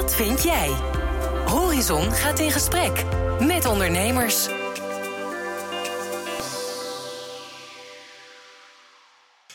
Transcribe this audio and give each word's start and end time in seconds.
Wat 0.00 0.14
vind 0.14 0.42
jij? 0.42 0.68
Horizon 1.46 2.12
gaat 2.12 2.38
in 2.38 2.50
gesprek 2.50 3.04
met 3.40 3.66
ondernemers. 3.66 4.48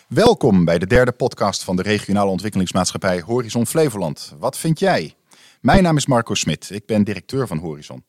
Welkom 0.07 0.65
bij 0.65 0.79
de 0.79 0.87
derde 0.87 1.11
podcast 1.11 1.63
van 1.63 1.75
de 1.75 1.81
regionale 1.81 2.29
ontwikkelingsmaatschappij 2.31 3.21
Horizon 3.21 3.65
Flevoland. 3.65 4.35
Wat 4.39 4.57
vind 4.57 4.79
jij? 4.79 5.15
Mijn 5.61 5.83
naam 5.83 5.97
is 5.97 6.05
Marco 6.05 6.33
Smit, 6.33 6.69
ik 6.69 6.85
ben 6.85 7.03
directeur 7.03 7.47
van 7.47 7.57
Horizon. 7.57 8.03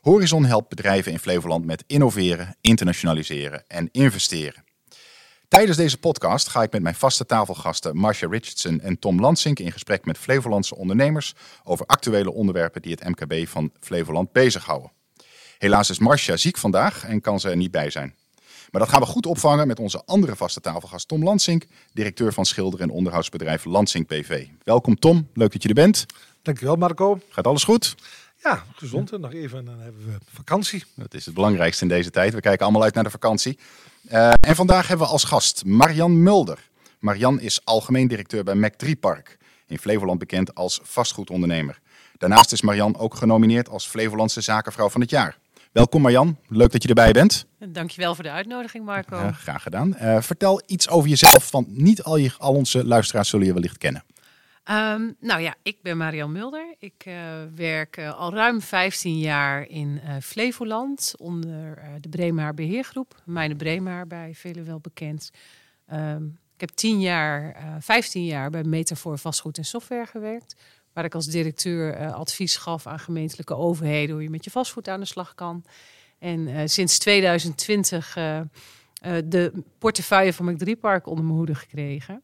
Horizon 0.00 0.44
helpt 0.44 0.68
bedrijven 0.68 1.12
in 1.12 1.18
Flevoland 1.18 1.64
met 1.64 1.84
innoveren, 1.86 2.56
internationaliseren 2.60 3.64
en 3.66 3.88
investeren. 3.92 4.65
Tijdens 5.48 5.76
deze 5.76 5.98
podcast 5.98 6.48
ga 6.48 6.62
ik 6.62 6.72
met 6.72 6.82
mijn 6.82 6.94
vaste 6.94 7.26
tafelgasten 7.26 7.96
Marcia 7.96 8.28
Richardson 8.28 8.80
en 8.80 8.98
Tom 8.98 9.20
Lansink 9.20 9.58
in 9.58 9.72
gesprek 9.72 10.04
met 10.04 10.18
Flevolandse 10.18 10.76
ondernemers 10.76 11.34
over 11.64 11.86
actuele 11.86 12.32
onderwerpen 12.32 12.82
die 12.82 12.96
het 12.98 13.08
MKB 13.08 13.48
van 13.48 13.70
Flevoland 13.80 14.32
bezighouden. 14.32 14.90
Helaas 15.58 15.90
is 15.90 15.98
Marcia 15.98 16.36
ziek 16.36 16.58
vandaag 16.58 17.04
en 17.04 17.20
kan 17.20 17.40
ze 17.40 17.50
er 17.50 17.56
niet 17.56 17.70
bij 17.70 17.90
zijn. 17.90 18.14
Maar 18.70 18.80
dat 18.80 18.90
gaan 18.90 19.00
we 19.00 19.06
goed 19.06 19.26
opvangen 19.26 19.66
met 19.66 19.78
onze 19.78 20.02
andere 20.04 20.36
vaste 20.36 20.60
tafelgast 20.60 21.08
Tom 21.08 21.22
Lansink, 21.22 21.66
directeur 21.92 22.32
van 22.32 22.44
schilder- 22.44 22.80
en 22.80 22.90
onderhoudsbedrijf 22.90 23.64
Lansink 23.64 24.08
BV. 24.08 24.46
Welkom 24.64 24.98
Tom, 24.98 25.28
leuk 25.34 25.52
dat 25.52 25.62
je 25.62 25.68
er 25.68 25.74
bent. 25.74 26.06
Dankjewel 26.42 26.76
Marco. 26.76 27.20
Gaat 27.28 27.46
alles 27.46 27.64
goed? 27.64 27.94
Ja, 28.42 28.64
gezond 28.74 29.12
en 29.12 29.20
nog 29.20 29.32
even 29.32 29.58
en 29.58 29.64
dan 29.64 29.80
hebben 29.80 30.06
we 30.06 30.18
vakantie. 30.32 30.84
Dat 30.94 31.14
is 31.14 31.26
het 31.26 31.34
belangrijkste 31.34 31.82
in 31.82 31.88
deze 31.88 32.10
tijd. 32.10 32.34
We 32.34 32.40
kijken 32.40 32.62
allemaal 32.64 32.82
uit 32.82 32.94
naar 32.94 33.04
de 33.04 33.10
vakantie. 33.10 33.58
Uh, 34.12 34.32
en 34.40 34.54
vandaag 34.54 34.88
hebben 34.88 35.06
we 35.06 35.12
als 35.12 35.24
gast 35.24 35.64
Marian 35.64 36.22
Mulder. 36.22 36.58
Marian 36.98 37.40
is 37.40 37.64
algemeen 37.64 38.08
directeur 38.08 38.44
bij 38.44 38.54
Mac3 38.54 38.90
Park, 39.00 39.38
in 39.66 39.78
Flevoland 39.78 40.18
bekend 40.18 40.54
als 40.54 40.80
vastgoedondernemer. 40.82 41.78
Daarnaast 42.18 42.52
is 42.52 42.62
Marian 42.62 42.98
ook 42.98 43.14
genomineerd 43.14 43.68
als 43.68 43.86
Flevolandse 43.86 44.40
zakenvrouw 44.40 44.88
van 44.88 45.00
het 45.00 45.10
jaar. 45.10 45.38
Welkom 45.72 46.02
Marjan, 46.02 46.38
leuk 46.48 46.72
dat 46.72 46.82
je 46.82 46.88
erbij 46.88 47.12
bent. 47.12 47.46
Dankjewel 47.68 48.14
voor 48.14 48.24
de 48.24 48.30
uitnodiging 48.30 48.84
Marco. 48.84 49.16
Uh, 49.16 49.32
graag 49.32 49.62
gedaan. 49.62 49.96
Uh, 50.02 50.20
vertel 50.20 50.62
iets 50.66 50.88
over 50.88 51.08
jezelf, 51.08 51.50
want 51.50 51.76
niet 51.76 52.02
al, 52.02 52.16
je, 52.16 52.30
al 52.38 52.54
onze 52.54 52.84
luisteraars 52.84 53.28
zullen 53.28 53.46
je 53.46 53.52
wellicht 53.52 53.78
kennen. 53.78 54.04
Um, 54.70 55.16
nou 55.20 55.40
ja, 55.40 55.54
ik 55.62 55.82
ben 55.82 55.96
Marian 55.96 56.32
Mulder. 56.32 56.74
Ik 56.78 57.04
uh, 57.08 57.14
werk 57.54 57.96
uh, 57.96 58.18
al 58.18 58.34
ruim 58.34 58.60
15 58.60 59.18
jaar 59.18 59.68
in 59.68 60.00
uh, 60.04 60.16
Flevoland 60.22 61.14
onder 61.18 61.82
de 62.00 62.08
Breemaar 62.08 62.54
Beheergroep. 62.54 63.22
Mijne 63.24 63.56
Breemaar 63.56 64.06
bij 64.06 64.34
velen 64.34 64.64
wel 64.64 64.80
bekend. 64.80 65.30
Um, 65.92 66.38
ik 66.54 66.60
heb 66.60 66.70
10 66.70 67.00
jaar, 67.00 67.56
15 67.80 68.24
jaar 68.24 68.50
bij 68.50 68.64
Metafor 68.64 69.18
Vastgoed 69.18 69.58
en 69.58 69.64
Software 69.64 70.06
gewerkt. 70.06 70.56
Waar 70.92 71.04
ik 71.04 71.14
als 71.14 71.26
directeur 71.26 72.12
advies 72.12 72.56
gaf 72.56 72.86
aan 72.86 72.98
gemeentelijke 72.98 73.56
overheden 73.56 74.14
hoe 74.14 74.22
je 74.22 74.30
met 74.30 74.44
je 74.44 74.50
vastgoed 74.50 74.88
aan 74.88 75.00
de 75.00 75.06
slag 75.06 75.34
kan. 75.34 75.64
En 76.18 76.68
sinds 76.68 76.98
2020 76.98 78.14
de 79.24 79.52
portefeuille 79.78 80.32
van 80.32 80.44
Mac 80.44 80.68
3-park 80.68 81.06
onder 81.06 81.24
mijn 81.24 81.36
hoede 81.36 81.54
gekregen. 81.54 82.22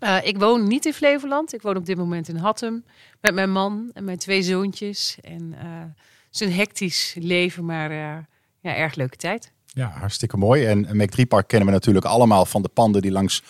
Uh, 0.00 0.26
ik 0.26 0.38
woon 0.38 0.68
niet 0.68 0.86
in 0.86 0.92
Flevoland. 0.92 1.54
Ik 1.54 1.62
woon 1.62 1.76
op 1.76 1.86
dit 1.86 1.96
moment 1.96 2.28
in 2.28 2.36
Hattem 2.36 2.84
met 3.20 3.34
mijn 3.34 3.52
man 3.52 3.90
en 3.94 4.04
mijn 4.04 4.18
twee 4.18 4.42
zoontjes. 4.42 5.18
En 5.22 5.42
uh, 5.42 5.60
het 5.60 6.34
is 6.34 6.40
een 6.40 6.52
hectisch 6.52 7.14
leven, 7.18 7.64
maar 7.64 7.90
uh, 7.90 8.16
ja, 8.60 8.74
erg 8.74 8.94
leuke 8.94 9.16
tijd. 9.16 9.52
Ja, 9.66 9.88
hartstikke 9.88 10.36
mooi. 10.36 10.66
En 10.66 10.96
Mac 10.96 11.10
3 11.10 11.26
Park 11.26 11.48
kennen 11.48 11.68
we 11.68 11.74
natuurlijk 11.74 12.06
allemaal 12.06 12.46
van 12.46 12.62
de 12.62 12.68
panden 12.68 13.02
die 13.02 13.10
langs 13.10 13.42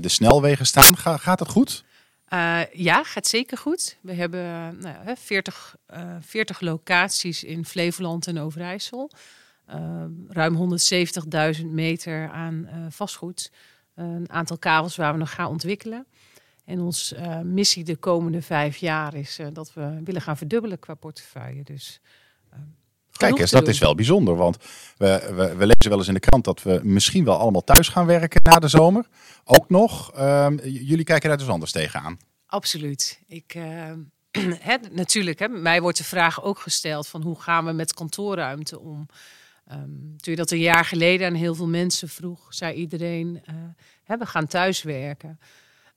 de 0.00 0.08
snelwegen 0.08 0.66
staan. 0.66 0.96
Ga, 0.96 1.16
gaat 1.16 1.38
het 1.38 1.48
goed? 1.48 1.84
ja, 2.72 3.02
gaat 3.04 3.26
zeker 3.26 3.58
goed. 3.58 3.96
We 4.00 4.12
hebben 4.12 4.76
nou, 4.78 5.16
40, 5.18 5.76
40 6.20 6.60
locaties 6.60 7.44
in 7.44 7.64
Flevoland 7.64 8.26
en 8.26 8.38
Overijssel. 8.38 9.10
ruim 10.28 10.78
170.000 11.58 11.66
meter 11.66 12.30
aan 12.30 12.68
vastgoed 12.90 13.50
een 13.94 14.30
aantal 14.30 14.58
kabels 14.58 14.96
waar 14.96 15.12
we 15.12 15.18
nog 15.18 15.34
gaan 15.34 15.48
ontwikkelen. 15.48 16.06
En 16.64 16.80
onze 16.80 17.16
uh, 17.16 17.40
missie 17.40 17.84
de 17.84 17.96
komende 17.96 18.42
vijf 18.42 18.76
jaar 18.76 19.14
is 19.14 19.38
uh, 19.38 19.46
dat 19.52 19.72
we 19.74 20.00
willen 20.04 20.22
gaan 20.22 20.36
verdubbelen 20.36 20.78
qua 20.78 20.94
portefeuille. 20.94 21.62
Dus, 21.62 22.00
uh, 22.52 22.58
Kijk 23.12 23.38
eens, 23.38 23.50
dat 23.50 23.64
doen. 23.64 23.70
is 23.70 23.78
wel 23.78 23.94
bijzonder. 23.94 24.36
Want 24.36 24.56
we, 24.96 25.32
we, 25.34 25.56
we, 25.56 25.66
lezen 25.66 25.88
wel 25.88 25.98
eens 25.98 26.08
in 26.08 26.14
de 26.14 26.20
krant 26.20 26.44
dat 26.44 26.62
we 26.62 26.80
misschien 26.82 27.24
wel 27.24 27.36
allemaal 27.38 27.64
thuis 27.64 27.88
gaan 27.88 28.06
werken 28.06 28.40
na 28.42 28.58
de 28.58 28.68
zomer. 28.68 29.06
Ook 29.44 29.68
nog. 29.68 30.12
Ehm, 30.12 30.58
jullie 30.62 31.04
kijken 31.04 31.28
daar 31.28 31.38
dus 31.38 31.48
anders 31.48 31.72
tegenaan. 31.72 32.18
Absoluut. 32.46 33.20
Ik, 33.26 33.52
he, 34.68 34.76
natuurlijk, 34.90 35.38
hè, 35.38 35.48
mij 35.48 35.80
wordt 35.80 35.98
de 35.98 36.04
vraag 36.04 36.42
ook 36.42 36.58
gesteld 36.58 37.08
van 37.08 37.22
hoe 37.22 37.40
gaan 37.40 37.64
we 37.64 37.72
met 37.72 37.94
kantoorruimte 37.94 38.80
om. 38.80 39.06
Um, 39.70 40.16
toen 40.16 40.32
je 40.32 40.36
dat 40.36 40.50
een 40.50 40.58
jaar 40.58 40.84
geleden 40.84 41.26
aan 41.26 41.34
heel 41.34 41.54
veel 41.54 41.68
mensen 41.68 42.08
vroeg, 42.08 42.54
zei 42.54 42.74
iedereen: 42.74 43.42
uh, 44.08 44.18
we 44.18 44.26
gaan 44.26 44.46
thuiswerken. 44.46 45.38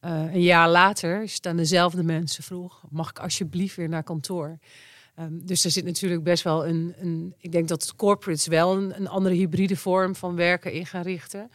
Uh, 0.02 0.34
een 0.34 0.42
jaar 0.42 0.70
later 0.70 1.24
is 1.24 1.34
het 1.34 1.48
aan 1.48 1.58
dezelfde 1.58 2.04
mensen 2.04 2.44
vroeg: 2.44 2.84
mag 2.90 3.10
ik 3.10 3.20
alsjeblieft 3.20 3.76
weer 3.76 3.90
naar 3.90 4.04
kantoor? 4.04 4.60
Um, 5.20 5.46
dus 5.46 5.66
er 5.66 5.72
zit 5.72 5.86
natuurlijk 5.86 6.24
best 6.24 6.44
wel 6.44 6.68
een, 6.68 6.94
een. 6.98 7.34
Ik 7.38 7.52
denk 7.52 7.68
dat 7.68 7.96
corporates 7.96 8.48
wel 8.48 8.78
een, 8.78 8.96
een, 8.96 9.08
andere 9.08 9.36
hybride 9.36 9.76
vorm 9.76 10.16
van 10.16 10.36
werken 10.36 10.72
in 10.72 10.86
gaan 10.86 11.02
richten. 11.02 11.52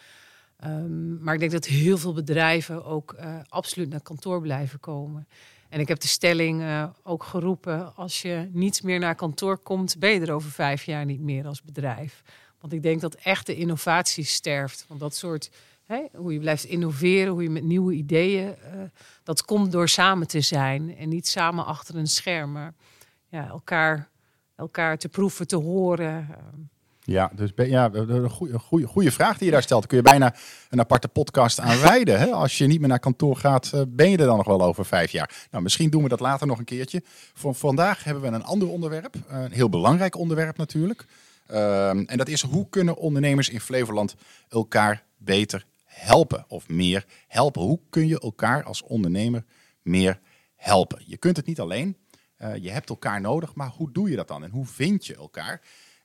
Um, 0.64 1.18
maar 1.22 1.34
ik 1.34 1.40
denk 1.40 1.52
dat 1.52 1.66
heel 1.66 1.98
veel 1.98 2.12
bedrijven 2.12 2.84
ook 2.84 3.16
uh, 3.20 3.34
absoluut 3.48 3.88
naar 3.88 4.02
kantoor 4.02 4.40
blijven 4.40 4.80
komen. 4.80 5.28
En 5.70 5.80
ik 5.80 5.88
heb 5.88 6.00
de 6.00 6.08
stelling 6.08 6.60
uh, 6.60 6.84
ook 7.02 7.24
geroepen: 7.24 7.96
als 7.96 8.22
je 8.22 8.48
niet 8.52 8.82
meer 8.82 8.98
naar 8.98 9.14
kantoor 9.14 9.58
komt, 9.58 9.98
ben 9.98 10.10
je 10.10 10.20
er 10.20 10.32
over 10.32 10.50
vijf 10.50 10.84
jaar 10.84 11.04
niet 11.04 11.20
meer 11.20 11.46
als 11.46 11.62
bedrijf. 11.62 12.22
Want 12.60 12.72
ik 12.72 12.82
denk 12.82 13.00
dat 13.00 13.14
echt 13.14 13.46
de 13.46 13.54
innovatie 13.56 14.24
sterft. 14.24 14.84
Want 14.88 15.00
dat 15.00 15.14
soort, 15.14 15.50
hè, 15.84 16.02
hoe 16.14 16.32
je 16.32 16.38
blijft 16.38 16.64
innoveren, 16.64 17.32
hoe 17.32 17.42
je 17.42 17.50
met 17.50 17.64
nieuwe 17.64 17.94
ideeën, 17.94 18.46
uh, 18.46 18.82
dat 19.22 19.44
komt 19.44 19.72
door 19.72 19.88
samen 19.88 20.26
te 20.26 20.40
zijn 20.40 20.96
en 20.96 21.08
niet 21.08 21.28
samen 21.28 21.66
achter 21.66 21.96
een 21.96 22.06
scherm, 22.06 22.52
maar 22.52 22.74
ja, 23.28 23.48
elkaar, 23.48 24.08
elkaar 24.56 24.98
te 24.98 25.08
proeven, 25.08 25.46
te 25.46 25.56
horen. 25.56 26.26
Uh, 26.30 26.36
ja, 27.10 27.30
dus 27.34 27.50
ja, 27.56 27.90
een 27.92 28.30
goede, 28.30 28.86
goede, 28.86 29.10
vraag 29.10 29.38
die 29.38 29.46
je 29.46 29.52
daar 29.52 29.62
stelt. 29.62 29.86
Kun 29.86 29.96
je 29.96 30.02
bijna 30.02 30.34
een 30.68 30.80
aparte 30.80 31.08
podcast 31.08 31.60
aan 31.60 31.80
wijden. 31.80 32.18
Hè? 32.18 32.26
Als 32.26 32.58
je 32.58 32.66
niet 32.66 32.80
meer 32.80 32.88
naar 32.88 32.98
kantoor 32.98 33.36
gaat, 33.36 33.72
ben 33.88 34.10
je 34.10 34.16
er 34.16 34.26
dan 34.26 34.36
nog 34.36 34.46
wel 34.46 34.62
over 34.62 34.84
vijf 34.84 35.10
jaar? 35.10 35.46
Nou, 35.50 35.62
misschien 35.62 35.90
doen 35.90 36.02
we 36.02 36.08
dat 36.08 36.20
later 36.20 36.46
nog 36.46 36.58
een 36.58 36.64
keertje. 36.64 37.02
Voor 37.34 37.54
vandaag 37.54 38.04
hebben 38.04 38.22
we 38.22 38.28
een 38.28 38.44
ander 38.44 38.68
onderwerp. 38.68 39.14
Een 39.28 39.52
heel 39.52 39.68
belangrijk 39.68 40.16
onderwerp 40.16 40.56
natuurlijk. 40.56 41.06
Um, 41.50 41.56
en 42.06 42.16
dat 42.16 42.28
is 42.28 42.42
hoe 42.42 42.68
kunnen 42.68 42.96
ondernemers 42.96 43.48
in 43.48 43.60
Flevoland 43.60 44.14
elkaar 44.48 45.04
beter 45.16 45.66
helpen? 45.84 46.44
Of 46.48 46.68
meer 46.68 47.06
helpen? 47.28 47.62
Hoe 47.62 47.80
kun 47.90 48.06
je 48.06 48.20
elkaar 48.20 48.64
als 48.64 48.82
ondernemer 48.82 49.44
meer 49.82 50.20
helpen? 50.56 51.02
Je 51.06 51.16
kunt 51.16 51.36
het 51.36 51.46
niet 51.46 51.60
alleen. 51.60 51.96
Uh, 52.38 52.56
je 52.56 52.70
hebt 52.70 52.88
elkaar 52.88 53.20
nodig, 53.20 53.54
maar 53.54 53.72
hoe 53.76 53.92
doe 53.92 54.10
je 54.10 54.16
dat 54.16 54.28
dan? 54.28 54.44
En 54.44 54.50
hoe 54.50 54.66
vind 54.66 55.06
je 55.06 55.14
elkaar? 55.14 55.60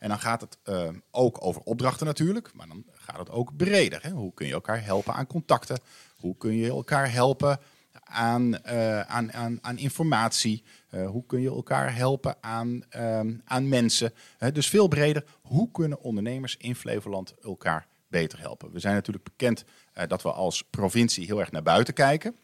En 0.05 0.11
dan 0.11 0.19
gaat 0.19 0.41
het 0.41 0.57
uh, 0.65 0.89
ook 1.11 1.45
over 1.45 1.61
opdrachten 1.61 2.05
natuurlijk, 2.05 2.53
maar 2.53 2.67
dan 2.67 2.85
gaat 2.91 3.19
het 3.19 3.29
ook 3.29 3.55
breder. 3.55 4.03
Hè? 4.03 4.09
Hoe 4.09 4.33
kun 4.33 4.47
je 4.47 4.53
elkaar 4.53 4.83
helpen 4.83 5.13
aan 5.13 5.27
contacten? 5.27 5.79
Hoe 6.15 6.37
kun 6.37 6.55
je 6.55 6.69
elkaar 6.69 7.11
helpen 7.11 7.59
aan, 8.03 8.57
uh, 8.65 9.01
aan, 9.01 9.33
aan, 9.33 9.57
aan 9.61 9.77
informatie? 9.77 10.63
Uh, 10.91 11.07
hoe 11.07 11.25
kun 11.25 11.41
je 11.41 11.49
elkaar 11.49 11.95
helpen 11.95 12.35
aan, 12.41 12.83
aan 13.45 13.69
mensen? 13.69 14.13
dus 14.53 14.67
veel 14.69 14.87
breder, 14.87 15.25
hoe 15.41 15.71
kunnen 15.71 16.01
ondernemers 16.01 16.57
in 16.57 16.75
Flevoland 16.75 17.33
elkaar 17.43 17.87
beter 18.07 18.39
helpen? 18.39 18.71
We 18.71 18.79
zijn 18.79 18.95
natuurlijk 18.95 19.25
bekend 19.25 19.63
dat 20.07 20.21
we 20.21 20.31
als 20.31 20.63
provincie 20.63 21.25
heel 21.25 21.39
erg 21.39 21.51
naar 21.51 21.63
buiten 21.63 21.93
kijken. 21.93 22.35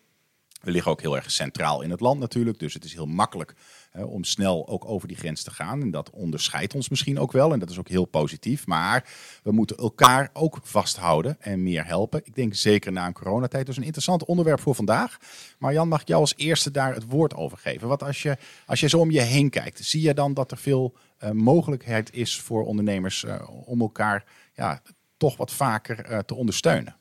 We 0.61 0.71
liggen 0.71 0.91
ook 0.91 1.01
heel 1.01 1.15
erg 1.15 1.31
centraal 1.31 1.81
in 1.81 1.91
het 1.91 1.99
land 1.99 2.19
natuurlijk, 2.19 2.59
dus 2.59 2.73
het 2.73 2.83
is 2.83 2.93
heel 2.93 3.05
makkelijk 3.05 3.53
uh, 3.93 4.11
om 4.11 4.23
snel 4.23 4.67
ook 4.67 4.85
over 4.85 5.07
die 5.07 5.17
grens 5.17 5.43
te 5.43 5.51
gaan. 5.51 5.81
En 5.81 5.91
dat 5.91 6.09
onderscheidt 6.09 6.75
ons 6.75 6.89
misschien 6.89 7.19
ook 7.19 7.31
wel 7.31 7.53
en 7.53 7.59
dat 7.59 7.69
is 7.69 7.79
ook 7.79 7.87
heel 7.87 8.05
positief. 8.05 8.67
Maar 8.67 9.09
we 9.43 9.51
moeten 9.51 9.77
elkaar 9.77 10.29
ook 10.33 10.59
vasthouden 10.63 11.37
en 11.39 11.63
meer 11.63 11.85
helpen. 11.85 12.21
Ik 12.23 12.35
denk 12.35 12.55
zeker 12.55 12.91
na 12.91 13.07
een 13.07 13.13
coronatijd. 13.13 13.65
Dus 13.65 13.77
een 13.77 13.83
interessant 13.83 14.25
onderwerp 14.25 14.59
voor 14.59 14.75
vandaag. 14.75 15.17
Maar 15.59 15.73
Jan, 15.73 15.87
mag 15.87 16.01
ik 16.01 16.07
jou 16.07 16.21
als 16.21 16.33
eerste 16.35 16.71
daar 16.71 16.93
het 16.93 17.05
woord 17.09 17.35
over 17.35 17.57
geven? 17.57 17.87
Wat 17.87 18.03
als 18.03 18.21
je, 18.21 18.37
als 18.65 18.79
je 18.79 18.89
zo 18.89 18.99
om 18.99 19.11
je 19.11 19.21
heen 19.21 19.49
kijkt, 19.49 19.85
zie 19.85 20.01
je 20.01 20.13
dan 20.13 20.33
dat 20.33 20.51
er 20.51 20.57
veel 20.57 20.95
uh, 21.23 21.31
mogelijkheid 21.31 22.13
is 22.13 22.39
voor 22.39 22.65
ondernemers 22.65 23.23
uh, 23.23 23.41
om 23.65 23.81
elkaar 23.81 24.25
ja, 24.53 24.81
toch 25.17 25.37
wat 25.37 25.51
vaker 25.51 26.25
te 26.25 26.35
ondersteunen? 26.35 27.00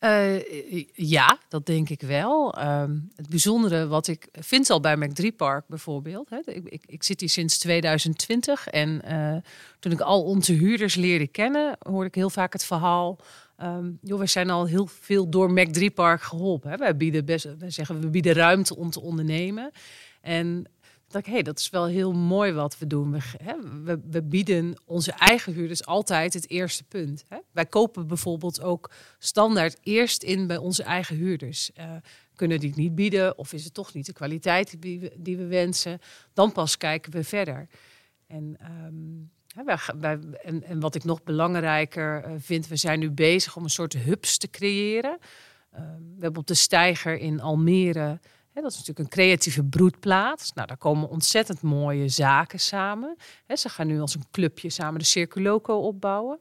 Uh, 0.00 0.86
ja, 0.92 1.38
dat 1.48 1.66
denk 1.66 1.88
ik 1.88 2.00
wel. 2.00 2.58
Um, 2.58 3.08
het 3.14 3.28
bijzondere 3.28 3.86
wat 3.86 4.06
ik 4.06 4.28
vind 4.32 4.70
al 4.70 4.80
bij 4.80 4.96
Mac3 4.96 5.36
Park 5.36 5.64
bijvoorbeeld. 5.68 6.30
Hè, 6.30 6.38
ik, 6.44 6.84
ik, 6.86 7.02
zit 7.02 7.20
hier 7.20 7.28
sinds 7.28 7.58
2020 7.58 8.66
en 8.66 9.02
uh, 9.08 9.36
toen 9.78 9.92
ik 9.92 10.00
al 10.00 10.22
onze 10.24 10.52
huurders 10.52 10.94
leerde 10.94 11.26
kennen, 11.26 11.76
hoorde 11.78 12.06
ik 12.06 12.14
heel 12.14 12.30
vaak 12.30 12.52
het 12.52 12.64
verhaal. 12.64 13.18
ehm, 13.56 13.90
joh, 14.02 14.18
we 14.18 14.26
zijn 14.26 14.50
al 14.50 14.66
heel 14.66 14.86
veel 14.86 15.28
door 15.28 15.52
Mac 15.52 15.68
3 15.68 15.90
Park 15.90 16.22
geholpen. 16.22 16.70
Hè. 16.70 16.76
Wij 16.76 16.96
bieden 16.96 17.24
best, 17.24 17.56
wij 17.58 17.70
zeggen 17.70 18.00
we 18.00 18.08
bieden 18.08 18.34
ruimte 18.34 18.76
om 18.76 18.90
te 18.90 19.00
ondernemen. 19.00 19.70
En 20.20 20.66
ik, 21.14 21.26
hey, 21.26 21.42
dat 21.42 21.58
is 21.58 21.70
wel 21.70 21.86
heel 21.86 22.12
mooi 22.12 22.52
wat 22.52 22.78
we 22.78 22.86
doen. 22.86 23.12
We, 23.12 23.18
hè, 23.42 23.54
we, 24.10 24.22
bieden 24.22 24.74
onze 24.84 25.12
eigen 25.12 25.52
huurders 25.52 25.86
altijd 25.86 26.34
het 26.34 26.50
eerste 26.50 26.84
punt. 26.84 27.24
Hè. 27.28 27.38
Wij 27.52 27.66
kopen 27.66 28.06
bijvoorbeeld 28.06 28.60
ook 28.60 28.90
standaard 29.18 29.78
eerst 29.82 30.22
in 30.22 30.46
bij 30.46 30.56
onze 30.56 30.82
eigen 30.82 31.16
huurders. 31.16 31.70
Uh, 31.78 31.92
kunnen 32.34 32.60
die 32.60 32.68
het 32.68 32.78
niet 32.78 32.94
bieden 32.94 33.38
of 33.38 33.52
is 33.52 33.64
het 33.64 33.74
toch 33.74 33.94
niet 33.94 34.06
de 34.06 34.12
kwaliteit 34.12 34.82
die 34.82 35.00
we, 35.00 35.12
die 35.16 35.36
we 35.36 35.46
wensen? 35.46 35.98
Dan 36.32 36.52
pas 36.52 36.76
kijken 36.76 37.12
we 37.12 37.24
verder. 37.24 37.68
En, 38.26 38.56
um, 38.86 39.30
wij, 39.64 39.78
wij, 40.00 40.18
en, 40.42 40.62
en, 40.62 40.80
wat 40.80 40.94
ik 40.94 41.04
nog 41.04 41.22
belangrijker 41.22 42.24
uh, 42.26 42.34
vind, 42.38 42.68
we 42.68 42.76
zijn 42.76 42.98
nu 42.98 43.10
bezig 43.10 43.56
om 43.56 43.64
een 43.64 43.70
soort 43.70 43.92
hubs 43.92 44.38
te 44.38 44.50
creëren. 44.50 45.18
Uh, 45.74 45.80
we 46.16 46.22
hebben 46.22 46.40
op 46.40 46.46
de 46.46 46.54
Steiger 46.54 47.18
in 47.18 47.40
Almere 47.40 48.20
dat 48.62 48.72
is 48.72 48.78
natuurlijk 48.78 48.98
een 48.98 49.14
creatieve 49.14 49.64
broedplaats. 49.64 50.52
Nou, 50.52 50.66
daar 50.66 50.76
komen 50.76 51.08
ontzettend 51.08 51.62
mooie 51.62 52.08
zaken 52.08 52.60
samen. 52.60 53.16
ze 53.54 53.68
gaan 53.68 53.86
nu 53.86 54.00
als 54.00 54.14
een 54.14 54.24
clubje 54.30 54.70
samen 54.70 54.98
de 54.98 55.04
Circuloco 55.04 55.78
opbouwen. 55.78 56.38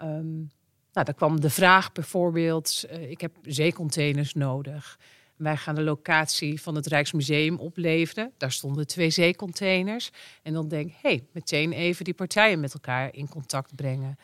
Um, 0.00 0.50
nou, 0.92 1.06
daar 1.06 1.14
kwam 1.14 1.40
de 1.40 1.50
vraag 1.50 1.92
bijvoorbeeld, 1.92 2.84
uh, 2.90 3.10
ik 3.10 3.20
heb 3.20 3.36
zeecontainers 3.42 4.34
nodig. 4.34 4.98
Wij 5.36 5.56
gaan 5.56 5.74
de 5.74 5.82
locatie 5.82 6.60
van 6.60 6.74
het 6.74 6.86
Rijksmuseum 6.86 7.58
opleveren. 7.58 8.32
Daar 8.36 8.52
stonden 8.52 8.86
twee 8.86 9.10
zeecontainers. 9.10 10.10
En 10.42 10.52
dan 10.52 10.68
denk 10.68 10.88
ik, 10.88 10.96
hey, 11.02 11.26
meteen 11.32 11.72
even 11.72 12.04
die 12.04 12.14
partijen 12.14 12.60
met 12.60 12.74
elkaar 12.74 13.14
in 13.14 13.28
contact 13.28 13.74
brengen. 13.76 14.18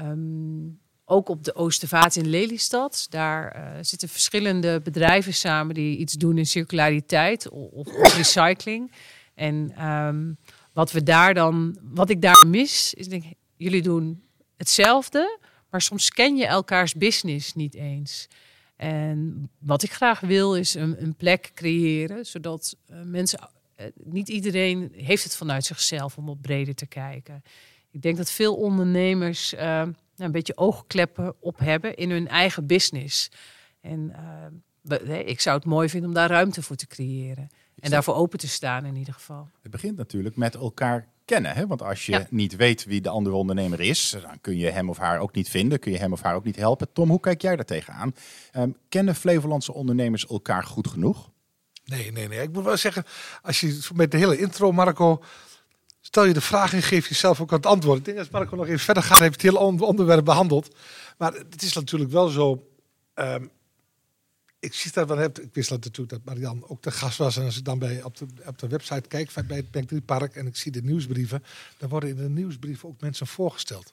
Um, 0.00 0.80
ook 1.10 1.28
op 1.28 1.44
de 1.44 1.54
Oostervaart 1.54 2.16
in 2.16 2.26
Lelystad. 2.26 3.06
Daar 3.10 3.56
uh, 3.56 3.78
zitten 3.80 4.08
verschillende 4.08 4.80
bedrijven 4.80 5.34
samen 5.34 5.74
die 5.74 5.98
iets 5.98 6.12
doen 6.12 6.38
in 6.38 6.46
circulariteit 6.46 7.48
of, 7.48 7.86
of 7.86 8.16
recycling. 8.16 8.92
En 9.34 9.86
um, 9.86 10.36
wat 10.72 10.92
we 10.92 11.02
daar 11.02 11.34
dan, 11.34 11.78
wat 11.82 12.10
ik 12.10 12.22
daar 12.22 12.46
mis, 12.46 12.94
is 12.94 13.08
denk 13.08 13.24
jullie 13.56 13.82
doen 13.82 14.22
hetzelfde, 14.56 15.38
maar 15.70 15.82
soms 15.82 16.10
ken 16.10 16.36
je 16.36 16.46
elkaars 16.46 16.94
business 16.94 17.54
niet 17.54 17.74
eens. 17.74 18.28
En 18.76 19.50
wat 19.58 19.82
ik 19.82 19.92
graag 19.92 20.20
wil 20.20 20.56
is 20.56 20.74
een, 20.74 21.02
een 21.02 21.14
plek 21.14 21.50
creëren, 21.54 22.26
zodat 22.26 22.76
uh, 22.90 22.96
mensen, 23.04 23.38
uh, 23.80 23.86
niet 24.04 24.28
iedereen 24.28 24.92
heeft 24.92 25.24
het 25.24 25.36
vanuit 25.36 25.64
zichzelf 25.64 26.16
om 26.16 26.26
wat 26.26 26.40
breder 26.40 26.74
te 26.74 26.86
kijken. 26.86 27.42
Ik 27.90 28.02
denk 28.02 28.16
dat 28.16 28.30
veel 28.30 28.54
ondernemers 28.54 29.54
een 30.18 30.32
beetje 30.32 30.56
oogkleppen 30.56 31.34
op 31.40 31.58
hebben 31.58 31.96
in 31.96 32.10
hun 32.10 32.28
eigen 32.28 32.66
business. 32.66 33.30
En 33.80 34.12
uh, 34.82 35.18
ik 35.28 35.40
zou 35.40 35.56
het 35.56 35.66
mooi 35.66 35.88
vinden 35.88 36.08
om 36.08 36.14
daar 36.14 36.30
ruimte 36.30 36.62
voor 36.62 36.76
te 36.76 36.86
creëren. 36.86 37.48
En 37.80 37.90
daarvoor 37.90 38.14
open 38.14 38.38
te 38.38 38.48
staan 38.48 38.84
in 38.84 38.96
ieder 38.96 39.14
geval. 39.14 39.48
Het 39.62 39.70
begint 39.70 39.96
natuurlijk 39.96 40.36
met 40.36 40.54
elkaar 40.54 41.08
kennen. 41.24 41.54
Hè? 41.54 41.66
Want 41.66 41.82
als 41.82 42.06
je 42.06 42.12
ja. 42.12 42.26
niet 42.30 42.56
weet 42.56 42.84
wie 42.84 43.00
de 43.00 43.08
andere 43.08 43.36
ondernemer 43.36 43.80
is, 43.80 44.16
dan 44.22 44.40
kun 44.40 44.56
je 44.56 44.70
hem 44.70 44.88
of 44.88 44.98
haar 44.98 45.18
ook 45.18 45.34
niet 45.34 45.48
vinden. 45.48 45.78
Kun 45.78 45.92
je 45.92 45.98
hem 45.98 46.12
of 46.12 46.22
haar 46.22 46.34
ook 46.34 46.44
niet 46.44 46.56
helpen. 46.56 46.92
Tom, 46.92 47.08
hoe 47.08 47.20
kijk 47.20 47.42
jij 47.42 47.56
daar 47.56 47.64
tegenaan? 47.64 48.14
Um, 48.56 48.76
kennen 48.88 49.14
Flevolandse 49.14 49.72
ondernemers 49.72 50.26
elkaar 50.26 50.64
goed 50.64 50.88
genoeg? 50.88 51.30
Nee, 51.84 52.12
nee, 52.12 52.28
nee. 52.28 52.42
Ik 52.42 52.52
moet 52.52 52.64
wel 52.64 52.76
zeggen, 52.76 53.04
als 53.42 53.60
je 53.60 53.88
met 53.94 54.10
de 54.10 54.16
hele 54.16 54.38
intro, 54.38 54.72
Marco, 54.72 55.22
Stel 56.08 56.24
je 56.24 56.32
de 56.32 56.40
vraag 56.40 56.72
en 56.72 56.82
geef 56.82 57.08
jezelf 57.08 57.40
ook 57.40 57.50
het 57.50 57.66
antwoord. 57.66 57.98
Ik 57.98 58.04
denk 58.04 58.16
dat 58.16 58.30
Marco 58.30 58.56
nog 58.56 58.66
even 58.66 58.78
verder 58.78 59.02
gaat, 59.02 59.18
heeft 59.18 59.32
het 59.32 59.42
hele 59.42 59.58
onderwerp 59.58 60.24
behandeld. 60.24 60.76
Maar 61.18 61.32
het 61.32 61.62
is 61.62 61.72
natuurlijk 61.72 62.10
wel 62.10 62.28
zo. 62.28 62.68
Um, 63.14 63.50
ik 64.58 64.74
zie 64.74 64.92
dat 64.92 65.08
wel. 65.08 65.22
Ik 65.22 65.48
wist 65.52 65.68
dat 65.68 65.84
natuurlijk 65.84 66.10
dat 66.10 66.24
Marian 66.24 66.64
ook 66.68 66.82
de 66.82 66.90
gast 66.90 67.18
was. 67.18 67.36
En 67.36 67.44
als 67.44 67.56
ik 67.56 67.64
dan 67.64 67.78
bij, 67.78 68.02
op, 68.02 68.16
de, 68.16 68.26
op 68.46 68.58
de 68.58 68.68
website 68.68 69.08
kijk 69.08 69.46
bij 69.46 69.56
het 69.56 69.70
Bank 69.70 70.04
Park 70.04 70.34
en 70.34 70.46
ik 70.46 70.56
zie 70.56 70.72
de 70.72 70.82
nieuwsbrieven, 70.82 71.44
dan 71.78 71.88
worden 71.88 72.10
in 72.10 72.16
de 72.16 72.28
nieuwsbrieven 72.28 72.88
ook 72.88 73.00
mensen 73.00 73.26
voorgesteld. 73.26 73.92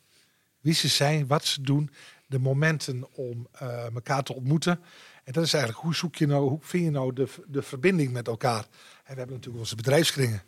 Wie 0.62 0.74
ze 0.74 0.88
zijn, 0.88 1.28
wat 1.28 1.46
ze 1.46 1.62
doen, 1.62 1.90
de 2.28 2.40
momenten 2.40 3.08
om 3.12 3.48
uh, 3.62 3.86
elkaar 3.86 4.24
te 4.24 4.34
ontmoeten. 4.34 4.80
En 5.24 5.34
dat 5.34 5.44
is 5.44 5.54
eigenlijk 5.54 5.84
hoe 5.84 5.96
zoek 5.96 6.16
je 6.16 6.28
nou, 6.28 6.50
hoe 6.50 6.60
vind 6.62 6.84
je 6.84 6.92
nou 6.92 7.14
de, 7.14 7.28
de 7.48 7.62
verbinding 7.62 8.12
met 8.12 8.28
elkaar? 8.28 8.64
En 9.04 9.14
we 9.14 9.18
hebben 9.18 9.36
natuurlijk 9.36 9.60
onze 9.60 9.76
bedrijfskringen 9.76 10.44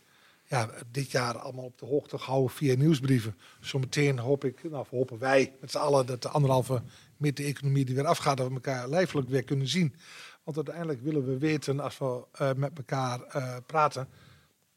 ja, 0.48 0.70
dit 0.92 1.12
jaar 1.12 1.38
allemaal 1.38 1.66
op 1.66 1.80
de 1.80 1.86
hoogte 1.86 2.18
gehouden 2.18 2.56
via 2.56 2.76
nieuwsbrieven. 2.76 3.36
Zometeen 3.60 4.20
hoop 4.20 4.44
ik, 4.44 4.64
nou 4.70 4.86
hopen 4.90 5.20
wij 5.20 5.54
met 5.62 5.72
z'n 5.72 5.78
allen 5.78 6.06
dat 6.06 6.22
de 6.22 6.30
anderhalve 6.30 6.82
meter 7.18 7.46
economie 7.46 7.86
die 7.86 7.96
weer 7.96 8.06
afgaat, 8.06 8.38
dat 8.38 8.48
we 8.48 8.54
elkaar 8.54 8.90
lijfelijk 8.90 9.30
weer 9.30 9.44
kunnen 9.44 9.68
zien. 9.68 9.96
Want 10.44 10.58
uiteindelijk 10.58 11.02
willen 11.02 11.26
we 11.26 11.38
weten, 11.38 11.80
als 11.80 11.98
we 11.98 12.26
uh, 12.42 12.54
met 12.54 12.78
elkaar 12.78 13.20
uh, 13.36 13.56
praten, 13.66 14.08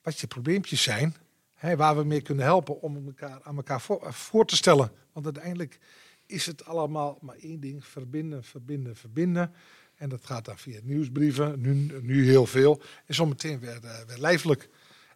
wat 0.02 0.18
je 0.18 0.26
probleempjes 0.26 0.82
zijn. 0.82 1.14
Hè, 1.54 1.76
waar 1.76 1.96
we 1.96 2.04
mee 2.04 2.20
kunnen 2.20 2.44
helpen 2.44 2.80
om 2.80 3.06
elkaar 3.06 3.40
aan 3.42 3.56
elkaar 3.56 3.80
voor, 3.80 4.02
uh, 4.04 4.12
voor, 4.12 4.46
te 4.46 4.56
stellen. 4.56 4.92
Want 5.12 5.24
uiteindelijk 5.24 5.78
is 6.26 6.46
het 6.46 6.64
allemaal 6.64 7.18
maar 7.20 7.36
één 7.36 7.60
ding: 7.60 7.84
verbinden, 7.84 8.44
verbinden, 8.44 8.96
verbinden. 8.96 9.54
En 9.94 10.08
dat 10.08 10.26
gaat 10.26 10.44
dan 10.44 10.58
via 10.58 10.80
nieuwsbrieven, 10.82 11.60
nu, 11.60 12.00
nu 12.02 12.26
heel 12.26 12.46
veel. 12.46 12.82
En 13.06 13.14
zometeen 13.14 13.58
weer, 13.58 13.80
weer 14.06 14.18
lijfelijk. 14.18 14.68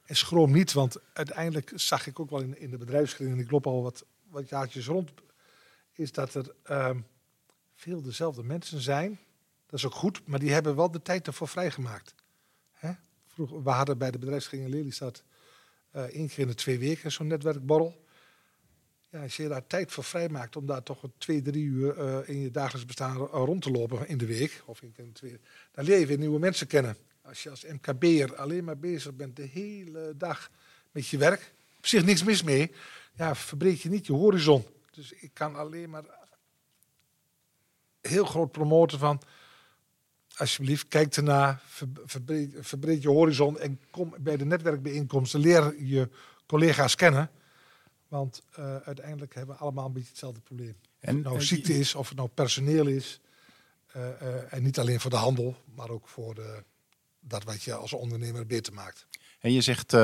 En 0.05 0.17
schroom 0.17 0.53
niet, 0.53 0.73
want 0.73 0.97
uiteindelijk 1.12 1.73
zag 1.75 2.06
ik 2.06 2.21
ook 2.21 2.31
wel 2.31 2.41
in, 2.41 2.71
de 2.71 2.77
bedrijfskring, 2.77 3.33
en 3.33 3.39
ik 3.39 3.51
loop 3.51 3.67
al 3.67 3.83
wat, 3.83 4.05
wat 4.29 4.49
jaartjes 4.49 4.87
rond, 4.87 5.12
is 5.93 6.12
dat 6.12 6.35
er 6.35 6.55
uh, 6.71 6.91
veel 7.75 8.03
dezelfde 8.03 8.43
mensen 8.43 8.81
zijn. 8.81 9.19
Dat 9.67 9.79
is 9.79 9.87
ook 9.87 9.95
goed, 9.95 10.27
maar 10.27 10.39
die 10.39 10.53
hebben 10.53 10.77
wel 10.77 10.91
de 10.91 11.03
tijd 11.03 11.27
ervoor 11.27 11.49
vrijgemaakt. 11.49 12.15
Hè? 12.73 12.93
Vroeger, 13.27 13.62
we 13.62 13.71
hadden 13.71 13.99
bij 13.99 14.11
de 14.11 14.19
bedrijfskring 14.19 14.65
in 14.65 14.71
Lelystad 14.71 15.23
uh, 15.97 16.03
één 16.03 16.29
keer 16.29 16.39
in 16.39 16.47
de 16.47 16.55
twee 16.55 16.79
weken 16.79 17.12
zo'n 17.12 17.27
netwerkborrel. 17.27 18.05
Ja, 19.11 19.23
als 19.23 19.37
je 19.37 19.49
daar 19.49 19.67
tijd 19.67 19.93
voor 19.93 20.05
vrijmaakt 20.05 20.56
om 20.56 20.67
daar 20.67 20.83
toch 20.83 21.03
twee, 21.19 21.43
drie 21.43 21.65
uur 21.65 21.99
uh, 21.99 22.29
in 22.29 22.41
je 22.41 22.51
dagelijks 22.51 22.87
bestaan 22.87 23.17
rond 23.17 23.62
te 23.62 23.71
lopen 23.71 24.09
in 24.09 24.19
de 24.19 24.27
week, 24.27 24.62
of 24.67 24.83
in 24.83 25.12
twee, 25.12 25.41
dan 25.73 25.85
leer 25.85 25.99
je 25.99 26.06
weer 26.06 26.19
nieuwe 26.19 26.39
mensen 26.39 26.67
kennen. 26.67 26.97
Als 27.25 27.43
je 27.43 27.50
als 27.50 27.65
MKB'er 27.65 28.37
alleen 28.37 28.65
maar 28.65 28.79
bezig 28.79 29.15
bent 29.15 29.37
de 29.37 29.43
hele 29.43 30.15
dag 30.17 30.50
met 30.91 31.09
je 31.09 31.19
werk, 31.19 31.53
op 31.79 31.87
zich 31.87 32.05
niks 32.05 32.25
mis 32.25 32.43
mee, 32.43 32.73
ja, 33.15 33.35
verbreek 33.35 33.79
je 33.79 33.88
niet 33.88 34.06
je 34.06 34.12
horizon. 34.12 34.67
Dus 34.91 35.12
ik 35.12 35.31
kan 35.32 35.56
alleen 35.56 35.91
maar 35.91 36.05
heel 38.00 38.25
groot 38.25 38.53
promoten 38.53 38.99
van, 38.99 39.21
alsjeblieft, 40.37 40.88
kijk 40.88 41.17
ernaar, 41.17 41.63
verbreed, 42.05 42.55
verbreed 42.60 43.03
je 43.03 43.08
horizon 43.08 43.58
en 43.58 43.81
kom 43.91 44.15
bij 44.19 44.37
de 44.37 44.44
netwerkbijeenkomsten, 44.44 45.41
leer 45.41 45.82
je 45.82 46.08
collega's 46.46 46.94
kennen. 46.94 47.31
Want 48.08 48.43
uh, 48.58 48.77
uiteindelijk 48.77 49.34
hebben 49.34 49.55
we 49.55 49.60
allemaal 49.60 49.87
een 49.87 49.93
beetje 49.93 50.08
hetzelfde 50.08 50.41
probleem. 50.41 50.77
En, 50.99 51.17
of 51.17 51.22
het 51.22 51.25
nou 51.25 51.43
ziekte 51.43 51.79
is, 51.79 51.94
of 51.94 52.08
het 52.08 52.17
nou 52.17 52.29
personeel 52.29 52.87
is. 52.87 53.20
Uh, 53.96 54.03
uh, 54.22 54.53
en 54.53 54.63
niet 54.63 54.79
alleen 54.79 55.01
voor 55.01 55.10
de 55.10 55.17
handel, 55.17 55.56
maar 55.75 55.91
ook 55.91 56.08
voor 56.08 56.34
de 56.34 56.65
dat 57.29 57.45
wat 57.45 57.63
je 57.63 57.75
als 57.75 57.93
ondernemer 57.93 58.47
beter 58.47 58.73
maakt. 58.73 59.07
En 59.41 59.53
je 59.53 59.61
zegt 59.61 59.93
uh, 59.93 60.01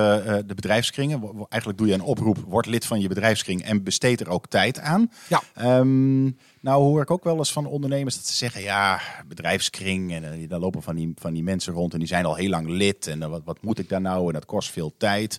de 0.47 0.55
bedrijfskringen. 0.55 1.47
Eigenlijk 1.49 1.79
doe 1.79 1.89
je 1.89 1.95
een 1.95 2.03
oproep, 2.03 2.39
word 2.39 2.67
lid 2.67 2.85
van 2.85 3.01
je 3.01 3.09
bedrijfskring 3.09 3.63
en 3.63 3.83
besteed 3.83 4.21
er 4.21 4.29
ook 4.29 4.47
tijd 4.47 4.79
aan. 4.79 5.11
Ja. 5.29 5.43
Um, 5.79 6.37
nou 6.61 6.83
hoor 6.83 7.03
ik 7.03 7.11
ook 7.11 7.25
wel 7.25 7.37
eens 7.37 7.53
van 7.53 7.67
ondernemers 7.67 8.15
dat 8.15 8.27
ze 8.27 8.35
zeggen, 8.35 8.63
ja, 8.63 9.01
bedrijfskring. 9.29 10.13
En 10.13 10.41
uh, 10.41 10.49
dan 10.49 10.61
lopen 10.61 10.83
van 10.83 10.97
die, 10.97 11.13
van 11.17 11.33
die 11.33 11.43
mensen 11.43 11.73
rond 11.73 11.93
en 11.93 11.99
die 11.99 12.09
zijn 12.09 12.25
al 12.25 12.35
heel 12.35 12.49
lang 12.49 12.69
lid. 12.69 13.07
En 13.07 13.31
wat, 13.31 13.43
wat 13.45 13.63
moet 13.63 13.79
ik 13.79 13.89
daar 13.89 14.01
nou? 14.01 14.27
En 14.27 14.33
dat 14.33 14.47
kost 14.47 14.71
veel 14.71 14.95
tijd. 14.97 15.39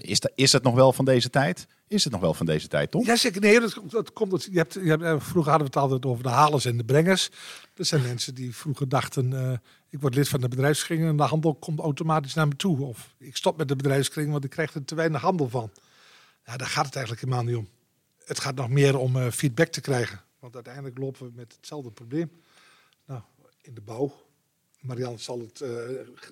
is, 0.00 0.20
dat, 0.20 0.32
is 0.34 0.52
het 0.52 0.62
nog 0.62 0.74
wel 0.74 0.92
van 0.92 1.04
deze 1.04 1.30
tijd? 1.30 1.66
Is 1.90 2.04
het 2.04 2.12
nog 2.12 2.22
wel 2.22 2.34
van 2.34 2.46
deze 2.46 2.68
tijd, 2.68 2.90
toch? 2.90 3.06
Ja, 3.06 3.16
zeker. 3.16 3.40
Nee, 3.40 3.60
dat, 3.60 3.80
dat 3.88 4.12
komt. 4.12 4.48
Je 4.50 4.58
hebt, 4.58 4.74
je 4.74 4.80
hebt, 4.80 5.24
vroeger 5.24 5.50
hadden 5.50 5.70
we 5.70 5.72
het 5.74 5.76
altijd 5.76 6.06
over 6.06 6.22
de 6.22 6.28
halers 6.28 6.64
en 6.64 6.76
de 6.76 6.84
brengers. 6.84 7.30
Dat 7.74 7.86
zijn 7.86 8.02
mensen 8.02 8.34
die 8.34 8.56
vroeger 8.56 8.88
dachten, 8.88 9.30
uh, 9.32 9.52
ik 9.90 10.00
word 10.00 10.14
lid 10.14 10.28
van 10.28 10.40
de 10.40 10.48
bedrijfskring 10.48 11.04
en 11.04 11.16
de 11.16 11.22
handel 11.22 11.54
komt 11.54 11.78
automatisch 11.78 12.34
naar 12.34 12.48
me 12.48 12.56
toe. 12.56 12.82
Of 12.82 13.14
ik 13.18 13.36
stop 13.36 13.56
met 13.56 13.68
de 13.68 13.76
bedrijfskring, 13.76 14.30
want 14.30 14.44
ik 14.44 14.50
krijg 14.50 14.74
er 14.74 14.84
te 14.84 14.94
weinig 14.94 15.20
handel 15.20 15.48
van. 15.48 15.70
Ja, 16.44 16.56
daar 16.56 16.68
gaat 16.68 16.86
het 16.86 16.94
eigenlijk 16.96 17.24
helemaal 17.24 17.44
niet 17.44 17.56
om. 17.56 17.68
Het 18.24 18.40
gaat 18.40 18.54
nog 18.54 18.68
meer 18.68 18.98
om 18.98 19.16
uh, 19.16 19.30
feedback 19.30 19.68
te 19.68 19.80
krijgen. 19.80 20.20
Want 20.38 20.54
uiteindelijk 20.54 20.98
lopen 20.98 21.26
we 21.26 21.32
met 21.34 21.52
hetzelfde 21.56 21.90
probleem. 21.90 22.30
Nou, 23.06 23.20
in 23.60 23.74
de 23.74 23.80
bouw. 23.80 24.28
Marianne 24.80 25.18
zal 25.18 25.38
het, 25.38 25.60
uh, 25.60 25.68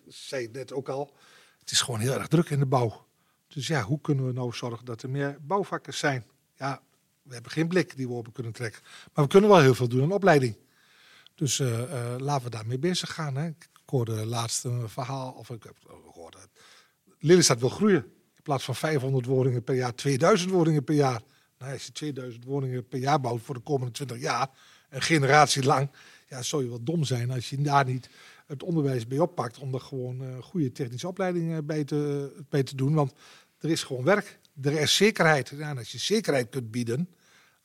zei 0.06 0.42
het 0.42 0.52
net 0.52 0.72
ook 0.72 0.88
al. 0.88 1.16
Het 1.60 1.70
is 1.70 1.80
gewoon 1.80 2.00
heel 2.00 2.12
erg 2.12 2.28
druk 2.28 2.50
in 2.50 2.58
de 2.58 2.66
bouw. 2.66 3.06
Dus 3.46 3.66
ja, 3.66 3.82
hoe 3.82 4.00
kunnen 4.00 4.26
we 4.26 4.32
nou 4.32 4.52
zorgen 4.52 4.84
dat 4.84 5.02
er 5.02 5.10
meer 5.10 5.36
bouwvakkers 5.40 5.98
zijn? 5.98 6.24
Ja, 6.56 6.82
we 7.22 7.34
hebben 7.34 7.52
geen 7.52 7.68
blik 7.68 7.96
die 7.96 8.08
we 8.08 8.14
open 8.14 8.32
kunnen 8.32 8.52
trekken. 8.52 8.82
Maar 9.12 9.24
we 9.24 9.30
kunnen 9.30 9.50
wel 9.50 9.60
heel 9.60 9.74
veel 9.74 9.88
doen 9.88 10.02
aan 10.02 10.12
opleiding. 10.12 10.56
Dus 11.38 11.58
uh, 11.58 11.68
uh, 11.68 12.14
laten 12.18 12.44
we 12.44 12.50
daarmee 12.50 12.78
bezig 12.78 13.14
gaan. 13.14 13.36
Hè. 13.36 13.46
Ik 13.46 13.68
hoorde 13.86 14.26
laatst 14.26 14.64
een 14.64 14.88
verhaal, 14.88 15.32
of 15.32 15.50
ik 15.50 15.72
hoorde, 16.14 16.38
Lelystad 17.18 17.60
wil 17.60 17.68
groeien. 17.68 18.04
In 18.36 18.42
plaats 18.42 18.64
van 18.64 18.74
500 18.74 19.26
woningen 19.26 19.64
per 19.64 19.74
jaar, 19.74 19.94
2000 19.94 20.50
woningen 20.50 20.84
per 20.84 20.94
jaar. 20.94 21.20
Nou, 21.58 21.72
als 21.72 21.84
je 21.84 21.92
2000 21.92 22.44
woningen 22.44 22.88
per 22.88 22.98
jaar 22.98 23.20
bouwt 23.20 23.42
voor 23.42 23.54
de 23.54 23.60
komende 23.60 23.92
20 23.92 24.20
jaar, 24.20 24.48
een 24.90 25.02
generatie 25.02 25.64
lang, 25.64 25.90
ja, 26.28 26.42
zou 26.42 26.62
je 26.62 26.68
wel 26.68 26.82
dom 26.82 27.04
zijn 27.04 27.30
als 27.30 27.50
je 27.50 27.62
daar 27.62 27.84
niet 27.84 28.10
het 28.46 28.62
onderwijs 28.62 29.06
bij 29.06 29.18
oppakt 29.18 29.58
om 29.58 29.74
er 29.74 29.80
gewoon 29.80 30.42
goede 30.42 30.72
technische 30.72 31.08
opleiding 31.08 31.66
bij 31.66 31.84
te, 31.84 32.32
bij 32.48 32.62
te 32.62 32.76
doen. 32.76 32.94
Want 32.94 33.12
er 33.58 33.70
is 33.70 33.82
gewoon 33.82 34.04
werk. 34.04 34.38
Er 34.62 34.72
is 34.72 34.96
zekerheid. 34.96 35.48
Ja, 35.56 35.70
en 35.70 35.78
als 35.78 35.92
je 35.92 35.98
zekerheid 35.98 36.48
kunt 36.48 36.70
bieden 36.70 37.08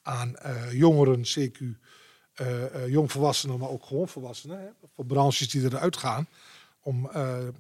aan 0.01 0.35
jongeren, 0.71 1.23
CQ, 1.23 1.77
jongvolwassenen, 2.87 3.59
maar 3.59 3.69
ook 3.69 3.85
gewoon 3.85 4.07
volwassenen, 4.07 4.59
hè, 4.59 4.65
voor 4.95 5.05
branches 5.05 5.49
die 5.49 5.63
eruit 5.63 5.97
gaan, 5.97 6.27
om 6.81 7.09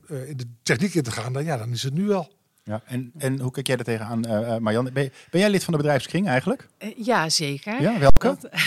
in 0.07 0.37
de 0.37 0.47
techniek 0.63 0.93
in 0.93 1.03
te 1.03 1.11
gaan, 1.11 1.33
dan, 1.33 1.43
ja, 1.43 1.57
dan 1.57 1.71
is 1.71 1.83
het 1.83 1.93
nu 1.93 2.07
wel. 2.07 2.29
Ja, 2.65 2.81
en, 2.85 3.11
en 3.17 3.39
hoe 3.39 3.51
kijk 3.51 3.67
jij 3.67 3.77
er 3.77 3.83
tegenaan, 3.83 4.27
uh, 4.27 4.57
Marjan? 4.57 4.83
Ben, 4.83 5.11
ben, 5.31 5.39
jij 5.39 5.49
lid 5.49 5.63
van 5.63 5.73
de 5.73 5.79
bedrijfskring 5.79 6.27
eigenlijk? 6.27 6.67
Uh, 6.79 6.89
ja, 7.05 7.29
zeker. 7.29 7.81
Ja, 7.81 7.99
welke? 7.99 8.27
Dat, 8.27 8.43
uh, 8.45 8.59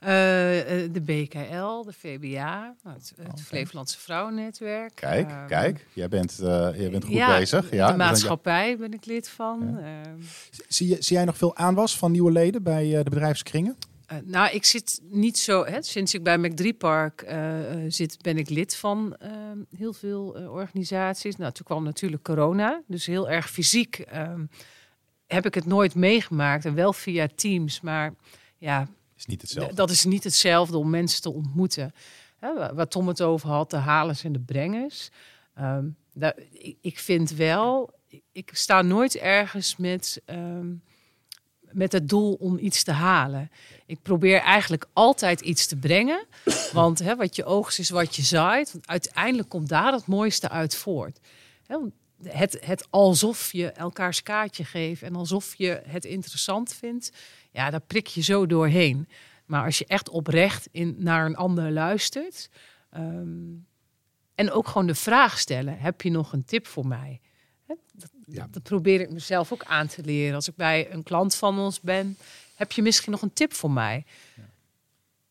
de 0.96 1.00
BKL, 1.02 1.82
de 1.84 1.92
VBA, 1.98 2.74
het, 2.82 3.12
het 3.16 3.28
okay. 3.28 3.44
Flevolandse 3.44 3.98
Vrouwennetwerk. 3.98 4.94
Kijk, 4.94 5.28
kijk, 5.46 5.86
jij 5.92 6.08
bent, 6.08 6.36
jij 6.76 6.90
bent 6.90 7.04
goed 7.04 7.12
ja, 7.14 7.38
bezig. 7.38 7.70
Ja, 7.70 7.90
de 7.90 7.96
maatschappij 7.96 8.76
ben 8.76 8.92
ik 8.92 9.06
lid 9.06 9.28
van. 9.28 9.78
Ja. 9.80 10.02
Zie, 10.68 10.88
je, 10.88 10.96
zie 10.98 11.16
jij 11.16 11.24
nog 11.24 11.36
veel 11.36 11.56
aanwas 11.56 11.98
van 11.98 12.10
nieuwe 12.10 12.32
leden 12.32 12.62
bij 12.62 13.02
de 13.02 13.10
bedrijfskringen? 13.10 13.76
Uh, 14.12 14.18
nou, 14.24 14.50
ik 14.50 14.64
zit 14.64 15.00
niet 15.02 15.38
zo. 15.38 15.64
Hè, 15.64 15.82
sinds 15.82 16.14
ik 16.14 16.22
bij 16.22 16.38
Mac3 16.38 16.76
Park 16.78 17.22
uh, 17.22 17.60
zit, 17.88 18.22
ben 18.22 18.38
ik 18.38 18.48
lid 18.48 18.76
van 18.76 19.16
uh, 19.22 19.30
heel 19.76 19.92
veel 19.92 20.26
organisaties. 20.48 21.36
Nou, 21.36 21.52
toen 21.52 21.64
kwam 21.64 21.84
natuurlijk 21.84 22.22
corona, 22.22 22.82
dus 22.86 23.06
heel 23.06 23.30
erg 23.30 23.50
fysiek 23.50 23.98
ehm, 23.98 24.44
heb 25.26 25.46
ik 25.46 25.54
het 25.54 25.66
nooit 25.66 25.94
meegemaakt 25.94 26.64
en 26.64 26.74
wel 26.74 26.92
via 26.92 27.28
Teams, 27.34 27.80
maar 27.80 28.14
ja, 28.58 28.88
is 29.16 29.26
niet 29.26 29.40
hetzelfde. 29.40 29.74
Dat 29.74 29.90
is 29.90 30.04
niet 30.04 30.24
hetzelfde 30.24 30.76
om 30.76 30.90
mensen 30.90 31.22
te 31.22 31.32
ontmoeten. 31.32 31.92
Hè, 32.38 32.74
waar 32.74 32.88
Tom 32.88 33.08
het 33.08 33.22
over 33.22 33.48
had, 33.48 33.70
de 33.70 33.76
halers 33.76 34.24
en 34.24 34.32
de 34.32 34.40
brengers. 34.40 35.10
Um, 35.58 35.96
dat, 36.14 36.34
ik, 36.50 36.76
ik, 36.80 36.98
vind 36.98 37.30
wel, 37.30 37.90
ik, 38.08 38.22
ik, 38.32 38.50
sta 38.52 38.82
nooit 38.82 39.16
ergens 39.16 39.76
met. 39.76 40.22
Um, 40.26 40.82
met 41.72 41.92
het 41.92 42.08
doel 42.08 42.32
om 42.32 42.58
iets 42.58 42.82
te 42.82 42.92
halen. 42.92 43.50
Ik 43.86 44.02
probeer 44.02 44.40
eigenlijk 44.40 44.86
altijd 44.92 45.40
iets 45.40 45.66
te 45.66 45.76
brengen. 45.76 46.26
Want 46.72 46.98
hè, 46.98 47.16
wat 47.16 47.36
je 47.36 47.44
oogst 47.44 47.78
is 47.78 47.90
wat 47.90 48.16
je 48.16 48.22
zaait. 48.22 48.72
Want 48.72 48.86
uiteindelijk 48.86 49.48
komt 49.48 49.68
daar 49.68 49.92
het 49.92 50.06
mooiste 50.06 50.48
uit 50.48 50.76
voort. 50.76 51.20
Het, 52.22 52.58
het 52.60 52.86
alsof 52.90 53.52
je 53.52 53.70
elkaars 53.70 54.22
kaartje 54.22 54.64
geeft 54.64 55.02
en 55.02 55.16
alsof 55.16 55.54
je 55.54 55.82
het 55.86 56.04
interessant 56.04 56.74
vindt. 56.74 57.12
Ja, 57.50 57.70
daar 57.70 57.80
prik 57.80 58.06
je 58.06 58.22
zo 58.22 58.46
doorheen. 58.46 59.08
Maar 59.46 59.64
als 59.64 59.78
je 59.78 59.86
echt 59.86 60.08
oprecht 60.08 60.68
in, 60.70 60.96
naar 60.98 61.26
een 61.26 61.36
ander 61.36 61.72
luistert. 61.72 62.48
Um, 62.96 63.66
en 64.34 64.50
ook 64.50 64.68
gewoon 64.68 64.86
de 64.86 64.94
vraag 64.94 65.38
stellen: 65.38 65.78
heb 65.78 66.02
je 66.02 66.10
nog 66.10 66.32
een 66.32 66.44
tip 66.44 66.66
voor 66.66 66.86
mij? 66.86 67.20
Dat, 67.66 68.10
ja. 68.26 68.46
dat 68.50 68.62
probeer 68.62 69.00
ik 69.00 69.10
mezelf 69.10 69.52
ook 69.52 69.64
aan 69.64 69.86
te 69.86 70.02
leren. 70.04 70.34
Als 70.34 70.48
ik 70.48 70.56
bij 70.56 70.92
een 70.92 71.02
klant 71.02 71.34
van 71.34 71.58
ons 71.58 71.80
ben, 71.80 72.18
heb 72.54 72.72
je 72.72 72.82
misschien 72.82 73.12
nog 73.12 73.22
een 73.22 73.32
tip 73.32 73.52
voor 73.54 73.70
mij? 73.70 74.04
Ja. 74.34 74.42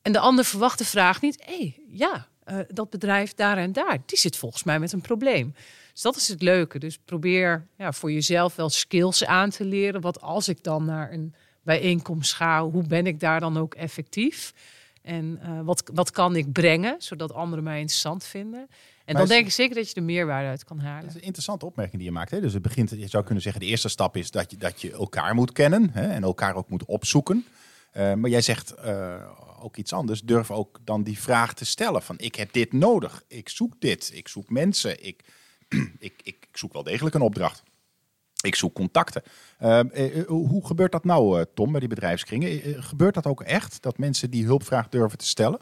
En 0.02 0.12
de 0.12 0.20
ander 0.20 0.46
verwacht 0.46 0.78
de 0.78 0.86
vraag 0.86 1.22
niet, 1.22 1.44
hé, 1.46 1.58
hey, 1.58 1.80
ja, 1.90 2.28
uh, 2.46 2.60
dat 2.68 2.90
bedrijf 2.90 3.34
daar 3.34 3.58
en 3.58 3.74
daar, 3.74 4.00
die 4.06 4.18
zit 4.18 4.38
volgens 4.38 4.64
mij 4.64 4.80
met 4.80 4.92
een 4.92 5.02
probleem. 5.02 5.56
Dus 5.94 6.02
dat 6.02 6.16
is 6.16 6.28
het 6.28 6.42
leuke. 6.42 6.80
Dus 6.80 6.98
probeer 6.98 7.68
ja, 7.78 7.92
voor 7.92 8.12
jezelf 8.12 8.56
wel 8.56 8.70
skills 8.70 9.26
aan 9.26 9.50
te 9.50 9.66
leren. 9.66 10.02
Wat 10.02 10.22
als 10.22 10.48
ik 10.48 10.64
dan 10.64 10.86
naar 10.86 11.12
een 11.12 11.34
bijeenkomst 11.62 12.34
ga, 12.34 12.64
hoe 12.64 12.88
ben 12.88 13.08
ik 13.08 13.20
daar 13.20 13.40
dan 13.40 13.58
ook 13.58 13.74
effectief? 13.74 14.54
En 15.02 15.40
uh, 15.44 15.62
wat, 15.62 15.90
wat 15.94 16.12
kan 16.12 16.36
ik 16.36 16.52
brengen, 16.52 16.96
zodat 16.98 17.34
anderen 17.34 17.64
mij 17.64 17.80
interessant 17.80 18.24
vinden? 18.24 18.68
En 19.06 19.16
dan 19.16 19.28
denk 19.28 19.46
ik 19.46 19.52
zeker 19.52 19.76
dat 19.76 19.90
je 19.90 19.96
er 19.96 20.04
meerwaarde 20.04 20.48
uit 20.48 20.64
kan 20.64 20.80
halen. 20.80 21.02
Dat 21.02 21.10
is 21.10 21.16
een 21.16 21.26
interessante 21.26 21.66
opmerking 21.66 21.98
die 21.98 22.06
je 22.06 22.12
maakt. 22.12 22.32
Hè? 22.32 22.42
Dus 22.42 22.54
het 22.54 22.62
begint, 22.62 22.90
je 22.90 23.08
zou 23.08 23.24
kunnen 23.24 23.44
zeggen, 23.44 23.62
de 23.62 23.68
eerste 23.68 23.90
stap 23.90 24.18
is 24.18 24.32
dat 24.32 24.52
je, 24.52 24.58
dat 24.58 24.82
je 24.82 24.92
elkaar 24.92 25.36
moet 25.36 25.52
kennen 25.52 25.90
hè? 25.92 26.08
en 26.08 26.24
elkaar 26.24 26.56
ook 26.56 26.70
moet 26.70 26.86
opzoeken. 26.86 27.46
Uh, 27.98 28.14
maar 28.14 28.30
jij 28.30 28.42
zegt 28.42 28.74
uh, 28.86 29.16
ook 29.60 29.78
iets 29.78 29.94
anders. 29.94 30.22
Durf 30.22 30.52
ook 30.52 30.80
dan 30.84 31.04
die 31.04 31.20
vraag 31.20 31.54
te 31.54 31.66
stellen 31.66 32.02
van 32.02 32.16
ik 32.18 32.36
heb 32.36 32.54
dit 32.54 32.74
nodig. 32.74 33.24
Ik 33.28 33.50
zoek 33.50 33.74
dit. 33.80 34.12
Ik 34.14 34.28
zoek 34.28 34.50
mensen. 34.50 35.06
Ik, 35.06 35.24
ik, 36.00 36.14
ik, 36.24 36.38
ik 36.48 36.48
zoek 36.52 36.74
wel 36.74 36.84
degelijk 36.84 37.16
een 37.16 37.22
opdracht. 37.22 37.64
Ik 38.42 38.56
zoek 38.56 38.74
contacten. 38.74 39.24
Uh, 39.62 39.80
hoe 40.28 40.66
gebeurt 40.66 40.92
dat 40.92 41.04
nou, 41.04 41.46
Tom, 41.54 41.72
bij 41.72 41.80
die 41.80 41.90
bedrijfskringen? 41.90 42.84
gebeurt 42.84 43.14
dat 43.14 43.26
ook 43.26 43.42
echt, 43.42 43.82
dat 43.82 43.98
mensen 43.98 44.30
die 44.30 44.46
hulpvraag 44.46 44.90
durven 44.90 45.18
te 45.18 45.26
stellen? 45.26 45.60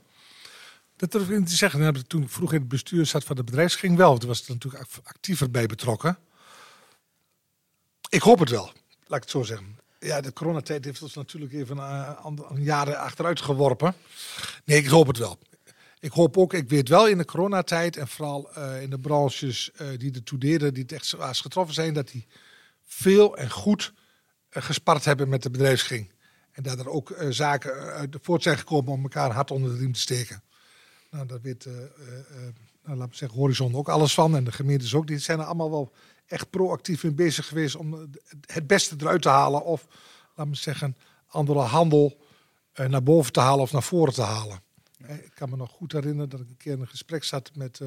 Dat 0.95 1.11
durf 1.11 1.29
ik 1.29 1.37
niet 1.37 1.47
te 1.47 1.55
zeggen. 1.55 1.81
heb 1.81 1.97
ik 1.97 2.07
toen 2.07 2.29
vroeg 2.29 2.53
in 2.53 2.59
het 2.59 2.67
bestuur 2.67 3.05
zat 3.05 3.23
van 3.23 3.35
de 3.35 3.43
bedrijfskring 3.43 3.97
wel. 3.97 4.17
Toen 4.17 4.27
was 4.27 4.47
er 4.47 4.53
natuurlijk 4.53 4.83
actiever 5.03 5.51
bij 5.51 5.65
betrokken. 5.65 6.17
Ik 8.09 8.21
hoop 8.21 8.39
het 8.39 8.49
wel, 8.49 8.71
laat 9.07 9.17
ik 9.17 9.23
het 9.23 9.29
zo 9.29 9.43
zeggen. 9.43 9.79
Ja, 9.99 10.21
de 10.21 10.33
coronatijd 10.33 10.85
heeft 10.85 11.01
ons 11.01 11.13
natuurlijk 11.13 11.53
even 11.53 11.77
een, 11.77 12.45
een 12.49 12.63
jaren 12.63 12.97
achteruit 12.97 13.41
geworpen. 13.41 13.95
Nee, 14.65 14.77
ik 14.77 14.87
hoop 14.87 15.07
het 15.07 15.17
wel. 15.17 15.39
Ik 15.99 16.11
hoop 16.11 16.37
ook, 16.37 16.53
ik 16.53 16.69
weet 16.69 16.89
wel 16.89 17.07
in 17.07 17.17
de 17.17 17.25
coronatijd 17.25 17.97
en 17.97 18.07
vooral 18.07 18.49
uh, 18.57 18.81
in 18.81 18.89
de 18.89 18.99
branches 18.99 19.71
uh, 19.81 19.87
die 19.97 20.13
ertoe 20.13 20.39
deden, 20.39 20.73
die 20.73 20.83
het 20.83 20.91
echt 20.91 21.05
zwaar 21.05 21.35
getroffen 21.35 21.73
zijn, 21.73 21.93
dat 21.93 22.07
die 22.07 22.27
veel 22.85 23.37
en 23.37 23.49
goed 23.49 23.93
gespart 24.49 25.05
hebben 25.05 25.29
met 25.29 25.43
de 25.43 25.49
bedrijfskring. 25.49 26.11
En 26.51 26.63
dat 26.63 26.79
er 26.79 26.89
ook 26.89 27.15
zaken 27.29 27.73
uit 27.93 28.17
voort 28.21 28.43
zijn 28.43 28.57
gekomen 28.57 28.91
om 28.91 29.03
elkaar 29.03 29.31
hard 29.31 29.51
onder 29.51 29.71
de 29.71 29.77
riem 29.77 29.93
te 29.93 29.99
steken. 29.99 30.43
Nou, 31.13 31.25
daar 31.25 31.41
weet, 31.41 31.65
uh, 31.65 31.73
uh, 31.73 31.79
nou, 32.83 32.97
laten 32.97 33.09
we 33.09 33.15
zeggen, 33.15 33.39
Horizon 33.39 33.75
ook 33.75 33.89
alles 33.89 34.13
van. 34.13 34.35
En 34.35 34.43
de 34.43 34.51
gemeentes 34.51 34.95
ook. 34.95 35.07
Die 35.07 35.17
zijn 35.17 35.39
er 35.39 35.45
allemaal 35.45 35.71
wel 35.71 35.91
echt 36.25 36.49
proactief 36.49 37.03
in 37.03 37.15
bezig 37.15 37.47
geweest 37.47 37.75
om 37.75 38.09
het 38.45 38.67
beste 38.67 38.95
eruit 38.99 39.21
te 39.21 39.29
halen. 39.29 39.63
Of, 39.65 39.87
laten 40.35 40.53
we 40.53 40.57
zeggen, 40.57 40.97
andere 41.27 41.59
handel 41.59 42.17
uh, 42.75 42.87
naar 42.87 43.03
boven 43.03 43.31
te 43.31 43.39
halen 43.39 43.61
of 43.61 43.71
naar 43.71 43.83
voren 43.83 44.13
te 44.13 44.21
halen. 44.21 44.61
Ik 44.97 45.31
kan 45.33 45.49
me 45.49 45.55
nog 45.55 45.71
goed 45.71 45.91
herinneren 45.91 46.29
dat 46.29 46.39
ik 46.39 46.49
een 46.49 46.57
keer 46.57 46.73
in 46.73 46.81
een 46.81 46.87
gesprek 46.87 47.23
zat 47.23 47.51
met 47.55 47.77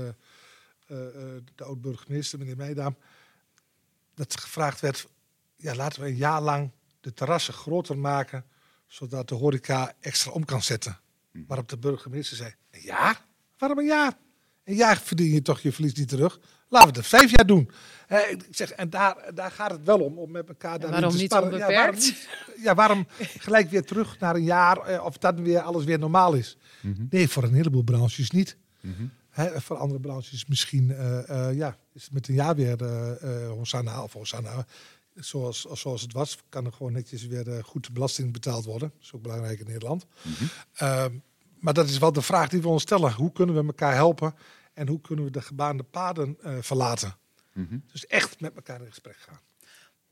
de 1.55 1.65
oud-burgemeester, 1.65 2.39
meneer 2.39 2.57
Meidaam. 2.57 2.97
Dat 4.15 4.41
gevraagd 4.41 4.81
werd, 4.81 5.09
ja, 5.57 5.75
laten 5.75 6.03
we 6.03 6.09
een 6.09 6.17
jaar 6.17 6.41
lang 6.41 6.71
de 7.01 7.13
terrassen 7.13 7.55
groter 7.55 7.99
maken, 7.99 8.45
zodat 8.87 9.29
de 9.29 9.35
horeca 9.35 9.93
extra 10.01 10.31
om 10.31 10.45
kan 10.45 10.63
zetten. 10.63 10.99
Waarop 11.47 11.69
de 11.69 11.79
burgemeester 11.79 12.37
zei, 12.37 12.55
een 12.71 12.81
jaar? 12.81 13.25
Waarom 13.59 13.79
een 13.79 13.87
jaar? 13.87 14.17
Een 14.65 14.75
jaar 14.75 15.01
verdien 15.01 15.33
je 15.33 15.43
toch 15.43 15.61
je 15.61 15.73
verlies 15.73 15.95
niet 15.95 16.09
terug. 16.09 16.41
Laten 16.69 16.93
we 16.93 16.99
het 16.99 17.07
vijf 17.07 17.31
jaar 17.31 17.47
doen. 17.47 17.71
Eh, 18.07 18.31
ik 18.31 18.47
zeg, 18.51 18.71
en 18.71 18.91
daar, 18.91 19.35
daar 19.35 19.51
gaat 19.51 19.71
het 19.71 19.85
wel 19.85 19.99
om, 19.99 20.19
om 20.19 20.31
met 20.31 20.49
elkaar 20.49 20.79
daar 20.79 20.91
waarom 20.91 21.11
te 21.11 21.19
sparren. 21.19 21.59
Ja, 21.59 21.67
waarom, 21.67 21.95
niet, 21.95 22.29
ja, 22.63 22.75
waarom 22.75 23.07
gelijk 23.19 23.71
weer 23.71 23.85
terug 23.85 24.19
naar 24.19 24.35
een 24.35 24.45
jaar, 24.45 24.79
eh, 24.79 25.05
of 25.05 25.19
dat 25.19 25.41
weer 25.41 25.61
alles 25.61 25.85
weer 25.85 25.99
normaal 25.99 26.35
is? 26.35 26.57
Mm 26.81 26.95
-hmm. 26.95 27.07
Nee, 27.11 27.29
voor 27.29 27.43
een 27.43 27.55
heleboel 27.55 27.83
branches 27.83 28.31
niet. 28.31 28.57
Mm 28.81 28.95
-hmm. 28.97 29.11
He, 29.31 29.61
voor 29.61 29.77
andere 29.77 30.01
branches 30.01 30.47
misschien, 30.47 30.89
uh, 30.89 31.19
uh, 31.31 31.55
ja, 31.55 31.77
is 31.93 32.03
het 32.05 32.13
met 32.13 32.29
een 32.29 32.35
jaar 32.35 32.55
weer 32.55 32.83
uh, 32.83 33.49
Hosanna 33.49 34.03
of 34.03 34.13
Hosanna. 34.13 34.67
Zoals, 35.17 35.61
zoals 35.61 36.03
het 36.03 36.13
was, 36.13 36.39
kan 36.49 36.67
er 36.67 36.73
gewoon 36.73 36.93
netjes 36.93 37.27
weer 37.27 37.65
goed 37.65 37.87
de 37.87 37.93
belasting 37.93 38.33
betaald 38.33 38.65
worden. 38.65 38.93
Dat 38.95 39.03
is 39.03 39.13
ook 39.13 39.23
belangrijk 39.23 39.61
in 39.61 39.67
Nederland. 39.67 40.07
Mm 40.23 40.33
-hmm 40.33 41.23
maar 41.67 41.75
dat 41.75 41.89
is 41.89 41.99
wel 41.99 42.13
de 42.13 42.23
vraag 42.23 42.49
die 42.49 42.63
we 42.63 42.69
ons 42.69 42.83
stellen. 42.83 43.13
Hoe 43.13 43.33
kunnen 43.33 43.55
we 43.55 43.67
elkaar 43.67 43.95
helpen 43.95 44.35
en 44.75 44.89
hoe 44.89 45.01
kunnen 45.01 45.25
we 45.25 45.31
de 45.31 45.43
gebaande 45.43 45.83
paden 45.83 46.39
uh, 46.45 46.57
verlaten? 46.61 47.17
Mm 47.53 47.67
-hmm. 47.69 47.83
Dus 47.93 48.07
echt 48.07 48.41
met 48.41 48.55
elkaar 48.55 48.81
in 48.81 48.87
gesprek 48.87 49.17
gaan. 49.17 49.41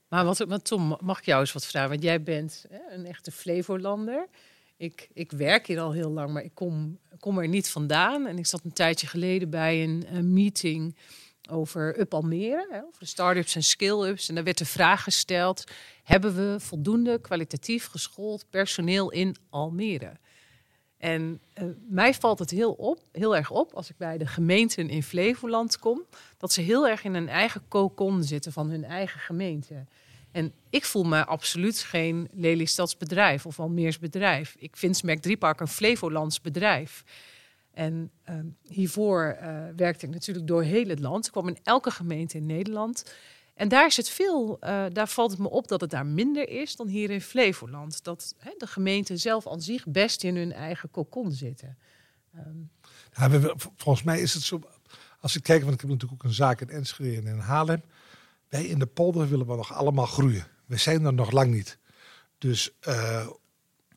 Maar 0.09 0.25
wat, 0.25 0.39
wat 0.39 0.65
Tom, 0.65 0.99
mag 1.01 1.19
ik 1.19 1.25
jou 1.25 1.41
eens 1.41 1.53
wat 1.53 1.67
vragen? 1.67 1.91
Want 1.91 2.03
jij 2.03 2.23
bent 2.23 2.65
hè, 2.69 2.95
een 2.95 3.07
echte 3.07 3.33
Flevolander. 3.33 4.29
Ik, 4.77 5.09
ik 5.13 5.33
werk 5.33 5.67
hier 5.67 5.81
al 5.81 5.93
heel 5.93 6.11
lang, 6.11 6.33
maar 6.33 6.45
ik 6.45 6.55
kom, 6.55 6.99
kom 7.19 7.39
er 7.39 7.49
niet 7.49 7.69
vandaan. 7.69 8.27
En 8.27 8.39
ik 8.39 8.47
zat 8.47 8.65
een 8.65 8.73
tijdje 8.73 9.07
geleden 9.07 9.51
bij 9.51 9.83
een, 9.83 10.05
een 10.09 10.33
meeting 10.33 10.97
over 11.51 12.01
Up 12.01 12.15
Almere, 12.15 12.67
hè, 12.71 12.83
over 12.83 13.07
start-ups 13.07 13.55
en 13.55 13.63
skill-ups. 13.63 14.29
En 14.29 14.35
daar 14.35 14.45
werd 14.45 14.59
de 14.59 14.65
vraag 14.65 15.03
gesteld, 15.03 15.65
hebben 16.03 16.35
we 16.35 16.61
voldoende 16.61 17.21
kwalitatief 17.21 17.87
geschoold 17.87 18.45
personeel 18.51 19.11
in 19.11 19.37
Almere? 19.51 20.13
En 20.99 21.41
uh, 21.63 21.69
mij 21.89 22.15
valt 22.15 22.39
het 22.39 22.51
heel, 22.51 22.73
op, 22.73 23.03
heel 23.13 23.37
erg 23.37 23.51
op 23.51 23.75
als 23.75 23.91
ik 23.91 23.97
bij 23.97 24.19
de 24.19 24.27
gemeenten 24.27 24.89
in 24.89 25.03
Flevoland 25.03 25.79
kom, 25.79 26.05
dat 26.39 26.53
ze 26.53 26.61
heel 26.61 26.89
erg 26.89 27.05
in 27.05 27.15
een 27.15 27.29
eigen 27.29 27.69
cocon 27.69 28.23
zitten 28.23 28.53
van 28.53 28.71
hun 28.71 28.85
eigen 28.85 29.21
gemeente. 29.21 29.85
En 30.33 30.53
ik 30.71 30.85
voel 30.85 31.05
me 31.05 31.25
absoluut 31.25 31.79
geen 31.79 32.29
Lelystads 32.33 32.97
bedrijf 32.97 33.47
of 33.47 33.61
Almeers 33.61 33.99
bedrijf. 33.99 34.55
Ik 34.59 34.77
vind 34.77 34.97
Smack 34.97 35.19
Driepark 35.19 35.61
een 35.61 35.69
Flevolands 35.69 36.41
bedrijf. 36.41 37.05
En 37.75 38.11
uh, 38.31 38.35
hiervoor 38.63 39.37
uh, 39.43 39.65
werkte 39.77 40.07
ik 40.07 40.13
natuurlijk 40.13 40.47
door 40.47 40.63
heel 40.63 40.89
het 40.89 41.01
land. 41.01 41.27
Ik 41.27 41.33
kwam 41.33 41.49
in 41.49 41.59
elke 41.63 41.91
gemeente 41.91 42.37
in 42.37 42.47
Nederland. 42.47 43.15
En 43.55 43.69
daar 43.69 43.87
is 43.87 43.97
het 43.97 44.09
veel, 44.09 44.59
uh, 44.61 44.85
daar 44.93 45.09
valt 45.09 45.31
het 45.31 45.41
me 45.41 45.51
op 45.51 45.69
dat 45.69 45.81
het 45.81 45.91
daar 45.91 46.07
minder 46.07 46.49
is 46.49 46.77
dan 46.77 46.89
hier 46.89 47.11
in 47.11 47.21
Flevoland. 47.21 48.05
Dat 48.05 48.35
de 48.59 48.67
gemeenten 48.67 49.19
zelf 49.19 49.47
aan 49.47 49.63
zich 49.63 49.87
best 49.87 50.25
in 50.25 50.37
hun 50.37 50.53
eigen 50.53 50.91
kokon 50.91 51.33
zitten. 51.33 51.79
Ja, 53.17 53.31
we, 53.31 53.55
volgens 53.77 54.05
mij 54.05 54.21
is 54.21 54.35
het 54.35 54.43
zo, 54.43 54.61
als 55.21 55.37
ik 55.37 55.43
kijk, 55.43 55.63
want 55.63 55.75
ik 55.75 55.81
heb 55.81 55.91
natuurlijk 55.91 56.23
ook 56.23 56.29
een 56.29 56.35
zaak 56.35 56.61
in 56.61 56.69
Enschede 56.69 57.17
en 57.17 57.27
in 57.27 57.39
Haarlem. 57.39 57.83
Wij 58.49 58.65
in 58.65 58.79
de 58.79 58.87
polder 58.87 59.29
willen 59.29 59.47
we 59.47 59.57
nog 59.57 59.73
allemaal 59.73 60.07
groeien. 60.07 60.47
We 60.67 60.77
zijn 60.77 61.05
er 61.05 61.15
nog 61.15 61.31
lang 61.31 61.51
niet. 61.51 61.79
Dus 62.39 62.71
uh, 62.89 63.27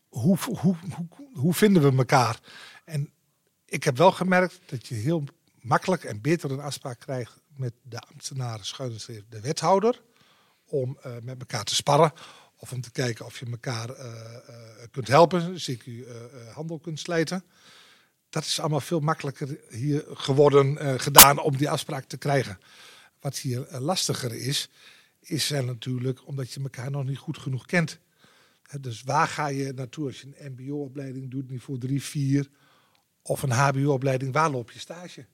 hoe, 0.08 0.38
hoe, 0.38 0.76
hoe, 0.96 1.08
hoe 1.34 1.54
vinden 1.54 1.92
we 1.92 1.98
elkaar? 1.98 2.40
En 2.86 3.12
ik 3.70 3.84
heb 3.84 3.98
wel 3.98 4.12
gemerkt 4.12 4.60
dat 4.66 4.88
je 4.88 4.96
heel 4.96 5.24
makkelijk 5.62 6.04
en 6.04 6.22
beter 6.22 6.52
een 6.52 6.60
afspraak 6.60 7.00
krijgt 7.00 7.40
met 7.56 7.74
de 7.82 8.00
ambtenaren, 8.00 8.66
schuine 8.66 8.98
de 9.30 9.42
wethouder, 9.42 10.02
om 10.66 10.98
uh, 11.06 11.14
met 11.24 11.40
elkaar 11.40 11.64
te 11.64 11.76
sparren. 11.76 12.12
Of 12.60 12.72
om 12.72 12.82
te 12.82 12.92
kijken 12.92 13.26
of 13.26 13.40
je 13.40 13.46
elkaar 13.46 13.90
uh, 13.90 14.06
kunt 14.92 15.08
helpen, 15.08 15.56
CQ 15.56 15.86
handel 16.54 16.80
kunt 16.80 17.00
slijten. 17.00 17.44
Dat 18.30 18.46
is 18.46 18.60
allemaal 18.60 18.80
veel 18.80 19.00
makkelijker 19.00 19.60
hier 19.70 20.06
geworden, 20.08 21.00
gedaan 21.00 21.40
om 21.40 21.58
die 21.58 21.70
afspraak 21.70 22.06
te 22.06 22.18
krijgen. 22.18 22.60
Wat 23.20 23.38
hier 23.38 23.68
lastiger 23.80 24.34
is, 24.34 24.70
is 25.20 25.50
natuurlijk 25.50 26.28
omdat 26.28 26.52
je 26.52 26.62
elkaar 26.62 26.92
nog 26.92 27.06
niet 27.06 27.18
goed 27.18 27.38
genoeg 27.38 27.66
kent. 27.66 28.00
dus 28.82 29.04
waar 29.04 29.28
ga 29.28 29.48
je 29.48 29.74
naartoe 29.74 30.06
als 30.06 30.22
je 30.22 30.28
een 30.36 30.52
MBO-opleiding 30.52 31.32
doet, 31.32 31.50
niveau 31.50 31.80
3, 31.80 32.04
4 32.04 32.50
of 33.28 33.42
een 33.42 33.52
HBO-opleiding, 33.52 34.34
waar 34.34 34.50
loop 34.50 34.72
je 34.72 34.80
stage? 34.80 35.26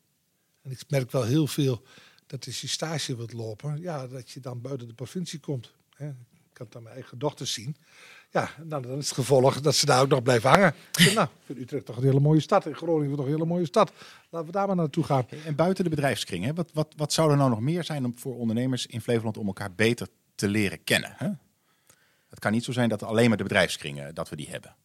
En 0.61 0.71
ik 0.71 0.83
merk 0.87 1.11
wel 1.11 1.23
heel 1.23 1.47
veel 1.47 1.81
dat 2.27 2.45
als 2.45 2.61
je 2.61 2.67
stage 2.67 3.15
wilt 3.15 3.33
lopen, 3.33 3.81
ja, 3.81 4.07
dat 4.07 4.29
je 4.29 4.39
dan 4.39 4.61
buiten 4.61 4.87
de 4.87 4.93
provincie 4.93 5.39
komt. 5.39 5.73
Hè. 5.95 6.07
Ik 6.07 6.53
kan 6.53 6.65
het 6.65 6.75
aan 6.75 6.83
mijn 6.83 6.95
eigen 6.95 7.19
dochters 7.19 7.53
zien. 7.53 7.75
Ja, 8.31 8.49
nou, 8.63 8.81
dan 8.81 8.97
is 8.97 9.05
het 9.05 9.15
gevolg 9.15 9.61
dat 9.61 9.75
ze 9.75 9.85
daar 9.85 10.01
ook 10.01 10.07
nog 10.07 10.23
blijven 10.23 10.49
hangen. 10.49 10.75
nou, 11.13 11.27
ik 11.27 11.45
vind 11.45 11.59
Utrecht 11.59 11.85
toch 11.85 11.97
een 11.97 12.03
hele 12.03 12.19
mooie 12.19 12.39
stad. 12.39 12.65
En 12.65 12.75
Groningen 12.75 13.15
toch 13.15 13.25
een 13.25 13.31
hele 13.31 13.45
mooie 13.45 13.65
stad. 13.65 13.91
Laten 14.29 14.47
we 14.47 14.53
daar 14.53 14.67
maar 14.67 14.75
naartoe 14.75 15.03
gaan. 15.03 15.27
En 15.45 15.55
buiten 15.55 15.83
de 15.83 15.89
bedrijfskring, 15.89 16.45
hè? 16.45 16.53
Wat, 16.53 16.69
wat, 16.73 16.93
wat 16.95 17.13
zou 17.13 17.31
er 17.31 17.37
nou 17.37 17.49
nog 17.49 17.59
meer 17.59 17.83
zijn 17.83 18.13
voor 18.15 18.37
ondernemers 18.37 18.85
in 18.85 19.01
Flevoland 19.01 19.37
om 19.37 19.47
elkaar 19.47 19.73
beter 19.73 20.07
te 20.35 20.47
leren 20.47 20.83
kennen? 20.83 21.13
Hè? 21.17 21.29
Het 22.29 22.39
kan 22.39 22.51
niet 22.51 22.63
zo 22.63 22.71
zijn 22.71 22.89
dat 22.89 23.03
alleen 23.03 23.27
maar 23.27 23.37
de 23.37 23.43
bedrijfskringen 23.43 24.15
dat 24.15 24.29
we 24.29 24.35
die 24.35 24.49
hebben. 24.49 24.75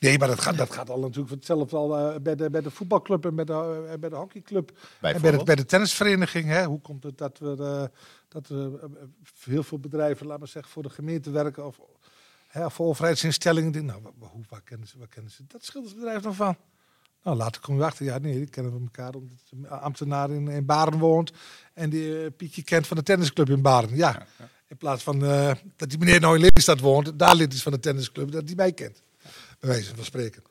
Nee, 0.00 0.18
maar 0.18 0.28
dat 0.28 0.40
gaat, 0.40 0.56
dat 0.56 0.72
gaat 0.72 0.90
al 0.90 1.00
natuurlijk 1.00 1.30
hetzelfde 1.30 1.76
al 1.76 1.98
uh, 1.98 2.16
bij, 2.20 2.34
de, 2.34 2.50
bij 2.50 2.60
de 2.60 2.70
voetbalclub 2.70 3.24
en 3.24 3.34
bij 3.34 3.44
de, 3.44 3.86
uh, 3.92 3.98
bij 3.98 4.08
de 4.08 4.16
hockeyclub. 4.16 4.70
En 5.00 5.20
bij 5.20 5.30
de, 5.30 5.44
bij 5.44 5.54
de 5.54 5.64
tennisvereniging. 5.64 6.46
Hè? 6.46 6.64
Hoe 6.64 6.80
komt 6.80 7.02
het 7.02 7.18
dat 7.18 7.38
we, 7.38 7.56
uh, 7.58 7.98
dat 8.28 8.48
we 8.48 8.90
heel 9.44 9.62
veel 9.62 9.78
bedrijven, 9.78 10.26
laten 10.26 10.42
we 10.42 10.48
zeggen, 10.48 10.72
voor 10.72 10.82
de 10.82 10.90
gemeente 10.90 11.30
werken 11.30 11.66
of, 11.66 11.80
hè, 12.48 12.70
voor 12.70 12.86
overheidsinstellingen. 12.86 13.84
Nou, 13.84 14.00
hoe, 14.18 14.44
waar, 14.48 14.62
kennen 14.62 14.88
ze, 14.88 14.98
waar 14.98 15.08
kennen 15.08 15.32
ze 15.32 15.42
dat 15.46 15.64
schildersbedrijf 15.64 16.22
nog 16.22 16.36
van? 16.36 16.56
Nou, 17.22 17.36
later 17.36 17.60
kom 17.60 17.76
je 17.76 17.84
achter, 17.84 18.04
ja, 18.04 18.18
nee, 18.18 18.36
die 18.36 18.48
kennen 18.48 18.72
we 18.72 18.80
elkaar 18.80 19.14
omdat 19.14 19.38
de 19.50 19.68
ambtenaar 19.68 20.30
in, 20.30 20.48
in 20.48 20.66
Baren 20.66 20.98
woont 20.98 21.32
en 21.74 21.90
die 21.90 22.30
Pietje 22.30 22.62
kent 22.62 22.86
van 22.86 22.96
de 22.96 23.02
tennisclub 23.02 23.48
in 23.48 23.62
Baren. 23.62 23.96
Ja, 23.96 24.26
in 24.66 24.76
plaats 24.76 25.02
van 25.02 25.18
dat 25.76 25.88
die 25.88 25.98
meneer 25.98 26.20
nou 26.20 26.34
in 26.34 26.40
Lelystad 26.40 26.80
woont, 26.80 27.18
daar 27.18 27.34
lid 27.34 27.52
is 27.52 27.62
van 27.62 27.72
de 27.72 27.80
tennisclub, 27.80 28.30
dat 28.32 28.46
die 28.46 28.56
mij 28.56 28.72
kent 28.72 29.02
bij 29.60 29.70
wijze 29.70 29.94
van 29.94 30.04
spreken. 30.04 30.42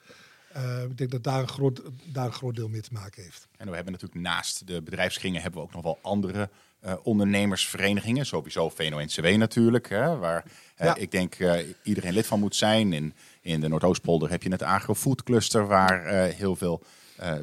Uh, 0.56 0.84
ik 0.84 0.98
denk 0.98 1.12
dat 1.12 1.24
daar 1.24 1.40
een, 1.40 1.48
groot, 1.48 1.82
daar 2.04 2.26
een 2.26 2.34
groot 2.34 2.56
deel 2.56 2.70
mee 2.70 2.82
te 2.82 2.94
maken 2.94 3.24
heeft. 3.24 3.48
En 3.58 3.70
we 3.70 3.76
hebben 3.76 3.94
natuurlijk 3.94 4.22
naast 4.22 4.68
de 4.68 4.82
bedrijfskringen 4.82 5.42
hebben 5.42 5.62
we 5.62 5.68
ook 5.68 5.74
nog 5.74 5.84
wel 5.84 6.00
andere 6.02 6.50
uh, 6.86 6.94
ondernemersverenigingen. 7.04 8.26
Sowieso 8.26 8.70
VNO-NCW 8.70 9.26
natuurlijk, 9.26 9.90
hè, 9.90 10.18
waar 10.18 10.44
uh, 10.82 10.92
ik 10.96 11.12
denk 11.12 11.36
iedereen 11.84 12.14
lid 12.14 12.28
van 12.28 12.40
moet 12.40 12.56
zijn. 12.56 12.94
In, 12.94 13.14
in 13.42 13.62
de 13.62 13.68
Noordoostpolder 13.68 14.30
heb 14.30 14.44
je 14.44 14.52
het 14.52 14.64
Agrofood 14.64 15.24
Cluster, 15.24 15.68
waar 15.68 16.06
heel 16.28 16.56
veel 16.56 16.82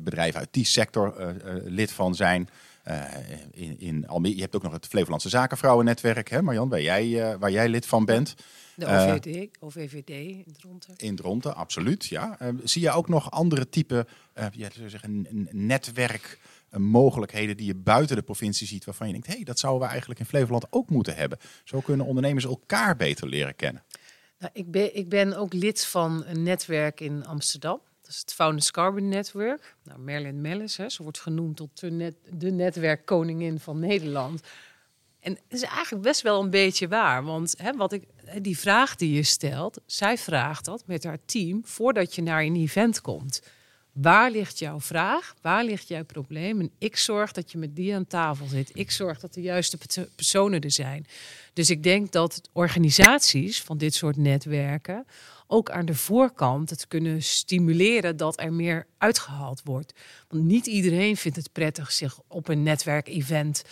bedrijven 0.03 0.41
uit 0.41 0.49
die 0.51 0.65
sector 0.65 1.35
lid 1.65 1.93
van 1.93 2.15
zijn. 2.15 2.49
in, 3.51 3.81
in 3.81 4.09
Almere, 4.09 4.35
je 4.35 4.41
hebt 4.41 4.57
ook 4.57 4.63
nog 4.63 4.73
het 4.73 4.87
Flevolandse 4.87 5.29
Zakenvrouwennetwerk, 5.29 6.31
hè, 6.31 6.43
Marjan, 6.43 6.69
waar 6.69 6.83
jij, 6.83 7.39
waar 7.39 7.51
jij 7.51 7.69
lid 7.69 7.87
van 7.87 8.05
bent. 8.05 8.35
De 8.77 8.87
OVD, 8.87 9.27
uh, 9.27 9.47
OVVD 9.61 10.09
in 10.09 10.53
Dronten. 10.59 10.95
In 10.97 11.17
Dronten, 11.17 11.55
absoluut, 11.57 12.07
ja. 12.07 12.37
Uh, 12.43 12.49
zie 12.65 12.83
je 12.83 12.91
ook 12.91 13.09
nog 13.09 13.31
andere 13.31 13.69
type 13.69 14.07
uh, 14.39 14.47
ja, 14.53 14.69
zeggen, 14.87 15.27
netwerk 15.51 16.39
mogelijkheden 16.71 17.57
die 17.57 17.67
je 17.67 17.75
buiten 17.75 18.17
de 18.17 18.23
provincie 18.23 18.67
ziet, 18.67 18.85
waarvan 18.85 19.07
je 19.07 19.13
denkt, 19.13 19.27
hé, 19.29 19.35
hey, 19.35 19.45
dat 19.45 19.59
zouden 19.59 19.83
we 19.83 19.89
eigenlijk 19.89 20.21
in 20.21 20.27
Flevoland 20.27 20.67
ook 20.71 20.91
moeten 20.91 21.17
hebben. 21.17 21.39
Zo 21.65 21.81
kunnen 21.81 22.07
ondernemers 22.07 22.45
elkaar 22.45 22.97
beter 22.97 23.29
leren 23.29 23.57
kennen. 23.57 23.83
Nou, 24.39 24.53
ik, 24.53 24.71
ben, 24.71 24.97
ik 24.97 25.09
ben 25.09 25.37
ook 25.37 25.53
lid 25.53 25.85
van 25.85 26.25
een 26.27 26.43
netwerk 26.43 27.01
in 27.01 27.27
Amsterdam. 27.27 27.81
Dat 28.03 28.13
is 28.13 28.19
het 28.19 28.33
Founders 28.33 28.71
Carbon 28.71 29.09
Network. 29.09 29.77
Nou, 29.83 30.01
Merlin 30.01 30.41
Mellis, 30.41 30.77
hè, 30.77 30.89
ze 30.89 31.03
wordt 31.03 31.21
genoemd 31.21 31.57
tot 31.57 31.81
de, 31.81 31.91
net, 31.91 32.15
de 32.31 32.51
netwerkkoningin 32.51 33.61
van 33.61 33.79
Nederland. 33.79 34.43
En 35.25 35.33
het 35.33 35.63
is 35.63 35.63
eigenlijk 35.63 36.03
best 36.03 36.23
wel 36.23 36.43
een 36.43 36.51
beetje 36.51 36.89
waar. 36.89 37.25
Want 37.25 37.55
hè, 37.59 37.73
wat 37.73 37.93
ik, 37.93 38.05
die 38.41 38.59
vraag 38.59 38.97
die 38.97 39.13
je 39.13 39.23
stelt, 39.23 39.81
zij 39.87 40.19
vraagt 40.19 40.65
dat 40.65 40.83
met 40.87 41.05
haar 41.05 41.19
team 41.25 41.63
voordat 41.65 42.15
je 42.15 42.23
naar 42.23 42.43
een 42.43 42.57
event 42.57 43.01
komt. 43.01 43.43
Waar 43.93 44.31
ligt 44.31 44.59
jouw 44.59 44.81
vraag? 44.81 45.35
Waar 45.41 45.65
ligt 45.65 45.89
jouw 45.89 46.05
probleem? 46.05 46.61
En 46.61 46.71
ik 46.79 46.97
zorg 46.97 47.33
dat 47.33 47.53
je 47.53 47.59
met 47.59 47.77
die 47.77 47.95
aan 47.95 48.07
tafel 48.07 48.47
zit. 48.47 48.71
Ik 48.73 48.91
zorg 48.91 49.21
dat 49.21 49.35
de 49.35 49.41
juiste 49.41 49.79
personen 50.15 50.61
er 50.61 50.71
zijn. 50.71 51.07
Dus 51.53 51.71
ik 51.71 51.83
denk 51.83 52.13
dat 52.13 52.41
organisaties 52.53 53.63
van 53.63 53.79
dit 53.79 53.95
soort 53.95 54.17
netwerken 54.17 55.07
ook 55.47 55.71
aan 55.71 55.87
de 55.87 55.95
voorkant 55.95 56.71
het 56.71 56.89
kunnen 56.89 57.23
stimuleren 57.23 58.17
dat 58.17 58.41
er 58.41 58.53
meer 58.53 58.87
uitgehaald 58.99 59.61
wordt. 59.65 59.93
Want 60.29 60.45
niet 60.45 60.67
iedereen 60.67 61.17
vindt 61.17 61.37
het 61.37 61.53
prettig 61.53 61.93
zich 61.93 62.21
op 62.29 62.49
een 62.49 62.63
netwerkevent 62.63 63.63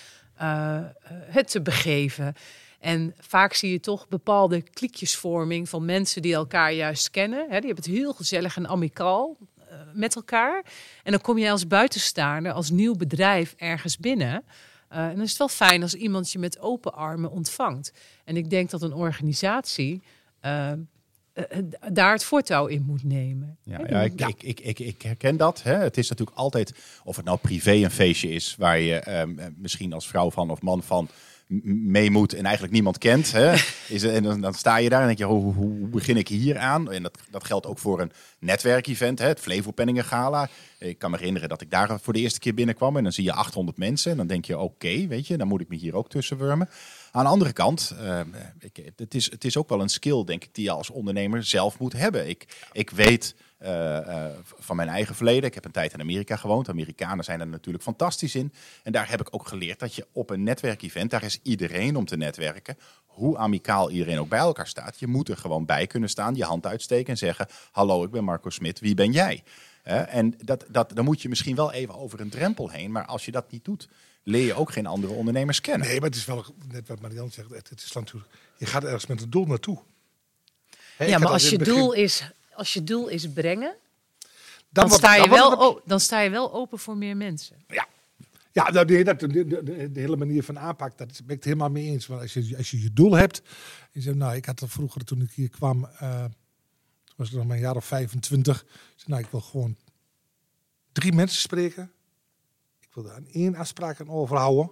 uh, 0.43 0.79
het 1.11 1.51
te 1.51 1.63
begeven. 1.63 2.35
En 2.81 3.15
vaak 3.19 3.53
zie 3.53 3.71
je 3.71 3.81
toch 3.81 4.09
bepaalde 4.09 4.63
klikjesvorming 4.63 5.69
van 5.69 5.85
mensen 5.85 6.23
die 6.23 6.35
elkaar 6.35 6.73
juist 6.73 7.11
kennen. 7.11 7.39
Hè, 7.39 7.61
die 7.61 7.67
hebben 7.67 7.85
het 7.85 7.95
heel 7.95 8.13
gezellig 8.13 8.57
en 8.57 8.69
amicaal 8.69 9.37
uh, 9.59 9.65
met 9.93 10.17
elkaar. 10.17 10.65
En 11.03 11.11
dan 11.11 11.21
kom 11.21 11.39
je 11.39 11.51
als 11.51 11.67
buitenstaander, 11.67 12.53
als 12.53 12.71
nieuw 12.71 12.95
bedrijf 12.95 13.55
ergens 13.57 13.99
binnen. 13.99 14.45
Uh, 14.93 14.99
en 14.99 15.15
dan 15.15 15.23
is 15.23 15.29
het 15.29 15.39
wel 15.39 15.49
fijn 15.49 15.83
als 15.83 15.95
iemand 15.95 16.33
je 16.33 16.39
met 16.39 16.61
open 16.61 16.95
armen 16.95 17.31
ontvangt. 17.31 17.93
En 18.25 18.37
ik 18.37 18.51
denk 18.51 18.71
dat 18.71 18.83
een 18.83 18.95
organisatie 18.95 20.03
daar 21.93 22.13
het 22.13 22.25
voortouw 22.25 22.67
in 22.67 22.83
moet 22.83 23.05
nemen. 23.05 23.57
Ja, 23.63 23.81
ja, 23.89 24.01
ik, 24.01 24.19
ja. 24.19 24.27
Ik, 24.27 24.61
ik, 24.61 24.79
ik, 24.79 25.03
herken 25.03 25.37
dat. 25.37 25.63
Hè. 25.63 25.75
Het 25.75 25.99
is 25.99 26.09
natuurlijk 26.09 26.39
altijd, 26.39 26.75
of 27.05 27.17
het 27.17 27.25
nou 27.25 27.39
privé 27.39 27.73
een 27.73 27.91
feestje 27.91 28.29
is, 28.29 28.57
waar 28.59 28.79
je 28.79 29.21
um, 29.21 29.55
misschien 29.57 29.93
als 29.93 30.09
vrouw 30.09 30.31
van 30.31 30.51
of 30.51 30.63
man 30.63 30.83
van 30.83 31.09
mee 31.63 32.11
moet 32.11 32.35
en 32.35 32.45
eigenlijk 32.45 32.75
niemand 32.75 32.99
kent. 32.99 33.33
Hè? 33.33 33.53
Is, 33.89 34.03
en 34.03 34.23
dan, 34.23 34.41
dan, 34.41 34.55
sta 34.55 34.77
je 34.77 34.89
daar 34.89 35.01
en 35.01 35.07
denk 35.07 35.19
je, 35.19 35.25
hoe, 35.25 35.55
hoe, 35.55 35.89
begin 35.89 36.17
ik 36.17 36.29
hier 36.29 36.59
aan? 36.59 36.93
En 36.93 37.03
dat, 37.03 37.19
dat 37.31 37.45
geldt 37.45 37.67
ook 37.67 37.79
voor 37.79 38.01
een 38.01 38.13
netwerkevent, 38.43 39.19
hè? 39.19 39.27
het 39.27 39.41
Flevopenningen 39.41 40.05
Gala. 40.05 40.49
Ik 40.79 40.99
kan 40.99 41.11
me 41.11 41.17
herinneren 41.17 41.49
dat 41.49 41.61
ik 41.61 41.71
daar 41.71 42.01
voor 42.01 42.13
de 42.13 42.19
eerste 42.19 42.39
keer 42.39 42.55
binnenkwam 42.55 42.97
en 42.97 43.03
dan 43.03 43.13
zie 43.13 43.25
je 43.25 43.33
800 43.33 43.77
mensen. 43.77 44.11
En 44.11 44.17
dan 44.17 44.27
denk 44.27 44.45
je, 44.45 44.59
oké, 44.59 45.07
weet 45.07 45.27
je, 45.27 45.37
dan 45.37 45.49
moet 45.49 45.61
ik 45.61 45.69
me 45.69 45.77
hier 45.77 45.95
ook 45.95 46.09
tussen 46.09 46.39
wurmen. 46.39 46.69
Aan 47.11 47.25
de 47.25 47.31
andere 47.31 47.53
kant, 47.53 47.95
uh, 48.01 48.21
ik, 48.59 48.93
het, 48.97 49.15
is, 49.15 49.31
het 49.31 49.45
is 49.45 49.57
ook 49.57 49.69
wel 49.69 49.81
een 49.81 49.89
skill, 49.89 50.25
denk 50.25 50.45
ik, 50.45 50.55
die 50.55 50.65
je 50.65 50.71
als 50.71 50.91
ondernemer 50.91 51.45
zelf 51.45 51.79
moet 51.79 51.93
hebben. 51.93 52.29
Ik, 52.29 52.69
ik 52.73 52.91
weet 52.91 53.35
uh, 53.63 53.69
uh, 53.69 54.25
van 54.45 54.77
mijn 54.77 54.89
eigen 54.89 55.15
verleden. 55.15 55.45
Ik 55.45 55.55
heb 55.55 55.65
een 55.65 55.71
tijd 55.71 55.93
in 55.93 56.01
Amerika 56.01 56.37
gewoond. 56.37 56.69
Amerikanen 56.69 57.25
zijn 57.25 57.41
er 57.41 57.47
natuurlijk 57.47 57.85
fantastisch 57.85 58.35
in. 58.35 58.53
En 58.83 58.93
daar 58.93 59.11
heb 59.11 59.21
ik 59.21 59.35
ook 59.35 59.49
geleerd 59.49 59.79
dat 59.79 59.95
je 59.95 60.07
op 60.13 60.31
een 60.31 60.43
netwerkevent, 60.43 61.11
daar 61.11 61.25
is 61.25 61.39
iedereen 61.43 61.97
om 61.97 62.05
te 62.05 62.17
netwerken. 62.17 62.77
Hoe 63.13 63.37
amicaal 63.37 63.91
iedereen 63.91 64.19
ook 64.19 64.29
bij 64.29 64.39
elkaar 64.39 64.67
staat. 64.67 64.99
Je 64.99 65.07
moet 65.07 65.29
er 65.29 65.37
gewoon 65.37 65.65
bij 65.65 65.87
kunnen 65.87 66.09
staan, 66.09 66.35
je 66.35 66.45
hand 66.45 66.67
uitsteken 66.67 67.11
en 67.13 67.19
zeggen: 67.19 67.47
Hallo, 67.71 68.05
ik 68.05 68.11
ben 68.11 68.25
Marco 68.25 68.51
Smit, 68.51 68.81
wie 68.81 68.95
ben 68.95 69.13
jij? 69.13 69.43
en 69.83 70.35
dat, 70.45 70.65
dat, 70.69 70.91
dan 70.95 71.05
moet 71.05 71.23
je 71.23 71.29
misschien 71.29 71.57
wel 71.57 71.73
even 71.73 71.95
over 71.95 72.21
een 72.21 72.31
drempel 72.31 72.71
heen. 72.71 72.93
Maar 72.93 73.05
als 73.05 73.25
je 73.25 73.31
dat 73.31 73.51
niet 73.51 73.65
doet, 73.65 73.89
leer 74.23 74.47
je 74.47 74.55
ook 74.55 74.73
geen 74.73 74.87
andere 74.87 75.13
ondernemers 75.13 75.61
kennen. 75.61 75.87
Nee, 75.87 76.01
maar 76.01 76.09
het 76.09 76.19
is 76.19 76.25
wel 76.25 76.45
net 76.73 76.89
wat 76.89 77.01
Marianne 77.01 77.31
zegt. 77.31 77.49
Het 77.51 77.83
is 77.83 77.93
natuurlijk, 77.93 78.33
je 78.57 78.67
gaat 78.67 78.85
ergens 78.85 79.07
met 79.07 79.23
een 79.23 79.31
doel 79.31 79.47
naartoe. 79.47 79.79
ja, 80.99 81.19
maar 81.19 81.29
als 81.29 81.51
je 81.51 81.59
doel 81.59 81.93
is 81.93 82.25
als 82.55 82.73
je 82.73 82.85
doel 82.85 83.09
is 83.09 83.33
brengen, 83.33 83.75
dan, 84.69 84.89
dan 84.89 84.99
sta, 84.99 85.15
je 85.15 85.29
wel, 85.29 85.81
dan 85.85 86.01
sta 86.01 86.21
je 86.21 86.31
wel 86.31 86.53
open 86.53 86.79
voor 86.79 86.97
meer 86.97 87.17
mensen. 87.17 87.65
Ja, 87.69 87.87
ja, 88.53 88.71
nou, 88.71 88.87
de, 88.87 89.91
hele 89.93 90.17
manier 90.17 90.43
van 90.43 90.59
aanpak, 90.59 90.99
dat 90.99 91.09
ben 91.09 91.25
ik 91.25 91.35
het 91.35 91.45
helemaal 91.45 91.71
mee 91.71 91.85
eens. 91.85 92.07
Want 92.07 92.21
als 92.21 92.33
je, 92.33 92.57
als 92.57 92.71
je 92.71 92.83
je 92.83 92.93
doel 92.93 93.13
hebt, 93.13 93.43
je 93.91 94.01
zegt, 94.01 94.17
nou, 94.17 94.37
ik 94.37 94.45
had 94.45 94.61
er 94.61 94.69
vroeger 94.69 95.05
toen 95.05 95.23
ik 95.23 95.31
hier 95.31 95.51
kwam, 95.51 95.85
uh, 96.03 96.25
toen 97.05 97.15
was 97.17 97.29
ik 97.29 97.35
nog 97.35 97.47
maar 97.47 97.57
een 97.57 97.63
jaar 97.63 97.77
of 97.77 97.85
25. 97.85 98.65
Zei, 98.95 99.11
nou, 99.11 99.23
ik 99.23 99.31
wil 99.31 99.41
gewoon 99.41 99.77
drie 100.93 101.13
mensen 101.13 101.41
spreken. 101.41 101.93
Ik 102.81 102.95
wil 102.95 103.05
daar 103.05 103.23
één 103.31 103.55
afspraak 103.55 104.01
aan 104.01 104.11
overhouden. 104.11 104.71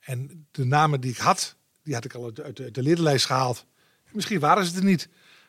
En 0.00 0.46
de 0.50 0.64
namen 0.64 1.00
die 1.00 1.10
ik 1.10 1.16
had, 1.16 1.56
die 1.82 1.94
had 1.94 2.04
ik 2.04 2.14
al 2.14 2.32
uit, 2.42 2.74
de, 2.74 2.82
ledenlijst 2.82 3.26
gehaald. 3.26 3.66
Misschien 4.12 4.40
waren 4.40 4.64
ze 4.64 4.76
er 4.76 4.84
niet. 4.84 5.08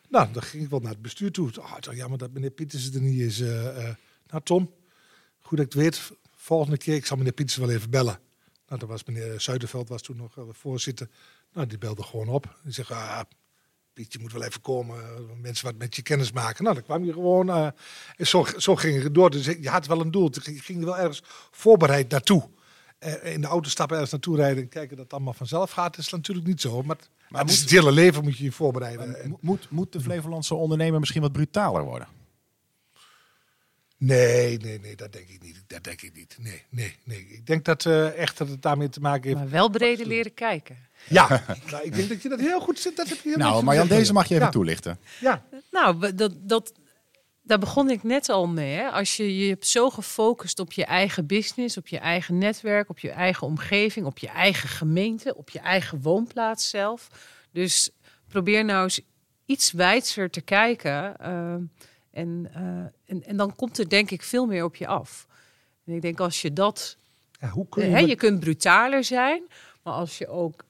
Nou, 0.09 0.31
dan 0.31 0.43
ging 0.43 0.63
ik 0.63 0.69
wel 0.69 0.79
naar 0.79 0.91
het 0.91 1.01
bestuur 1.01 1.31
toe. 1.31 1.51
Oh, 1.59 1.75
het 1.75 1.87
is 1.87 1.95
jammer 1.95 2.17
dat 2.17 2.31
meneer 2.31 2.49
Pieters 2.49 2.93
er 2.93 3.01
niet 3.01 3.19
is. 3.19 3.39
eh, 3.39 3.87
eh. 3.87 3.95
nou, 4.27 4.43
Tom, 4.43 4.73
goed 5.39 5.57
dat 5.57 5.65
ik 5.65 5.73
het 5.73 5.81
weet. 5.81 6.11
Volgende 6.43 6.77
keer, 6.77 6.95
ik 6.95 7.05
zal 7.05 7.17
meneer 7.17 7.31
Pieters 7.33 7.57
wel 7.57 7.69
even 7.69 7.89
bellen. 7.89 8.19
Nou, 8.67 8.79
dat 8.79 8.89
was 8.89 9.03
meneer 9.03 9.41
Zuiderveld, 9.41 9.89
was 9.89 10.01
toen 10.01 10.17
nog 10.17 10.37
eh, 10.37 10.43
voorzitter. 10.51 11.07
Nou, 11.53 11.67
die 11.67 11.77
belde 11.77 12.03
gewoon 12.03 12.27
op. 12.27 12.55
Die 12.63 12.73
zegt, 12.73 12.91
ah, 12.91 13.19
Piet, 13.93 14.13
je 14.13 14.19
moet 14.19 14.31
wel 14.33 14.43
even 14.43 14.61
komen. 14.61 14.97
eh, 15.03 15.19
Mensen 15.41 15.65
wat 15.65 15.75
met 15.77 15.95
je 15.95 16.01
kennis 16.01 16.31
maken. 16.31 16.63
Nou, 16.63 16.75
dan 16.75 16.83
kwam 16.85 17.05
je 17.05 17.13
gewoon. 17.13 17.49
eh, 17.49 17.67
en 18.17 18.27
zo, 18.27 18.45
zo 18.57 18.75
ging 18.75 19.03
het 19.03 19.13
door. 19.13 19.29
Dus 19.29 19.45
je 19.45 19.69
had 19.69 19.87
wel 19.87 20.01
een 20.01 20.11
doel. 20.11 20.29
Je 20.43 20.59
ging 20.59 20.79
er 20.79 20.85
wel 20.85 20.97
ergens 20.97 21.21
voorbereid 21.51 22.09
naartoe. 22.09 22.49
In 23.23 23.41
de 23.41 23.47
auto 23.47 23.69
stappen 23.69 23.93
ergens 23.95 24.11
naartoe 24.11 24.35
rijden 24.35 24.63
en 24.63 24.69
kijken 24.69 24.95
dat 24.95 25.05
het 25.05 25.13
allemaal 25.13 25.33
vanzelf 25.33 25.71
gaat, 25.71 25.97
is 25.97 26.09
natuurlijk 26.09 26.47
niet 26.47 26.61
zo. 26.61 26.81
Maar, 26.81 26.97
maar 27.29 27.45
het, 27.45 27.69
hele 27.69 27.91
leven 27.91 28.23
moet 28.23 28.37
je 28.37 28.43
je 28.43 28.51
voorbereiden. 28.51 29.21
En- 29.21 29.29
Mo- 29.29 29.37
Moet, 29.41 29.69
moet 29.69 29.91
de 29.91 30.01
Flevolandse 30.01 30.55
ondernemer 30.55 30.99
misschien 30.99 31.21
wat 31.21 31.31
brutaler 31.31 31.83
worden? 31.83 32.07
Nee, 34.07 34.57
nee, 34.57 34.79
nee, 34.79 34.95
dat 34.95 35.13
denk 35.13 35.27
ik 35.27 35.41
niet. 35.43 35.63
Dat 35.67 35.83
denk 35.83 36.01
ik 36.01 36.15
niet. 36.15 36.37
Nee, 36.39 36.63
nee, 36.69 36.95
nee. 37.03 37.27
Ik 37.29 37.45
denk 37.45 37.65
dat 37.65 37.85
eh, 37.85 38.17
echt 38.17 38.37
dat 38.37 38.47
het 38.47 38.61
daarmee 38.61 38.89
te 38.89 38.99
maken 38.99 39.27
heeft. 39.27 39.39
Maar 39.39 39.49
wel 39.49 39.69
breder 39.69 40.05
leren 40.05 40.33
kijken. 40.33 40.77
Ja, 41.07 41.27
nou, 41.71 41.83
ik 41.83 41.95
denk 41.95 42.09
dat 42.09 42.21
je 42.21 42.29
dat 42.29 42.39
heel 42.39 42.59
goed 42.59 42.79
zit. 42.79 42.95
Dat 42.95 43.09
heb 43.09 43.17
je 43.17 43.29
heel 43.29 43.37
Nou, 43.37 43.63
Marjan, 43.63 43.87
deze 43.87 44.13
mag 44.13 44.27
je 44.27 44.33
even 44.33 44.45
ja. 44.45 44.51
toelichten. 44.51 44.99
Ja, 45.19 45.45
Nou, 45.71 46.15
dat, 46.15 46.33
dat, 46.37 46.73
daar 47.41 47.59
begon 47.59 47.89
ik 47.89 48.03
net 48.03 48.29
al 48.29 48.47
mee. 48.47 48.75
Hè? 48.75 48.89
Als 48.89 49.17
je 49.17 49.37
je 49.37 49.49
hebt 49.49 49.67
zo 49.67 49.89
gefocust 49.89 50.59
op 50.59 50.71
je 50.73 50.85
eigen 50.85 51.25
business, 51.25 51.77
op 51.77 51.87
je 51.87 51.97
eigen 51.97 52.37
netwerk, 52.37 52.89
op 52.89 52.99
je 52.99 53.11
eigen 53.11 53.47
omgeving, 53.47 54.05
op 54.05 54.17
je 54.17 54.27
eigen 54.29 54.69
gemeente, 54.69 55.35
op 55.35 55.49
je 55.49 55.59
eigen 55.59 56.01
woonplaats 56.01 56.69
zelf. 56.69 57.07
Dus 57.51 57.89
probeer 58.27 58.65
nou 58.65 58.83
eens 58.83 59.01
iets 59.45 59.71
wijdser 59.71 60.29
te 60.29 60.41
kijken. 60.41 61.17
eh, 61.17 61.55
en, 62.11 62.49
eh, 62.53 62.61
en, 63.05 63.23
en 63.25 63.37
dan 63.37 63.55
komt 63.55 63.77
er 63.77 63.89
denk 63.89 64.11
ik 64.11 64.23
veel 64.23 64.45
meer 64.45 64.63
op 64.63 64.75
je 64.75 64.87
af. 64.87 65.27
En 65.85 65.93
ik 65.93 66.01
denk 66.01 66.19
als 66.19 66.41
je 66.41 66.53
dat 66.53 66.97
ja 67.31 67.49
hoe 67.49 67.69
kun 67.69 67.83
je... 67.83 67.89
Hè, 67.89 67.99
met- 68.01 68.09
je 68.09 68.15
kunt 68.15 68.39
brutaler 68.39 69.03
zijn, 69.03 69.43
maar 69.83 69.93
als 69.93 70.17
je 70.17 70.27
ook 70.27 70.63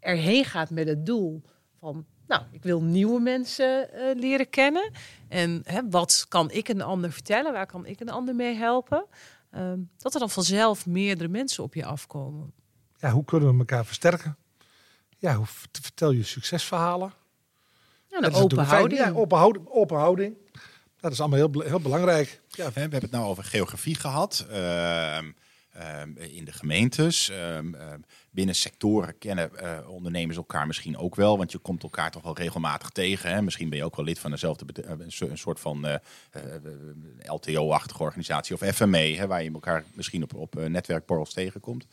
erheen 0.00 0.44
gaat 0.44 0.70
met 0.70 0.88
het 0.88 1.06
doel 1.06 1.42
van, 1.80 2.06
nou, 2.26 2.42
ik 2.50 2.62
wil 2.62 2.82
nieuwe 2.82 3.20
mensen 3.20 3.92
eh, 3.92 4.14
leren 4.20 4.50
kennen. 4.50 4.90
En 5.28 5.62
hè, 5.64 5.80
wat 5.90 6.26
kan 6.28 6.50
ik 6.50 6.68
een 6.68 6.82
ander 6.82 7.12
vertellen? 7.12 7.52
Waar 7.52 7.66
kan 7.66 7.86
ik 7.86 8.00
een 8.00 8.10
ander 8.10 8.34
mee 8.34 8.54
helpen? 8.54 9.04
Ehm, 9.50 9.78
dat 9.96 10.14
er 10.14 10.20
dan 10.20 10.30
vanzelf 10.30 10.86
meerdere 10.86 11.28
mensen 11.28 11.62
op 11.64 11.74
je 11.74 11.84
afkomen. 11.84 12.52
ja, 12.98 13.10
hoe 13.10 13.24
kunnen 13.24 13.52
we 13.52 13.58
elkaar 13.58 13.84
versterken? 13.86 14.36
Ja, 15.18 15.34
hoe 15.34 15.46
vertel 15.72 16.10
je 16.10 16.22
succesverhalen? 16.22 17.12
Ja, 18.06 18.22
een 18.22 18.34
open 18.34 18.64
houding. 18.64 19.00
Ja, 19.00 19.10
open 19.12 19.38
houding. 19.38 19.66
Open 19.68 19.96
houding. 19.96 20.36
Dat 21.00 21.12
is 21.12 21.20
allemaal 21.20 21.38
heel, 21.38 21.60
heel 21.60 21.80
belangrijk. 21.80 22.40
Ja, 22.48 22.72
We 22.72 22.80
hebben 22.80 23.00
het 23.00 23.10
nou 23.10 23.24
over 23.24 23.44
geografie 23.44 23.94
gehad. 23.94 24.46
Ehm, 24.50 25.30
ehm, 25.72 26.16
in 26.16 26.44
de 26.44 26.52
gemeentes. 26.52 27.28
Ehm, 27.30 27.72
binnen 28.30 28.54
sectoren 28.56 29.18
kennen 29.18 29.56
eh, 29.56 29.88
ondernemers 29.90 30.36
elkaar 30.36 30.66
misschien 30.66 30.96
ook 30.98 31.14
wel. 31.14 31.36
Want 31.36 31.52
je 31.52 31.58
komt 31.58 31.82
elkaar 31.82 32.10
toch 32.10 32.22
wel 32.22 32.36
regelmatig 32.36 32.90
tegen. 32.90 33.30
Hè? 33.30 33.42
Misschien 33.42 33.68
ben 33.68 33.78
je 33.78 33.84
ook 33.84 33.96
wel 33.96 34.04
lid 34.04 34.18
van 34.18 34.30
dezelfde 34.30 34.82
eh, 34.82 34.90
een 34.98 35.12
so- 35.12 35.28
een 35.28 35.38
soort 35.38 35.60
van 35.60 35.86
eh, 35.86 35.94
LTO-achtige 37.22 38.02
organisatie 38.02 38.54
of 38.54 38.74
FME. 38.74 38.98
Hè? 39.16 39.26
Waar 39.26 39.42
je 39.42 39.52
elkaar 39.52 39.84
misschien 39.94 40.22
op, 40.22 40.34
op 40.34 40.54
netwerkborrels 40.68 41.32
tegenkomt. 41.32 41.86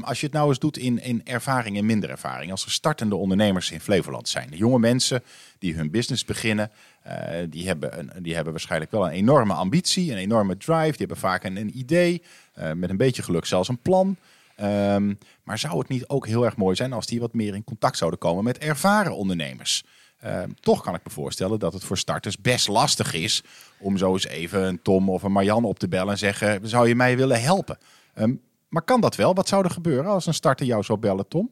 Als 0.00 0.20
je 0.20 0.26
het 0.26 0.34
nou 0.34 0.48
eens 0.48 0.58
doet 0.58 0.76
in, 0.76 1.02
in 1.02 1.20
ervaring 1.24 1.76
en 1.76 1.86
minder 1.86 2.10
ervaring. 2.10 2.50
Als 2.50 2.64
er 2.64 2.70
startende 2.70 3.14
ondernemers 3.16 3.70
in 3.70 3.80
Flevoland 3.80 4.28
zijn. 4.28 4.48
Jonge 4.50 4.78
mensen 4.78 5.22
die 5.58 5.74
hun 5.74 5.90
business 5.90 6.24
beginnen. 6.24 6.70
Eh, 7.02 7.46
die, 7.48 7.66
hebben 7.66 7.98
een, 7.98 8.22
die 8.22 8.34
hebben 8.34 8.52
waarschijnlijk 8.52 8.90
wel 8.90 9.06
een 9.06 9.12
enorme 9.12 9.52
ambitie, 9.52 10.10
een 10.10 10.18
enorme 10.18 10.56
drive. 10.56 10.90
Die 10.90 10.98
hebben 10.98 11.16
vaak 11.16 11.44
een, 11.44 11.78
idee, 11.78 12.22
eh, 12.54 12.72
met 12.72 12.90
een 12.90 12.96
beetje 12.96 13.22
geluk 13.22 13.44
zelfs 13.44 13.68
een 13.68 13.78
plan. 13.78 14.16
Ehm, 14.56 15.14
maar 15.42 15.58
zou 15.58 15.78
het 15.78 15.88
niet 15.88 16.08
ook 16.08 16.26
heel 16.26 16.44
erg 16.44 16.56
mooi 16.56 16.76
zijn 16.76 16.92
als 16.92 17.06
die 17.06 17.20
wat 17.20 17.34
meer 17.34 17.54
in 17.54 17.64
contact 17.64 17.96
zouden 17.96 18.18
komen 18.18 18.44
met 18.44 18.58
ervaren 18.58 19.16
ondernemers? 19.16 19.84
Ehm, 20.20 20.50
toch 20.60 20.82
kan 20.82 20.94
ik 20.94 21.00
me 21.04 21.10
voorstellen 21.10 21.58
dat 21.58 21.72
het 21.72 21.84
voor 21.84 21.98
starters 21.98 22.38
best 22.38 22.68
lastig 22.68 23.14
is 23.14 23.42
om 23.78 23.96
zo 23.96 24.12
eens 24.12 24.26
even 24.26 24.62
een 24.62 24.82
Tom 24.82 25.10
of 25.10 25.22
een 25.22 25.32
Marjan 25.32 25.64
op 25.64 25.78
te 25.78 25.88
bellen 25.88 26.12
en 26.12 26.18
zeggen: 26.18 26.68
zou 26.68 26.88
je 26.88 26.94
mij 26.94 27.16
willen 27.16 27.42
helpen? 27.42 27.78
Ehm, 28.14 28.34
maar 28.68 28.82
kan 28.82 29.00
dat 29.00 29.16
wel? 29.16 29.34
Wat 29.34 29.48
zou 29.48 29.64
er 29.64 29.70
gebeuren 29.70 30.10
als 30.10 30.26
een 30.26 30.34
starter 30.34 30.66
jou 30.66 30.82
zou 30.82 30.98
bellen, 30.98 31.28
Tom? 31.28 31.50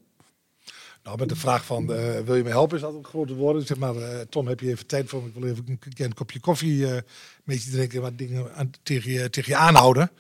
Nou, 1.03 1.19
met 1.19 1.29
de 1.29 1.37
vraag 1.37 1.65
van, 1.65 1.93
eh, 1.95 2.21
wil 2.21 2.35
je 2.35 2.43
me 2.43 2.49
helpen, 2.49 2.77
is 2.77 2.85
altijd 2.85 3.05
een 3.05 3.11
grote 3.11 3.35
woorden. 3.35 3.67
Zeg 3.67 3.77
maar, 3.77 3.97
eh, 3.97 4.21
Tom, 4.21 4.47
heb 4.47 4.61
je 4.61 4.69
even 4.69 4.87
tijd 4.87 5.09
voor 5.09 5.23
me? 5.23 5.29
Ik 5.29 5.35
wil 5.35 5.49
even 5.49 5.79
een, 5.97 6.15
kopje 6.15 6.41
koffie 6.41 6.95
eh 6.95 7.03
met 7.45 7.63
je 7.65 7.71
drinken, 7.71 8.01
wat 8.01 8.19
dingen 8.19 8.55
aan, 8.55 8.71
tegen, 8.83 9.13
je, 9.13 9.31
tegen 9.31 9.53
je 9.53 9.59
aanhouden. 9.59 10.11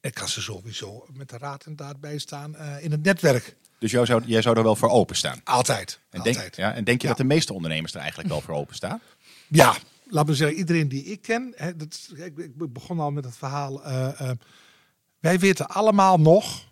Ik 0.00 0.14
kan 0.14 0.28
ze 0.28 0.42
sowieso 0.42 1.06
met 1.12 1.28
de 1.28 1.38
raad 1.38 1.64
en 1.64 1.76
daad 1.76 2.00
bijstaan 2.00 2.56
in 2.80 2.90
het 2.90 3.02
netwerk. 3.02 3.56
Dus 3.78 3.90
jou 3.90 4.06
zou, 4.06 4.22
jij 4.26 4.42
zou 4.42 4.56
er 4.56 4.62
wel 4.62 4.76
voor 4.76 4.88
openstaan. 4.88 5.40
Altijd. 5.44 6.00
En 6.10 6.22
denk, 6.22 6.36
altijd. 6.36 6.56
ja, 6.56 6.74
en 6.74 6.84
denk 6.84 7.00
je 7.00 7.06
Ja. 7.08 7.12
dat 7.12 7.22
de 7.22 7.34
meeste 7.34 7.52
ondernemers 7.52 7.94
er 7.94 8.00
eigenlijk 8.00 8.28
wel 8.28 8.40
voor 8.40 8.54
openstaan? 8.54 9.00
Ja, 9.48 9.76
laat 10.08 10.26
me 10.26 10.34
zeggen, 10.34 10.56
iedereen 10.56 10.88
die 10.88 11.04
ik 11.04 11.22
ken, 11.22 11.52
hè, 11.56 11.76
dat, 11.76 12.08
ik, 12.14 12.38
ik 12.38 12.72
begon 12.72 13.00
al 13.00 13.10
met 13.10 13.24
het 13.24 13.36
verhaal. 13.36 13.82
wij 15.20 15.38
weten 15.38 15.66
allemaal 15.66 16.18
nog 16.20 16.64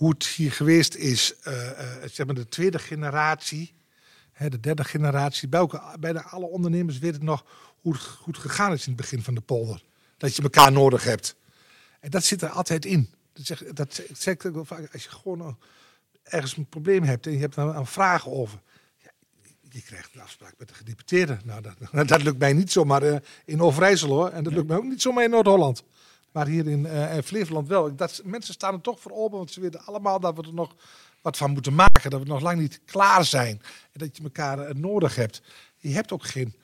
hoe 0.00 0.10
het 0.10 0.26
hier 0.26 0.52
geweest 0.52 0.94
is, 0.94 1.34
eh, 1.42 1.70
zeg 2.04 2.26
maar 2.26 2.34
de 2.34 2.48
tweede 2.48 2.78
generatie, 2.78 3.74
hè, 4.32 4.48
de 4.48 4.60
derde 4.60 4.84
generatie. 4.84 5.48
Bij 5.48 5.60
elke- 5.60 5.96
bijna 5.98 6.22
alle 6.22 6.46
ondernemers 6.46 6.98
weten 6.98 7.24
nog 7.24 7.44
hoe 7.80 7.92
het 7.92 8.02
goed 8.02 8.38
gegaan 8.38 8.72
is 8.72 8.82
in 8.82 8.92
het 8.92 9.00
begin 9.00 9.22
van 9.22 9.34
de 9.34 9.40
polder. 9.40 9.82
Dat 10.16 10.36
je 10.36 10.42
elkaar 10.42 10.72
nodig 10.72 11.04
hebt. 11.04 11.36
En 12.00 12.10
dat 12.10 12.24
zit 12.24 12.42
er 12.42 12.48
altijd 12.48 12.84
in. 12.84 13.10
Dat 13.32 13.46
zeg, 13.46 13.62
dat 13.64 14.02
zeg 14.12 14.34
ik 14.34 14.44
ook 14.44 14.54
wel 14.54 14.64
vaak. 14.64 14.92
Als 14.92 15.02
je 15.02 15.10
gewoon 15.10 15.58
ergens 16.22 16.56
een 16.56 16.68
probleem 16.68 17.02
hebt 17.02 17.26
en 17.26 17.32
je 17.32 17.38
hebt 17.38 17.56
er 17.56 17.62
een 17.62 17.86
vraag 17.86 18.28
over 18.28 18.60
je 19.74 19.82
krijgt 19.82 20.14
een 20.14 20.20
afspraak 20.20 20.54
met 20.58 20.68
de 20.68 20.74
gedeputeerde. 20.74 21.38
Nou, 21.44 21.62
dat, 21.62 22.08
dat 22.08 22.22
lukt 22.22 22.38
mij 22.38 22.52
niet 22.52 22.72
zomaar 22.72 23.02
eh, 23.02 23.16
in 23.44 23.60
Overijssel 23.60 24.08
hoor. 24.08 24.28
En 24.28 24.44
dat 24.44 24.52
lukt 24.52 24.68
mij 24.68 24.76
ook 24.76 24.84
niet 24.84 25.02
zomaar 25.02 25.24
in 25.24 25.30
Noord-Holland. 25.30 25.82
Maar 26.32 26.46
hier 26.46 26.68
in, 26.68 26.86
eh, 26.86 27.16
in 27.16 27.22
Flevoland 27.22 27.68
wel. 27.68 27.96
Dat, 27.96 28.20
mensen 28.24 28.54
staan 28.54 28.74
er 28.74 28.80
toch 28.80 29.00
voor 29.00 29.12
open, 29.12 29.38
want 29.38 29.50
ze 29.50 29.60
weten 29.60 29.84
allemaal 29.84 30.20
dat 30.20 30.36
we 30.36 30.42
er 30.42 30.54
nog 30.54 30.74
wat 31.22 31.36
van 31.36 31.50
moeten 31.50 31.74
maken. 31.74 32.10
Dat 32.10 32.20
we 32.20 32.26
nog 32.26 32.40
lang 32.40 32.60
niet 32.60 32.80
klaar 32.84 33.24
zijn. 33.24 33.60
En 33.92 33.98
dat 34.00 34.16
je 34.16 34.22
elkaar 34.22 34.58
eh, 34.58 34.74
nodig 34.74 35.14
hebt. 35.14 35.42
Je 35.76 35.92
hebt 35.94 36.12
ook 36.12 36.24
geen 36.24 36.54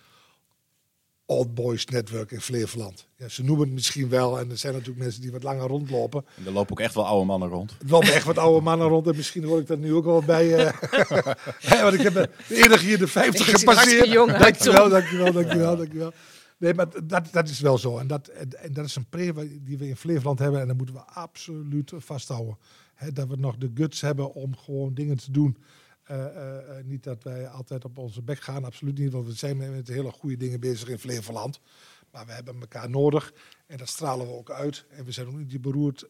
old 1.27 1.55
boys 1.55 1.85
network 1.85 2.31
in 2.31 2.41
Flevoland. 2.41 3.07
Ja, 3.17 3.29
ze 3.29 3.45
noemen 3.45 3.65
het 3.65 3.75
misschien 3.75 4.09
wel. 4.09 4.39
En 4.39 4.51
er 4.51 4.59
zijn 4.59 4.73
natuurlijk 4.73 5.01
mensen 5.01 5.21
die 5.21 5.33
wat 5.33 5.43
langer 5.43 5.67
rondlopen. 5.67 6.25
En 6.37 6.47
er 6.47 6.53
lopen 6.53 6.71
ook 6.71 6.81
echt 6.81 6.95
wel 6.95 7.07
oude 7.07 7.27
mannen 7.27 7.49
rond. 7.49 7.71
Er 7.71 7.91
lopen 7.91 8.13
echt 8.13 8.25
wat 8.25 8.39
oude 8.39 8.61
mannen 8.65 8.89
rond. 8.89 9.07
En 9.07 9.17
misschien 9.17 9.45
hoor 9.45 9.61
ik 9.61 9.67
dat 9.67 9.79
nu 9.79 9.95
ook 9.95 10.05
wel 10.05 10.23
bij. 10.23 10.55
eh 10.55 10.73
ja, 11.71 11.83
want 11.83 11.95
ik 11.95 12.01
heb 12.01 12.15
de 12.15 12.31
enige 12.49 12.85
hier 12.85 12.99
de 12.99 13.07
50 13.07 13.47
Je 13.47 13.57
ziet 13.59 13.69
er 13.69 13.75
hartstikke 13.75 14.07
gepasseerd. 14.07 14.39
dankjewel, 14.39 14.89
dankjewel, 14.89 15.33
dankjewel, 15.33 15.77
dankjewel. 15.77 16.13
Nee, 16.59 16.75
maar 16.75 17.07
dat, 17.07 17.33
dat 17.33 17.49
is 17.49 17.61
wel 17.61 17.79
zo. 17.79 17.99
En 17.99 18.07
dat, 18.07 18.29
en, 18.29 18.73
dat 18.73 18.85
is 18.85 18.97
een 18.97 19.09
pre 19.09 19.63
die 19.63 19.79
we 19.79 19.89
in 19.89 19.97
Flevoland 19.97 20.39
hebben. 20.39 20.61
En 20.61 20.67
dat 20.67 20.77
moeten 20.77 20.95
we 20.95 21.01
absoluut 21.01 21.93
vasthouden. 21.97 22.59
Dat 23.13 23.29
we 23.29 23.37
nog 23.37 23.57
de 23.57 23.71
guts 23.75 24.01
hebben 24.01 24.33
om 24.33 24.57
gewoon 24.57 24.95
dingen 24.95 25.17
te 25.17 25.31
doen. 25.31 25.57
Eh, 26.07 26.27
eh, 26.27 26.79
eh, 26.79 26.85
niet 26.85 27.03
dat 27.03 27.23
wij 27.23 27.49
altijd 27.49 27.85
op 27.85 27.99
onze 27.99 28.23
bek 28.23 28.41
gaan, 28.41 28.65
absoluut 28.65 28.99
niet. 28.99 29.13
Want 29.13 29.27
we 29.27 29.33
zijn 29.33 29.57
met 29.57 29.89
hele 29.89 30.11
goede 30.11 30.37
dingen 30.37 30.61
bezig 30.61 30.89
in 30.89 30.99
Flevoland. 30.99 31.61
Maar 32.11 32.27
we 32.27 32.33
hebben 32.33 32.61
elkaar 32.61 32.91
nodig. 32.91 33.33
En 33.67 33.77
dat 33.77 33.89
stralen 33.89 34.27
we 34.27 34.33
ook 34.33 34.51
uit. 34.51 34.85
En 34.91 35.05
we 35.05 35.13
zijn 35.13 35.27
ook 35.27 35.35
niet 35.35 35.61
beroerd 35.61 36.07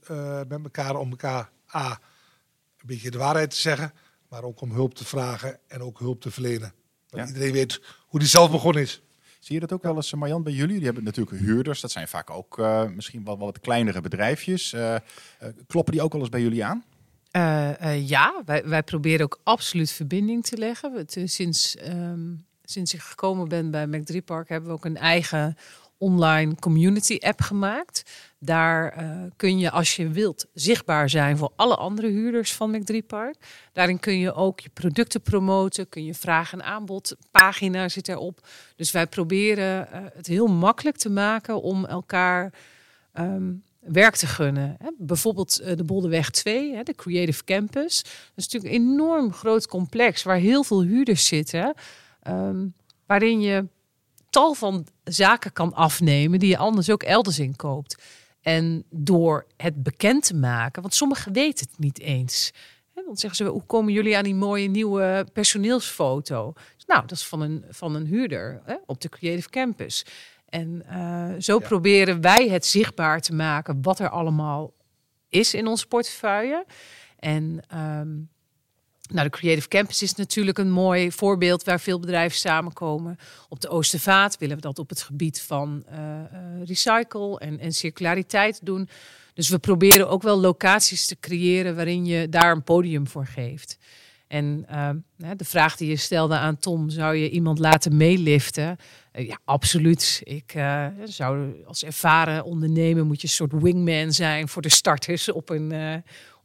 met 0.49 0.63
elkaar 0.63 0.97
om 0.97 1.11
elkaar 1.11 1.51
A, 1.75 1.91
een 1.91 2.87
beetje 2.87 3.11
de 3.11 3.19
waarheid 3.19 3.51
te 3.51 3.57
zeggen. 3.57 3.93
Maar 4.29 4.43
ook 4.43 4.61
om 4.61 4.71
hulp 4.71 4.95
te 4.95 5.05
vragen 5.05 5.59
en 5.67 5.83
ook 5.83 5.99
hulp 5.99 6.21
te 6.21 6.31
verlenen. 6.31 6.73
Want 7.09 7.23
Ja. 7.23 7.27
iedereen 7.27 7.53
weet 7.53 7.81
hoe 8.07 8.21
die 8.21 8.29
zelf 8.29 8.51
begonnen 8.51 8.83
is. 8.83 9.03
Zie 9.47 9.55
je 9.55 9.61
dat 9.61 9.73
ook 9.73 9.83
wel 9.83 9.97
eens, 9.97 10.13
eh, 10.13 10.19
Marjan, 10.19 10.43
bij 10.43 10.53
jullie? 10.53 10.77
Die 10.77 10.85
hebben 10.85 11.05
natuurlijk 11.05 11.39
huurders. 11.39 11.81
Dat 11.81 11.91
zijn 11.91 12.09
vaak 12.09 12.31
ook 12.31 12.59
eh, 12.59 12.89
misschien 12.89 13.25
wel 13.25 13.39
wat 13.39 13.61
kleinere 13.61 14.01
bedrijfjes. 14.01 14.73
Eh, 14.73 14.97
kloppen 15.67 15.93
die 15.93 16.03
ook 16.03 16.13
wel 16.13 16.21
eens 16.21 16.31
bij 16.31 16.41
jullie 16.41 16.65
aan? 16.65 16.85
Ja, 18.07 18.43
wij, 18.45 18.69
wij 18.69 18.83
proberen 18.83 19.25
ook 19.25 19.41
absoluut 19.43 19.91
verbinding 19.91 20.45
te 20.45 20.57
leggen. 20.57 20.93
We- 20.93 21.27
sinds, 21.27 21.77
ehm, 21.77 22.35
sinds 22.65 22.95
ik 22.95 23.01
gekomen 23.01 23.49
ben 23.49 23.71
bij 23.71 23.87
Mac3 23.87 24.17
Park 24.25 24.49
hebben 24.49 24.69
we 24.69 24.77
ook 24.77 24.85
een 24.85 24.97
eigen 24.97 25.57
online 25.99 26.55
community 26.55 27.19
app 27.21 27.41
gemaakt. 27.41 28.03
Daar 28.47 28.93
eh, 28.93 29.09
kun 29.37 29.59
je, 29.59 29.71
als 29.71 29.97
je 29.97 30.09
wilt, 30.09 30.47
zichtbaar 30.55 31.11
zijn 31.11 31.37
voor 31.37 31.53
alle 31.57 31.77
andere 31.77 32.09
huurders 32.09 32.53
van 32.53 32.77
Mac3 32.77 32.97
Park. 33.07 33.37
Daarin 33.73 34.01
kun 34.01 34.19
je 34.19 34.35
ook 34.35 34.61
je 34.61 34.69
producten 34.69 35.21
promoten, 35.23 35.89
kun 35.89 36.05
je 36.05 36.15
vraag 36.15 36.53
en 36.53 36.63
aanbod, 36.63 37.17
pagina 37.31 37.89
zit 37.89 38.09
erop. 38.09 38.47
Dus 38.77 38.91
wij 38.91 39.07
proberen 39.07 39.93
eh, 39.93 40.01
het 40.15 40.27
heel 40.27 40.47
makkelijk 40.47 40.97
te 40.97 41.11
maken 41.11 41.63
om 41.63 41.87
elkaar 41.87 42.53
ehm, 43.13 43.53
werk 43.81 44.17
te 44.17 44.27
gunnen. 44.27 44.77
Hè. 44.79 44.89
Bijvoorbeeld 44.99 45.61
eh, 45.61 45.77
de 45.77 45.85
Boldeweg 45.85 46.31
2, 46.31 46.75
hè, 46.75 46.83
de 46.83 46.95
Creative 46.95 47.45
Campus. 47.45 48.03
Dat 48.03 48.13
is 48.35 48.49
natuurlijk 48.49 48.75
een 48.75 48.91
enorm 48.91 49.33
groot 49.33 49.67
complex 49.67 50.23
waar 50.23 50.39
heel 50.39 50.65
veel 50.65 50.83
huurders 50.83 51.27
zitten. 51.27 51.75
ehm, 52.23 52.67
waarin 53.07 53.41
je 53.41 53.67
tal 54.31 54.55
van 54.55 54.87
zaken 55.05 55.53
kan 55.53 55.75
afnemen 55.75 56.39
die 56.39 56.49
je 56.49 56.57
anders 56.57 56.91
ook 56.91 57.03
elders 57.03 57.39
in 57.39 57.57
koopt. 57.57 57.97
En 58.47 58.85
door 58.91 59.47
het 59.57 59.83
bekend 59.83 60.25
te 60.27 60.35
maken, 60.35 60.83
want 60.83 60.95
sommigen 60.95 61.33
weten 61.33 61.67
het 61.71 61.79
niet 61.79 62.01
eens. 62.01 62.53
Dan 62.95 63.17
zeggen 63.17 63.45
ze, 63.47 63.53
hoe 63.53 63.67
komen 63.67 63.93
jullie 63.93 64.17
aan 64.17 64.25
die 64.25 64.35
mooie 64.35 64.69
nieuwe 64.69 65.27
personeelsfoto? 65.33 66.53
Nou, 66.87 67.01
dat 67.01 67.11
is 67.11 67.27
van 67.27 67.41
een, 67.41 67.65
van 67.71 67.95
een 67.95 68.07
huurder 68.07 68.61
hè, 68.65 68.75
op 68.87 69.01
de 69.01 69.09
Creative 69.09 69.49
Campus. 69.51 70.05
En 70.49 70.83
eh, 70.89 71.33
zo 71.39 71.59
Ja. 71.61 71.67
proberen 71.67 72.21
wij 72.21 72.49
het 72.49 72.67
zichtbaar 72.67 73.21
te 73.21 73.35
maken 73.35 73.83
wat 73.83 73.99
er 73.99 74.09
allemaal 74.09 74.73
is 75.29 75.55
in 75.55 75.67
ons 75.67 75.87
portefeuille. 75.87 76.65
En 77.19 77.61
ehm, 77.69 78.09
nou, 79.09 79.29
de 79.29 79.37
Creative 79.37 79.69
Campus 79.69 80.03
is 80.03 80.15
natuurlijk 80.15 80.59
een 80.59 80.71
mooi 80.71 81.13
voorbeeld 81.13 81.65
waar 81.65 81.81
veel 81.81 82.01
bedrijven 82.01 82.39
samenkomen. 82.39 83.19
Op 83.49 83.61
de 83.61 83.69
Oostervaart 83.69 84.39
willen 84.39 84.57
we 84.57 84.63
dat 84.63 84.79
op 84.79 84.89
het 84.89 85.03
gebied 85.03 85.41
van 85.41 85.85
eh, 85.87 86.21
eh, 86.21 86.27
recycle 86.65 87.39
en, 87.39 87.59
en 87.59 87.73
circulariteit 87.73 88.61
doen. 88.63 88.89
Dus 89.35 89.49
we 89.49 89.59
proberen 89.59 90.09
ook 90.09 90.23
wel 90.23 90.41
locaties 90.41 91.07
te 91.07 91.17
creëren 91.21 91.75
waarin 91.75 92.07
je 92.07 92.29
daar 92.29 92.53
een 92.53 92.65
podium 92.65 93.07
voor 93.09 93.27
geeft. 93.27 93.79
En 94.27 94.65
hè, 95.17 95.37
de 95.37 95.45
vraag 95.45 95.77
die 95.77 95.89
je 95.89 95.97
stelde 95.97 96.37
aan 96.37 96.59
Tom, 96.59 96.91
zou 96.91 97.15
je 97.15 97.31
iemand 97.31 97.59
laten 97.59 97.97
meeliften? 97.97 98.79
Eh, 99.17 99.27
ja, 99.27 99.39
absoluut. 99.45 100.21
Ik 100.25 100.55
eh, 100.55 100.87
zou 101.05 101.65
als 101.67 101.85
ervaren 101.85 102.45
ondernemer 102.45 103.07
moet 103.07 103.21
je 103.21 103.27
een 103.27 103.33
soort 103.33 103.53
wingman 103.53 104.13
zijn 104.13 104.49
voor 104.49 104.63
de 104.63 104.69
starters 104.69 105.33
op 105.33 105.51
een, 105.51 105.73
eh, 105.73 105.95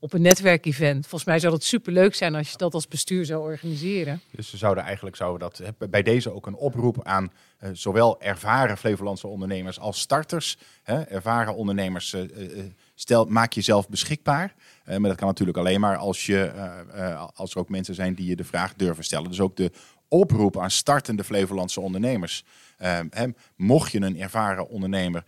op 0.01 0.13
een 0.13 0.21
netwerkevent. 0.21 1.01
Volgens 1.01 1.23
mij 1.23 1.39
zou 1.39 1.53
dat 1.53 1.63
superleuk 1.63 2.15
zijn 2.15 2.35
als 2.35 2.51
je 2.51 2.57
dat 2.57 2.73
als 2.73 2.87
bestuur 2.87 3.25
zou 3.25 3.41
organiseren. 3.41 4.21
Dus 4.31 4.51
we 4.51 4.57
zouden 4.57 4.83
eigenlijk 4.83 5.15
zouden 5.15 5.39
dat 5.39 5.89
bij 5.89 6.01
deze 6.01 6.33
ook 6.33 6.47
een 6.47 6.55
oproep 6.55 7.03
aan 7.03 7.31
eh, 7.57 7.69
zowel 7.73 8.21
ervaren 8.21 8.77
Flevolandse 8.77 9.27
ondernemers 9.27 9.79
als 9.79 9.99
starters. 9.99 10.57
Hè, 10.83 11.01
ervaren 11.01 11.55
ondernemers, 11.55 12.13
eh, 12.13 12.23
stel, 12.95 13.25
maak 13.25 13.53
jezelf 13.53 13.89
beschikbaar. 13.89 14.53
Maar 14.85 14.99
dat 14.99 15.15
kan 15.15 15.27
natuurlijk 15.27 15.57
alleen 15.57 15.79
maar 15.79 15.97
als, 15.97 16.25
je, 16.25 16.51
als 17.33 17.51
er 17.51 17.57
ook 17.57 17.69
mensen 17.69 17.95
zijn 17.95 18.15
die 18.15 18.25
je 18.25 18.35
de 18.35 18.43
vraag 18.43 18.73
durven 18.73 19.03
stellen. 19.03 19.29
Dus 19.29 19.39
ook 19.39 19.55
de 19.55 19.71
oproep 20.07 20.59
aan 20.59 20.71
startende 20.71 21.23
Flevolandse 21.23 21.81
ondernemers. 21.81 22.43
Hè, 22.77 23.25
mocht 23.55 23.91
je 23.91 24.01
een 24.01 24.19
ervaren 24.19 24.69
ondernemer 24.69 25.23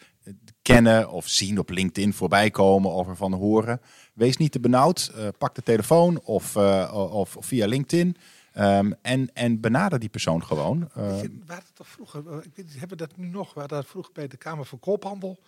kennen 0.61 1.09
of 1.09 1.27
zien 1.27 1.59
op 1.59 1.69
LinkedIn 1.69 2.13
voorbij 2.13 2.49
komen 2.49 2.91
of 2.91 3.07
ervan 3.07 3.33
horen, 3.33 3.81
wees 4.13 4.37
niet 4.37 4.51
te 4.51 4.59
benauwd. 4.59 5.11
Eh, 5.15 5.27
pak 5.37 5.55
de 5.55 5.63
telefoon 5.63 6.21
of, 6.23 6.55
eh, 6.55 6.91
of, 7.13 7.37
of 7.37 7.45
via 7.45 7.67
LinkedIn. 7.67 8.17
Ehm, 8.53 8.91
en, 9.01 9.33
en 9.33 9.59
benader 9.59 9.99
die 9.99 10.09
persoon 10.09 10.43
gewoon. 10.43 10.79
Weet 10.93 11.21
je, 11.21 11.41
we 11.45 11.53
hadden 11.53 11.73
toch 11.73 11.87
vroeger, 11.87 12.27
eh, 12.27 12.37
ik 12.37 12.51
weet 12.55 12.65
niet, 12.65 12.79
hebben 12.79 12.97
we 12.97 13.07
dat 13.07 13.17
nu 13.17 13.27
nog? 13.27 13.53
We 13.53 13.59
hadden 13.59 13.77
dat 13.77 13.87
vroeger 13.87 14.13
bij 14.13 14.27
de 14.27 14.37
Kamer 14.37 14.65
van 14.65 14.79
Koophandel, 14.79 15.39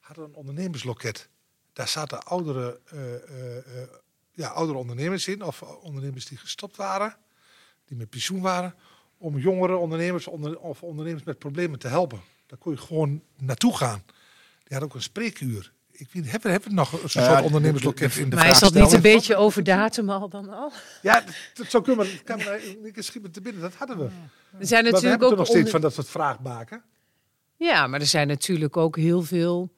hadden 0.00 0.24
we 0.24 0.30
een 0.30 0.36
ondernemersloket. 0.36 1.28
Daar 1.72 1.88
zaten 1.88 2.24
oudere, 2.24 2.80
ja, 4.32 4.48
oudere 4.48 4.78
ondernemers 4.78 5.28
in, 5.28 5.42
of 5.42 5.62
ondernemers 5.62 6.26
die 6.26 6.38
gestopt 6.38 6.76
waren, 6.76 7.16
die 7.84 7.96
met 7.96 8.10
pensioen 8.10 8.40
waren, 8.40 8.74
om 9.18 9.38
jongere 9.38 9.76
ondernemers 9.76 10.26
onder, 10.26 10.58
of 10.58 10.82
ondernemers 10.82 11.24
met 11.24 11.38
problemen 11.38 11.78
te 11.78 11.88
helpen. 11.88 12.20
Daar 12.46 12.58
kon 12.58 12.72
je 12.72 12.78
gewoon 12.78 13.22
naartoe 13.38 13.76
gaan. 13.76 14.02
Hadden 14.72 14.88
ook 14.90 14.94
een 14.94 15.02
spreekuur. 15.02 15.72
Ik 15.90 16.08
weet, 16.12 16.30
hebben, 16.30 16.50
hebben 16.50 16.68
we 16.68 16.74
nog 16.74 16.92
een 16.92 16.98
soort 17.10 17.24
Ja, 17.24 17.36
de- 17.36 17.42
ondernemersloket 17.42 18.12
de- 18.14 18.20
in 18.20 18.30
de 18.30 18.36
maar 18.36 18.48
is 18.50 18.58
dat 18.58 18.74
niet 18.74 18.92
een 18.92 19.00
beetje 19.00 19.36
over 19.36 19.64
datum 19.64 20.10
al 20.10 20.28
dan 20.28 20.48
al? 20.50 20.72
Ja, 21.02 21.20
dat, 21.20 21.34
dat 21.54 21.66
zou 21.70 21.82
kunnen, 21.82 22.06
maar 22.06 22.14
dat 22.14 22.44
kan 22.44 22.54
ik 22.86 22.96
schiet 23.02 23.22
me 23.22 23.30
te 23.30 23.40
binnen. 23.40 23.62
Dat 23.62 23.74
hadden 23.74 23.98
we. 23.98 24.04
Er 24.04 24.10
zijn 24.10 24.20
Maar 24.58 24.60
we 24.60 24.66
natuurlijk 24.84 25.02
hebben 25.10 25.28
ook 25.28 25.36
nog 25.36 25.46
steeds 25.46 25.56
onder- 25.58 25.70
van 25.72 25.80
dat 25.80 25.94
soort 25.94 26.08
vraagbaken. 26.08 26.82
Ja, 27.56 27.86
maar 27.86 28.00
er 28.00 28.06
zijn 28.06 28.26
natuurlijk 28.26 28.76
ook 28.76 28.96
heel 28.96 29.22
veel 29.22 29.72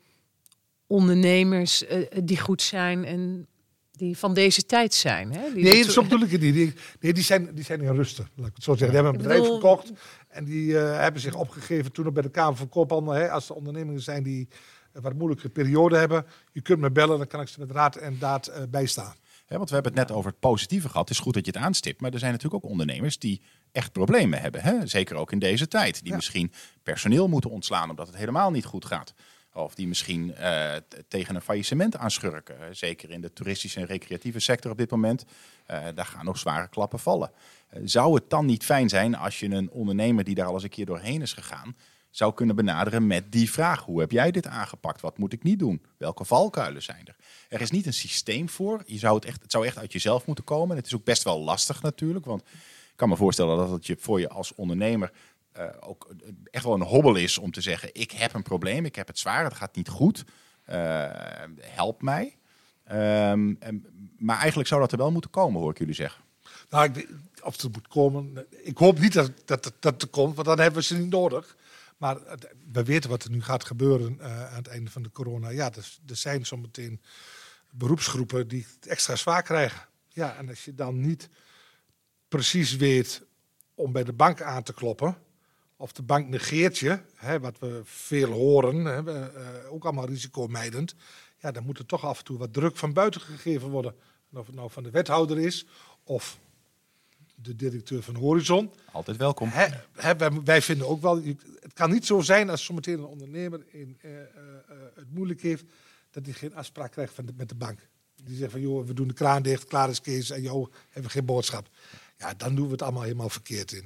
ondernemers 0.87 1.87
eh, 1.87 2.07
die 2.25 2.41
goed 2.41 2.63
zijn 2.63 3.05
en 3.05 3.47
die 3.93 4.17
van 4.19 4.35
deze 4.35 4.67
tijd 4.67 4.95
zijn. 4.95 5.33
Hè? 5.33 5.53
Die 5.55 5.63
Nee, 5.65 5.83
dat- 5.85 5.93
zo 5.93 6.03
bedoel 6.03 6.21
ik 6.23 6.31
het 6.31 6.41
niet. 6.41 6.55
Die, 6.55 6.73
nee, 7.01 7.13
die 7.13 7.23
zijn, 7.23 7.51
die 7.55 7.65
zijn 7.65 7.81
in 7.81 7.95
rusten, 7.95 8.29
laat 8.37 8.49
ik 8.49 8.55
het 8.55 8.65
zo 8.65 8.75
zeggen. 8.75 8.89
Die 8.97 8.97
hebben 9.05 9.13
een 9.15 9.21
Ik 9.21 9.27
bedrijf 9.27 9.43
bedoel- 9.43 9.61
verkocht 9.61 9.93
en 10.29 10.45
die 10.45 10.79
eh, 10.79 10.99
hebben 11.01 11.21
zich 11.21 11.35
opgegeven 11.35 11.93
toen 11.93 12.05
nog 12.05 12.13
bij 12.15 12.23
de 12.23 12.31
Kamer 12.31 12.57
van 12.57 12.69
Koophandel. 12.69 13.13
Hè, 13.13 13.31
als 13.31 13.49
er 13.49 13.55
ondernemingen 13.55 14.01
zijn 14.03 14.23
die 14.23 14.49
wat 15.03 15.15
moeilijke 15.15 15.49
periode 15.49 15.97
hebben, 15.97 16.27
je 16.53 16.61
kunt 16.61 16.81
me 16.81 16.91
bellen, 16.91 17.19
dan 17.19 17.27
kan 17.27 17.41
ik 17.41 17.49
ze 17.49 17.61
met 17.61 17.71
raad 17.71 17.97
en 17.97 18.19
daad 18.19 18.47
eh, 18.47 18.63
bijstaan. 18.69 19.15
Want 19.49 19.69
we 19.69 19.75
hebben 19.75 19.93
het 19.93 20.09
net 20.09 20.17
over 20.17 20.31
het 20.31 20.41
positieve 20.41 20.89
gehad. 20.89 21.09
Het 21.09 21.17
is 21.17 21.23
goed 21.23 21.35
dat 21.35 21.47
je 21.47 21.53
het 21.53 21.61
aanstipt. 21.61 22.01
Maar 22.01 22.13
er 22.13 22.19
zijn 22.19 22.33
natuurlijk 22.33 22.65
ook 22.65 22.71
ondernemers 22.71 23.19
die 23.19 23.43
echt 23.73 23.93
problemen 23.93 24.41
hebben. 24.41 24.63
Hè? 24.63 24.87
Zeker 24.87 25.17
ook 25.17 25.33
in 25.33 25.39
deze 25.39 25.69
tijd. 25.69 26.01
Die 26.01 26.09
Ja. 26.11 26.15
misschien 26.17 26.53
personeel 26.83 27.29
moeten 27.29 27.51
ontslaan 27.51 27.91
omdat 27.91 28.07
het 28.07 28.17
helemaal 28.17 28.51
niet 28.51 28.65
goed 28.65 28.85
gaat. 28.85 29.15
Of 29.53 29.75
die 29.75 29.89
misschien 29.89 30.35
eh, 30.35 30.73
tegen 31.09 31.35
een 31.35 31.41
faillissement 31.41 31.97
aanschurken. 31.97 32.77
Zeker 32.77 33.11
in 33.11 33.21
de 33.21 33.33
toeristische 33.33 33.81
en 33.81 33.87
recreatieve 33.87 34.41
sector 34.41 34.71
op 34.71 34.79
dit 34.79 34.91
moment. 34.91 35.25
Eh, 35.67 35.85
daar 35.95 36.07
gaan 36.07 36.25
nog 36.25 36.39
zware 36.39 36.69
klappen 36.69 36.99
vallen. 36.99 37.31
Zou 37.85 38.15
het 38.15 38.31
dan 38.31 38.47
niet 38.47 38.65
fijn 38.65 38.89
zijn 38.89 39.17
als 39.17 39.41
je 39.41 39.51
een 39.51 39.71
ondernemer 39.71 40.25
die 40.25 40.35
daar 40.35 40.47
al 40.47 40.55
eens 40.55 40.63
een 40.63 40.69
keer 40.69 40.87
doorheen 40.87 41.23
is 41.23 41.33
gegaan... 41.33 41.77
zou 42.17 42.35
kunnen 42.35 42.57
benaderen 42.57 43.07
met 43.07 43.33
die 43.33 43.51
vraag. 43.51 43.85
Hoe 43.85 44.01
heb 44.01 44.11
jij 44.11 44.31
dit 44.31 44.47
aangepakt? 44.47 45.01
Wat 45.01 45.19
moet 45.19 45.33
ik 45.33 45.43
niet 45.43 45.59
doen? 45.59 45.83
Welke 45.97 46.25
valkuilen 46.25 46.83
zijn 46.83 47.07
er? 47.07 47.17
Er 47.49 47.61
is 47.61 47.71
niet 47.71 47.87
een 47.87 47.95
systeem 47.95 48.49
voor. 48.49 48.83
Je 48.87 48.99
zou 48.99 49.15
het, 49.15 49.25
echt, 49.25 49.43
het 49.43 49.51
zou 49.51 49.67
echt 49.67 49.79
uit 49.79 49.93
jezelf 49.93 50.27
moeten 50.27 50.45
komen. 50.45 50.77
Het 50.77 50.87
is 50.87 50.95
ook 50.95 51.05
best 51.05 51.23
wel 51.23 51.41
lastig 51.41 51.83
natuurlijk. 51.83 52.25
Want 52.25 52.41
ik 52.41 52.97
kan 52.97 53.09
me 53.09 53.17
voorstellen 53.17 53.57
dat 53.57 53.87
het 53.87 54.01
voor 54.01 54.21
je 54.21 54.29
als 54.29 54.55
ondernemer 54.55 55.13
eh, 55.53 55.67
ook 55.81 56.15
echt 56.51 56.65
wel 56.65 56.75
een 56.75 56.83
hobbel 56.83 57.15
is 57.15 57.39
om 57.39 57.51
te 57.51 57.61
zeggen: 57.61 57.89
Ik 57.93 58.11
heb 58.11 58.35
een 58.35 58.43
probleem, 58.43 58.85
ik 58.85 58.97
heb 58.97 59.07
het 59.07 59.19
zwaar, 59.19 59.45
het 59.45 59.55
gaat 59.55 59.77
niet 59.77 59.89
goed. 59.89 60.25
Eh, 60.65 61.05
help 61.61 62.03
mij. 62.03 62.37
Ehm, 62.85 63.55
en- 63.59 63.87
maar 64.19 64.39
eigenlijk 64.39 64.69
zou 64.69 64.81
dat 64.81 64.93
er 64.93 64.99
wel 64.99 65.11
moeten 65.13 65.31
komen, 65.31 65.61
hoor 65.61 65.71
ik 65.71 65.79
jullie 65.79 65.95
zeggen. 65.95 66.23
Nou, 66.71 66.85
ik, 66.93 67.09
of 67.43 67.63
het 67.63 67.73
moet 67.73 67.89
komen. 67.89 68.47
Ik 68.63 68.79
hoop 68.79 68.99
niet 68.99 69.13
dat 69.13 69.31
dat, 69.45 69.63
dat, 69.63 69.73
dat 69.81 70.03
er 70.03 70.09
komt, 70.09 70.35
want 70.35 70.47
dan 70.47 70.59
hebben 70.59 70.81
we 70.81 70.87
ze 70.87 70.99
niet 70.99 71.11
nodig. 71.11 71.57
Maar 71.97 72.19
we 72.73 72.85
weten 72.85 73.11
wat 73.11 73.25
er 73.25 73.31
nu 73.31 73.43
gaat 73.43 73.65
gebeuren 73.65 74.21
eh, 74.21 74.47
aan 74.47 74.57
het 74.57 74.67
einde 74.67 74.91
van 74.91 75.03
de 75.03 75.11
corona. 75.11 75.49
Ja, 75.49 75.73
er, 75.73 75.99
er 76.07 76.17
zijn 76.17 76.47
zometeen 76.47 77.01
beroepsgroepen 77.71 78.49
die 78.49 78.67
het 78.75 78.87
extra 78.87 79.17
zwaar 79.17 79.43
krijgen. 79.43 79.89
Ja, 80.09 80.37
en 80.37 80.49
als 80.49 80.65
je 80.65 80.75
dan 80.75 81.01
niet 81.01 81.29
precies 82.29 82.77
weet 82.77 83.23
om 83.75 83.93
bij 83.93 84.05
de 84.05 84.13
bank 84.13 84.43
aan 84.43 84.63
te 84.63 84.75
kloppen, 84.75 85.17
of 85.77 85.93
de 85.93 86.03
bank 86.03 86.29
negeert 86.29 86.79
je, 86.79 87.01
hè, 87.15 87.41
wat 87.41 87.59
we 87.59 87.81
veel 87.85 88.31
horen, 88.31 88.85
hè, 88.85 89.29
eh, 89.29 89.73
ook 89.73 89.85
allemaal 89.85 90.07
risicomijdend, 90.07 90.95
ja, 91.39 91.51
dan 91.51 91.65
moet 91.65 91.79
er 91.79 91.87
toch 91.87 92.05
af 92.05 92.19
en 92.19 92.25
toe 92.25 92.39
wat 92.39 92.53
druk 92.53 92.77
van 92.77 92.93
buiten 92.93 93.21
gegeven 93.21 93.69
worden. 93.69 93.95
En 94.31 94.39
of 94.39 94.47
het 94.47 94.55
nou 94.55 94.71
van 94.71 94.83
de 94.83 94.91
wethouder 94.91 95.39
is 95.39 95.67
of 96.05 96.39
de 97.45 97.57
directeur 97.57 98.03
van 98.03 98.15
Horizon. 98.15 98.71
Altijd 98.93 99.17
welkom. 99.17 99.49
Hè, 99.49 99.67
hè, 99.93 100.17
wij, 100.17 100.31
wij 100.45 100.63
vinden 100.63 100.89
ook 100.89 101.01
wel, 101.03 101.23
het 101.61 101.73
kan 101.73 101.91
niet 101.91 102.07
zo 102.07 102.21
zijn 102.21 102.51
als 102.51 102.65
zometeen 102.65 102.99
een 102.99 103.05
ondernemer 103.05 103.65
in, 103.67 103.99
eh, 104.01 104.21
eh, 104.21 104.27
eh, 104.27 104.77
het 104.95 105.15
moeilijk 105.15 105.41
heeft, 105.43 105.65
dat 106.11 106.25
hij 106.25 106.35
geen 106.35 106.55
afspraak 106.55 106.93
krijgt 106.93 107.15
van 107.15 107.27
de- 107.27 107.33
met 107.37 107.49
de 107.49 107.55
bank. 107.55 107.89
Die 108.25 108.37
zegt 108.37 108.51
van, 108.51 108.61
joh, 108.61 108.87
we 108.87 108.95
doen 108.95 109.09
de 109.09 109.15
kraan 109.15 109.43
dicht, 109.43 109.65
klaar 109.65 109.91
is 109.91 110.01
Kees, 110.01 110.31
en 110.31 110.43
joh, 110.43 110.73
hebben 110.85 111.03
we 111.03 111.09
geen 111.19 111.25
boodschap. 111.25 111.69
Ja, 112.19 112.35
dan 112.35 112.55
doen 112.55 112.67
we 112.67 112.73
het 112.73 112.83
allemaal 112.83 113.03
helemaal 113.03 113.29
verkeerd 113.29 113.73
in, 113.73 113.85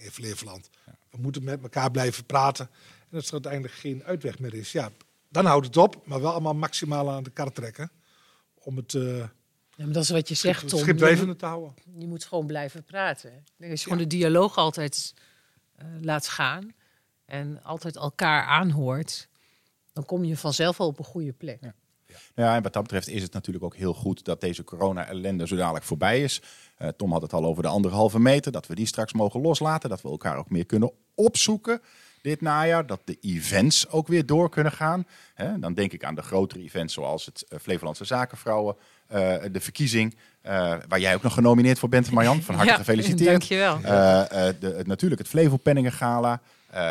in 0.00 0.10
Flevoland. 0.10 0.70
We 1.10 1.18
moeten 1.18 1.44
met 1.44 1.62
elkaar 1.62 1.90
blijven 1.90 2.24
praten. 2.24 2.70
En 3.10 3.16
als 3.16 3.26
er 3.26 3.32
uiteindelijk 3.32 3.74
geen 3.74 4.04
uitweg 4.04 4.38
meer 4.38 4.54
is, 4.54 4.72
ja, 4.72 4.90
dan 5.28 5.44
houdt 5.44 5.66
het 5.66 5.76
op. 5.76 6.06
Maar 6.06 6.20
wel 6.20 6.30
allemaal 6.32 6.54
maximaal 6.54 7.10
aan 7.10 7.22
de 7.22 7.30
kar 7.30 7.52
trekken. 7.52 7.90
Om 8.54 8.76
het, 8.76 8.92
Ja, 9.80 9.86
maar 9.86 9.94
dat 9.94 10.02
is 10.02 10.10
wat 10.10 10.28
je 10.28 10.34
zegt, 10.34 10.60
het 10.60 10.70
Tom. 10.70 10.78
schip 10.78 10.98
te 10.98 11.46
houden. 11.46 11.74
je 11.98 12.06
moet 12.06 12.24
gewoon 12.24 12.46
blijven 12.46 12.84
praten. 12.84 13.30
Ik 13.30 13.52
denk 13.56 13.70
Als 13.70 13.80
je 13.80 13.88
gewoon 13.88 14.02
de 14.02 14.16
dialoog 14.16 14.56
altijd 14.56 15.14
eh, 15.76 15.86
laat 16.00 16.28
gaan 16.28 16.74
en 17.24 17.62
altijd 17.62 17.96
elkaar 17.96 18.44
aanhoort, 18.44 19.28
dan 19.92 20.04
kom 20.04 20.24
je 20.24 20.36
vanzelf 20.36 20.76
wel 20.76 20.86
op 20.86 20.98
een 20.98 21.04
goede 21.04 21.32
plek. 21.32 21.60
Nou 21.60 21.72
ja, 22.34 22.56
en 22.56 22.62
wat 22.62 22.72
dat 22.72 22.82
betreft 22.82 23.08
is 23.08 23.22
het 23.22 23.32
natuurlijk 23.32 23.64
ook 23.64 23.76
heel 23.76 23.94
goed 23.94 24.24
dat 24.24 24.40
deze 24.40 24.64
corona-ellende 24.64 25.46
zo 25.46 25.56
dadelijk 25.56 25.84
voorbij 25.84 26.22
is. 26.22 26.42
Eh, 26.76 26.88
Tom 26.88 27.12
had 27.12 27.22
het 27.22 27.32
al 27.32 27.44
over 27.44 27.62
de 27.62 27.68
anderhalve 27.68 28.18
meter, 28.18 28.52
dat 28.52 28.66
we 28.66 28.74
die 28.74 28.86
straks 28.86 29.12
mogen 29.12 29.40
loslaten, 29.40 29.90
dat 29.90 30.02
we 30.02 30.08
elkaar 30.08 30.36
ook 30.36 30.50
meer 30.50 30.66
kunnen 30.66 30.92
opzoeken 31.14 31.80
dit 32.22 32.40
najaar, 32.40 32.86
dat 32.86 33.00
de 33.04 33.16
events 33.20 33.88
ook 33.88 34.08
weer 34.08 34.26
door 34.26 34.48
kunnen 34.50 34.72
gaan. 34.72 35.06
Hè, 35.34 35.58
dan 35.58 35.74
denk 35.74 35.92
ik 35.92 36.04
aan 36.04 36.14
de 36.14 36.22
grotere 36.22 36.62
events 36.62 36.94
zoals 36.94 37.26
het 37.26 37.44
eh, 37.48 37.58
Flevolandse 37.58 38.04
Zakenvrouwen, 38.04 38.76
eh, 39.06 39.18
de 39.52 39.60
verkiezing, 39.60 40.16
eh, 40.42 40.74
waar 40.88 41.00
jij 41.00 41.14
ook 41.14 41.22
nog 41.22 41.34
genomineerd 41.34 41.78
voor 41.78 41.88
bent, 41.88 42.10
Marjan. 42.10 42.42
Van 42.42 42.54
harte 42.54 42.70
Ja, 42.70 42.76
gefeliciteerd. 42.76 43.30
Dankjewel. 43.30 43.80
De, 43.80 44.64
het- 44.76 44.86
natuurlijk 44.86 45.20
het 45.20 45.30
Flevo 45.30 45.56
Penningen 45.56 45.92
Gala. 45.92 46.40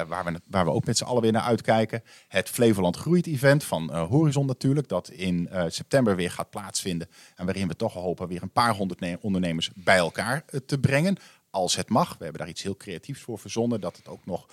waar, 0.07 0.25
we, 0.25 0.41
waar 0.47 0.65
we 0.65 0.71
ook 0.71 0.85
met 0.85 0.97
z'n 0.97 1.03
allen 1.03 1.21
weer 1.21 1.31
naar 1.31 1.41
uitkijken. 1.41 2.03
Het 2.27 2.49
Flevoland 2.49 2.97
Groeit 2.97 3.27
Event 3.27 3.63
van 3.63 3.93
Horizon 3.95 4.45
natuurlijk. 4.45 4.87
Dat 4.87 5.09
in 5.09 5.49
september 5.67 6.15
weer 6.15 6.31
gaat 6.31 6.49
plaatsvinden. 6.49 7.09
En 7.35 7.45
waarin 7.45 7.67
we 7.67 7.75
toch 7.75 7.93
hopen 7.93 8.27
weer 8.27 8.41
een 8.41 8.51
paar 8.51 8.73
honderd 8.75 8.99
ne- 8.99 9.17
ondernemers 9.21 9.69
bij 9.75 9.97
elkaar 9.97 10.43
te 10.65 10.77
brengen. 10.79 11.17
Als 11.51 11.75
het 11.75 11.89
mag. 11.89 12.09
We 12.17 12.23
hebben 12.23 12.41
daar 12.41 12.49
iets 12.49 12.63
heel 12.63 12.77
creatiefs 12.77 13.21
voor 13.21 13.39
verzonnen. 13.39 13.81
Dat 13.81 13.97
het 13.97 14.07
ook 14.07 14.25
nog 14.25 14.47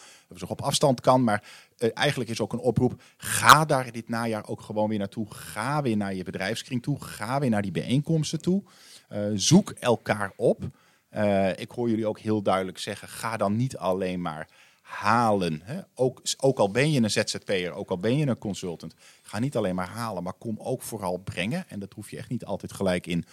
op 0.47 0.61
afstand 0.61 1.01
kan. 1.01 1.25
Maar 1.25 1.45
eh, 1.79 1.91
eigenlijk 1.95 2.31
is 2.31 2.41
ook 2.41 2.53
een 2.53 2.59
oproep. 2.59 3.03
Ga 3.17 3.65
daar 3.65 3.93
dit 3.93 4.09
najaar 4.09 4.49
ook 4.49 4.61
gewoon 4.61 4.89
weer 4.89 4.99
naartoe. 4.99 5.35
Ga 5.35 5.83
weer 5.83 5.97
naar 5.97 6.15
je 6.15 6.25
bedrijfskring 6.25 6.83
toe. 6.83 7.01
Ga 7.01 7.41
weer 7.41 7.51
naar 7.51 7.63
die 7.63 7.71
bijeenkomsten 7.71 8.41
toe. 8.41 8.63
Eh, 9.09 9.25
zoek 9.35 9.71
elkaar 9.71 10.33
op. 10.37 10.69
Eh, 11.09 11.59
ik 11.59 11.71
hoor 11.71 11.89
jullie 11.89 12.07
ook 12.07 12.19
heel 12.19 12.43
duidelijk 12.43 12.79
zeggen. 12.79 13.09
Ga 13.09 13.37
dan 13.37 13.57
niet 13.57 13.77
alleen 13.77 14.21
maar 14.21 14.49
halen. 14.87 15.61
Hè? 15.65 15.81
Ook, 15.95 16.23
ook 16.41 16.59
al 16.59 16.71
ben 16.71 16.93
je 16.93 17.03
een 17.03 17.11
ZZP'er, 17.11 17.73
ook 17.73 17.91
al 17.91 17.99
ben 17.99 18.17
je 18.17 18.27
een 18.27 18.39
consultant. 18.39 18.95
Ga 19.23 19.39
niet 19.39 19.57
alleen 19.57 19.75
maar 19.75 19.89
halen, 19.89 20.23
maar 20.23 20.33
kom 20.33 20.57
ook 20.59 20.83
vooral 20.83 21.17
brengen. 21.17 21.65
En 21.69 21.79
dat 21.79 21.93
hoef 21.93 22.11
je 22.11 22.17
echt 22.17 22.29
niet 22.29 22.45
altijd 22.45 22.73
gelijk 22.73 23.07
in 23.07 23.25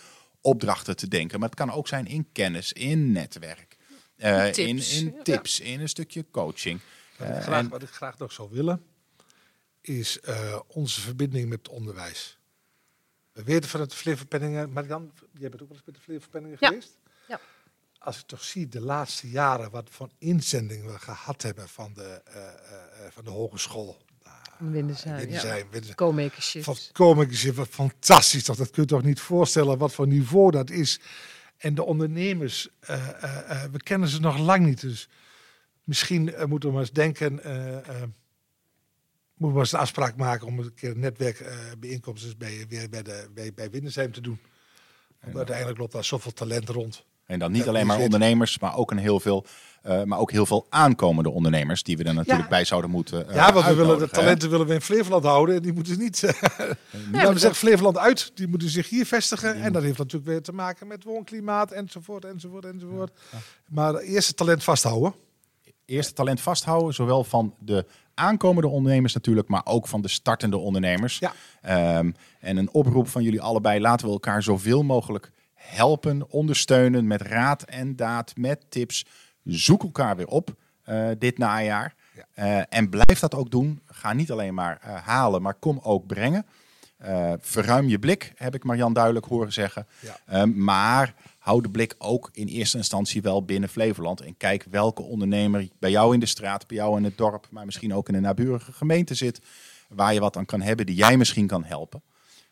opdrachten 0.43 0.95
te 0.95 1.08
denken. 1.08 1.39
Maar 1.39 1.49
het 1.49 1.58
kan 1.58 1.71
ook 1.71 1.88
zijn 1.88 2.06
in 2.06 2.29
kennis, 2.32 2.73
in 2.73 3.12
netwerk. 3.12 3.77
eh, 4.17 4.45
in, 4.45 4.51
Tips. 4.53 5.01
in 5.01 5.15
tips, 5.23 5.60
in 5.60 5.79
een 5.82 5.89
stukje 5.89 6.25
coaching. 6.32 6.79
Wat 7.17 7.27
ik, 7.27 7.34
Eh, 7.36 7.41
graag, 7.41 7.60
en- 7.63 7.69
wat 7.69 7.82
ik 7.84 7.89
graag 7.89 8.17
nog 8.17 8.32
zou 8.32 8.49
willen, 8.51 8.86
is 9.82 10.19
eh, 10.19 10.60
onze 10.67 11.01
verbinding 11.01 11.49
met 11.49 11.58
het 11.58 11.69
onderwijs. 11.69 12.38
We 13.32 13.43
weten 13.43 13.69
van 13.69 13.79
het 13.79 13.93
Flevopenningen, 13.93 14.71
Marian, 14.71 15.12
jij 15.39 15.49
bent 15.49 15.62
ook 15.62 15.67
wel 15.67 15.77
eens 15.77 15.86
met 15.86 15.95
de 15.95 16.01
Flevopenningen 16.01 16.58
Ja. 16.60 16.67
geweest? 16.67 16.97
Ja. 17.27 17.39
Als 17.97 18.19
ik 18.19 18.25
toch 18.25 18.43
zie 18.43 18.67
de 18.67 18.82
laatste 18.82 19.29
jaren 19.29 19.71
wat 19.71 19.89
voor 19.89 20.10
inzendingen 20.17 20.91
we 20.93 20.99
gehad 20.99 21.41
hebben 21.41 21.69
van 21.69 21.93
de, 21.93 22.21
eh, 22.25 22.47
eh, 22.47 23.06
eh, 23.06 23.12
van 23.12 23.23
de 23.23 23.29
hogeschool. 23.29 24.01
Windersheim, 24.58 25.18
Windersheim, 25.18 25.68
ja. 25.72 25.94
Co-makershift. 25.94 26.66
Van 26.66 27.56
wat 27.56 27.68
fantastisch 27.68 28.44
toch? 28.44 28.56
Dat 28.56 28.70
kun 28.70 28.82
je 28.82 28.88
toch 28.88 29.04
niet 29.04 29.20
voorstellen 29.20 29.78
wat 29.78 29.94
voor 29.94 30.08
niveau 30.08 30.52
dat 30.52 30.70
is. 30.70 31.00
En 31.58 31.76
de 31.76 31.84
ondernemers, 31.84 32.70
eh, 32.80 33.24
eh, 33.24 33.63
eh, 33.63 33.72
we 33.72 33.84
kennen 33.84 34.10
ze 34.10 34.20
nog 34.20 34.38
lang 34.38 34.66
niet. 34.66 34.82
Dus 34.82 35.10
misschien 35.84 36.34
moeten 36.48 36.70
we 36.70 36.76
maar 36.76 36.84
eens 36.84 36.92
denken, 36.92 37.44
eh, 37.44 37.78
eh, 37.78 37.84
moeten 37.84 38.12
we 39.38 39.48
maar 39.48 39.58
eens 39.58 39.72
een 39.72 39.80
afspraak 39.80 40.16
maken 40.16 40.48
om 40.48 40.60
een 40.60 40.74
keer 40.74 40.92
een 40.92 41.00
netwerkbijeenkomsten 41.00 42.38
bij, 42.38 42.66
weer 42.70 42.89
bij, 42.89 43.04
de, 43.04 43.30
bij, 43.34 43.54
bij 43.54 43.70
te 44.10 44.22
doen. 44.22 44.39
Want 45.20 45.38
uiteindelijk 45.38 45.78
loopt 45.78 45.92
daar 45.92 46.04
zoveel 46.04 46.34
talent 46.34 46.70
rond. 46.70 47.06
En 47.26 47.39
dan 47.39 47.52
niet 47.52 47.68
alleen 47.68 47.86
maar 47.86 48.00
ondernemers, 48.00 48.60
maar 48.60 48.76
ook, 48.76 48.92
een 48.92 48.98
heel 48.98 49.20
veel, 49.20 49.46
eh, 49.84 50.04
maar 50.04 50.19
ook 50.19 50.32
heel 50.32 50.46
veel 50.46 50.65
aankomende 50.69 51.30
ondernemers 51.30 51.84
die 51.84 51.98
we 51.98 52.04
er 52.04 52.13
natuurlijk 52.13 52.43
Ja. 52.43 52.50
bij 52.50 52.65
zouden 52.65 52.89
moeten. 52.89 53.30
eh, 53.30 53.36
ja, 53.36 53.54
want 53.54 53.65
we 53.65 53.74
willen 53.74 54.00
de 54.00 54.10
talenten 54.10 54.50
willen 54.50 54.67
we 54.67 54.74
in 54.74 54.82
Flevoland 54.82 55.24
houden. 55.24 55.56
En 55.56 55.62
die 55.62 55.74
moeten 55.74 56.00
niet. 56.00 56.24
eh, 56.24 56.32
Laten 57.12 57.34
we 57.34 57.39
zeggen, 57.39 57.56
Flevoland 57.56 57.98
uit. 57.98 58.32
Die 58.34 58.48
moeten 58.48 58.69
zich 58.69 58.89
hier 58.89 59.06
vestigen. 59.06 59.56
En 59.56 59.74
dat 59.74 59.84
heeft 59.84 59.98
natuurlijk 59.98 60.26
weer 60.32 60.41
te 60.41 60.54
maken 60.54 60.88
met 60.88 61.04
woonklimaat 61.04 61.72
enzovoort, 61.72 62.26
enzovoort, 62.26 62.65
enzovoort. 62.65 63.12
Maar 63.69 63.96
eerst 63.96 64.28
het 64.28 64.38
talent 64.38 64.63
vasthouden. 64.63 65.13
Eerst 65.86 66.08
het 66.08 66.15
talent 66.15 66.41
vasthouden, 66.41 66.93
zowel 66.93 67.24
van 67.24 67.54
de 67.60 67.86
aankomende 68.13 68.67
ondernemers 68.67 69.13
natuurlijk, 69.13 69.48
maar 69.48 69.62
ook 69.65 69.88
van 69.88 70.02
de 70.02 70.08
startende 70.08 70.58
ondernemers. 70.58 71.19
Ja. 71.19 71.34
Ehm, 71.62 72.12
en 72.39 72.58
een 72.58 72.69
oproep 72.72 73.08
van 73.08 73.24
jullie 73.24 73.41
allebei, 73.41 73.80
laten 73.80 74.06
we 74.08 74.12
elkaar 74.13 74.43
zoveel 74.43 74.84
mogelijk 74.84 75.32
helpen, 75.54 76.30
ondersteunen 76.32 77.08
met 77.08 77.22
raad 77.22 77.63
en 77.63 77.96
daad, 77.96 78.34
met 78.36 78.65
tips. 78.69 79.06
Zoek 79.43 79.84
elkaar 79.84 80.15
weer 80.15 80.27
op 80.27 80.56
eh, 80.84 81.10
dit 81.17 81.38
najaar. 81.38 81.95
Ja. 82.15 82.25
Eh, 82.34 82.77
en 82.79 82.89
blijf 82.89 83.19
dat 83.19 83.36
ook 83.36 83.51
doen. 83.51 83.82
Ga 83.86 84.13
niet 84.13 84.32
alleen 84.32 84.53
maar 84.53 84.79
eh, 84.82 84.95
halen, 84.95 85.41
maar 85.41 85.53
kom 85.53 85.79
ook 85.84 86.08
brengen. 86.08 86.45
Verruim 87.39 87.88
je 87.88 87.99
blik, 87.99 88.34
heb 88.36 88.56
ik 88.56 88.63
Marjan 88.63 88.93
duidelijk 88.93 89.25
horen 89.25 89.53
zeggen. 89.53 89.88
Ja. 89.99 90.45
Maar 90.45 91.15
hou 91.38 91.62
de 91.62 91.69
blik 91.69 91.95
ook 91.97 92.29
in 92.34 92.47
eerste 92.47 92.77
instantie 92.77 93.21
wel 93.21 93.45
binnen 93.45 93.69
Flevoland. 93.69 94.21
En 94.21 94.38
kijk 94.38 94.65
welke 94.69 95.01
ondernemer 95.01 95.67
bij 95.79 95.91
jou 95.91 96.13
in 96.13 96.19
de 96.19 96.25
straat, 96.25 96.67
bij 96.67 96.77
jou 96.77 96.97
in 96.97 97.03
het 97.03 97.17
dorp, 97.17 97.47
maar 97.51 97.65
misschien 97.65 97.93
ook 97.93 98.10
in 98.10 98.15
een 98.15 98.21
naburige 98.21 98.71
gemeente 98.71 99.15
zit. 99.15 99.41
Waar 99.89 100.13
je 100.13 100.19
wat 100.19 100.38
aan 100.38 100.45
kan 100.45 100.62
hebben 100.62 100.86
die 100.86 100.95
jij 100.95 101.17
misschien 101.17 101.47
kan 101.47 101.63
helpen. 101.63 102.01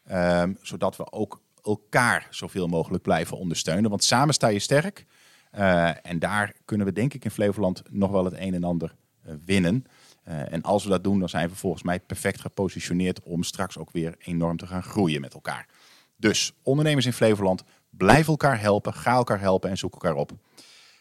Ehm, 0.06 0.54
zodat 0.62 0.98
we 0.98 1.12
ook 1.12 1.42
elkaar 1.64 2.28
zoveel 2.30 2.68
mogelijk 2.68 3.04
blijven 3.04 3.38
ondersteunen. 3.38 3.90
Want 3.90 4.04
samen 4.04 4.34
sta 4.34 4.48
je 4.48 4.60
sterk. 4.60 5.06
Eh, 5.52 6.06
en 6.06 6.20
daar 6.20 6.54
kunnen 6.66 6.88
we 6.88 6.94
denk 6.94 7.14
ik 7.14 7.26
in 7.26 7.32
Flevoland 7.32 7.82
nog 7.90 8.12
wel 8.12 8.26
het 8.26 8.34
een 8.38 8.54
en 8.54 8.64
ander 8.64 8.96
eh, 9.24 9.34
winnen. 9.46 9.86
Eh, 10.24 10.54
en 10.54 10.62
als 10.62 10.84
we 10.84 10.90
dat 10.90 11.04
doen, 11.04 11.20
dan 11.20 11.30
zijn 11.30 11.50
we 11.50 11.56
volgens 11.56 11.84
mij 11.84 12.00
perfect 12.00 12.42
gepositioneerd 12.42 13.24
om 13.24 13.44
straks 13.44 13.78
ook 13.78 13.92
weer 13.92 14.16
enorm 14.20 14.58
te 14.58 14.68
gaan 14.68 14.84
groeien 14.84 15.22
met 15.22 15.34
elkaar. 15.34 15.68
Dus 16.18 16.54
ondernemers 16.64 17.06
in 17.06 17.14
Flevoland, 17.14 17.64
blijf 17.90 18.28
elkaar 18.28 18.60
helpen, 18.60 18.94
ga 18.94 19.14
elkaar 19.14 19.40
helpen 19.40 19.70
en 19.70 19.78
zoek 19.78 19.94
elkaar 19.94 20.16
op. 20.16 20.32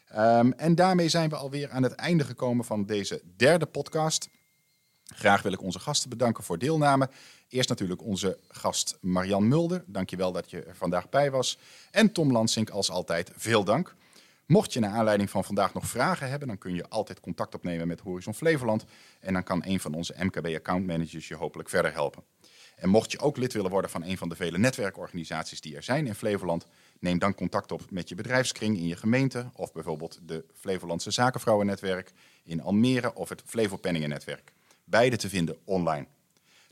Ehm, 0.08 0.50
en 0.50 0.74
daarmee 0.74 1.08
zijn 1.08 1.28
we 1.28 1.36
alweer 1.36 1.70
aan 1.70 1.82
het 1.82 1.92
einde 1.92 2.24
gekomen 2.24 2.64
van 2.64 2.86
deze 2.86 3.22
derde 3.36 3.66
podcast. 3.66 4.28
Graag 5.04 5.42
wil 5.42 5.52
ik 5.52 5.62
onze 5.62 5.78
gasten 5.78 6.10
bedanken 6.10 6.44
voor 6.44 6.58
deelname. 6.58 7.10
Eerst 7.48 7.68
natuurlijk 7.68 8.02
onze 8.02 8.38
gast 8.48 8.98
Marian 9.00 9.48
Mulder. 9.48 9.84
Dankjewel 9.86 10.32
dat 10.32 10.50
je 10.50 10.62
er 10.62 10.76
vandaag 10.76 11.08
bij 11.08 11.30
was. 11.30 11.58
En 11.90 12.12
Tom 12.12 12.32
Lansink 12.32 12.70
als 12.70 12.90
altijd, 12.90 13.30
veel 13.36 13.64
dank. 13.64 13.94
Mocht 14.50 14.72
je 14.72 14.80
naar 14.80 14.90
aanleiding 14.90 15.30
van 15.30 15.44
vandaag 15.44 15.74
nog 15.74 15.86
vragen 15.86 16.30
hebben, 16.30 16.48
dan 16.48 16.58
kun 16.58 16.74
je 16.74 16.88
altijd 16.88 17.20
contact 17.20 17.54
opnemen 17.54 17.88
met 17.88 18.00
Horizon 18.00 18.34
Flevoland. 18.34 18.84
En 19.20 19.32
dan 19.32 19.42
kan 19.42 19.62
een 19.64 19.80
van 19.80 19.94
onze 19.94 20.14
MKB 20.18 20.46
account 20.46 20.86
managers 20.86 21.28
je 21.28 21.34
hopelijk 21.34 21.68
verder 21.68 21.92
helpen. 21.92 22.22
En 22.76 22.88
mocht 22.88 23.12
je 23.12 23.18
ook 23.18 23.36
lid 23.36 23.52
willen 23.52 23.70
worden 23.70 23.90
van 23.90 24.04
een 24.04 24.18
van 24.18 24.28
de 24.28 24.36
vele 24.36 24.58
netwerkorganisaties 24.58 25.60
die 25.60 25.76
er 25.76 25.82
zijn 25.82 26.06
in 26.06 26.14
Flevoland, 26.14 26.66
neem 27.00 27.18
dan 27.18 27.34
contact 27.34 27.72
op 27.72 27.90
met 27.90 28.08
je 28.08 28.14
bedrijfskring 28.14 28.76
in 28.76 28.86
je 28.86 28.96
gemeente 28.96 29.50
of 29.54 29.72
bijvoorbeeld 29.72 30.18
de 30.22 30.44
Flevolandse 30.54 31.10
Zakenvrouwennetwerk 31.10 32.12
in 32.44 32.62
Almere 32.62 33.14
of 33.14 33.28
het 33.28 33.42
Flevopenningen-netwerk. 33.46 34.52
Beide 34.84 35.16
te 35.16 35.28
vinden 35.28 35.56
online. 35.64 36.06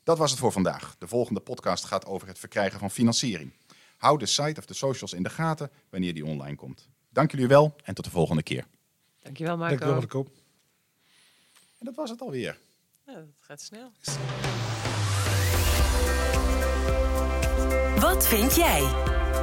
Dat 0.03 0.19
was 0.19 0.31
het 0.31 0.41
voor 0.41 0.53
vandaag. 0.53 0.97
De 0.99 1.09
volgende 1.09 1.41
podcast 1.41 1.85
gaat 1.85 2.07
over 2.07 2.29
het 2.29 2.39
verkrijgen 2.39 2.79
van 2.79 2.91
financiering. 2.91 3.53
Hou 3.97 4.19
de 4.19 4.27
site 4.27 4.61
of 4.61 4.67
de 4.67 4.75
socials 4.75 5.13
in 5.13 5.23
de 5.23 5.31
gaten 5.31 5.71
wanneer 5.91 6.15
die 6.15 6.27
online 6.27 6.57
komt. 6.57 6.89
Dank 7.19 7.31
jullie 7.31 7.47
wel 7.47 7.75
en 7.85 7.95
tot 7.95 8.05
de 8.05 8.11
volgende 8.11 8.43
keer. 8.43 8.65
Dankjewel 9.23 9.57
Dank 9.59 9.71
je 9.73 9.79
wel, 9.79 9.89
Marco. 9.89 9.95
Marco. 9.95 10.27
En 11.79 11.85
dat 11.87 11.95
was 11.95 12.11
het 12.11 12.21
alweer. 12.21 12.59
Ja, 13.07 13.15
dat 13.15 13.25
gaat 13.41 13.61
snel. 13.61 13.91
Wat 18.01 18.27
vind 18.27 18.55
jij? 18.55 18.81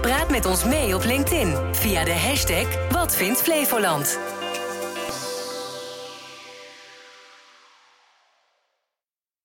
Praat 0.02 0.30
met 0.30 0.46
ons 0.46 0.64
mee 0.64 0.96
op 0.96 1.04
LinkedIn 1.04 1.76
via 1.76 2.04
de 2.04 2.14
hashtag 2.14 2.92
Wat 2.92 3.16
vindt 3.16 3.42
Flevoland. 3.42 4.20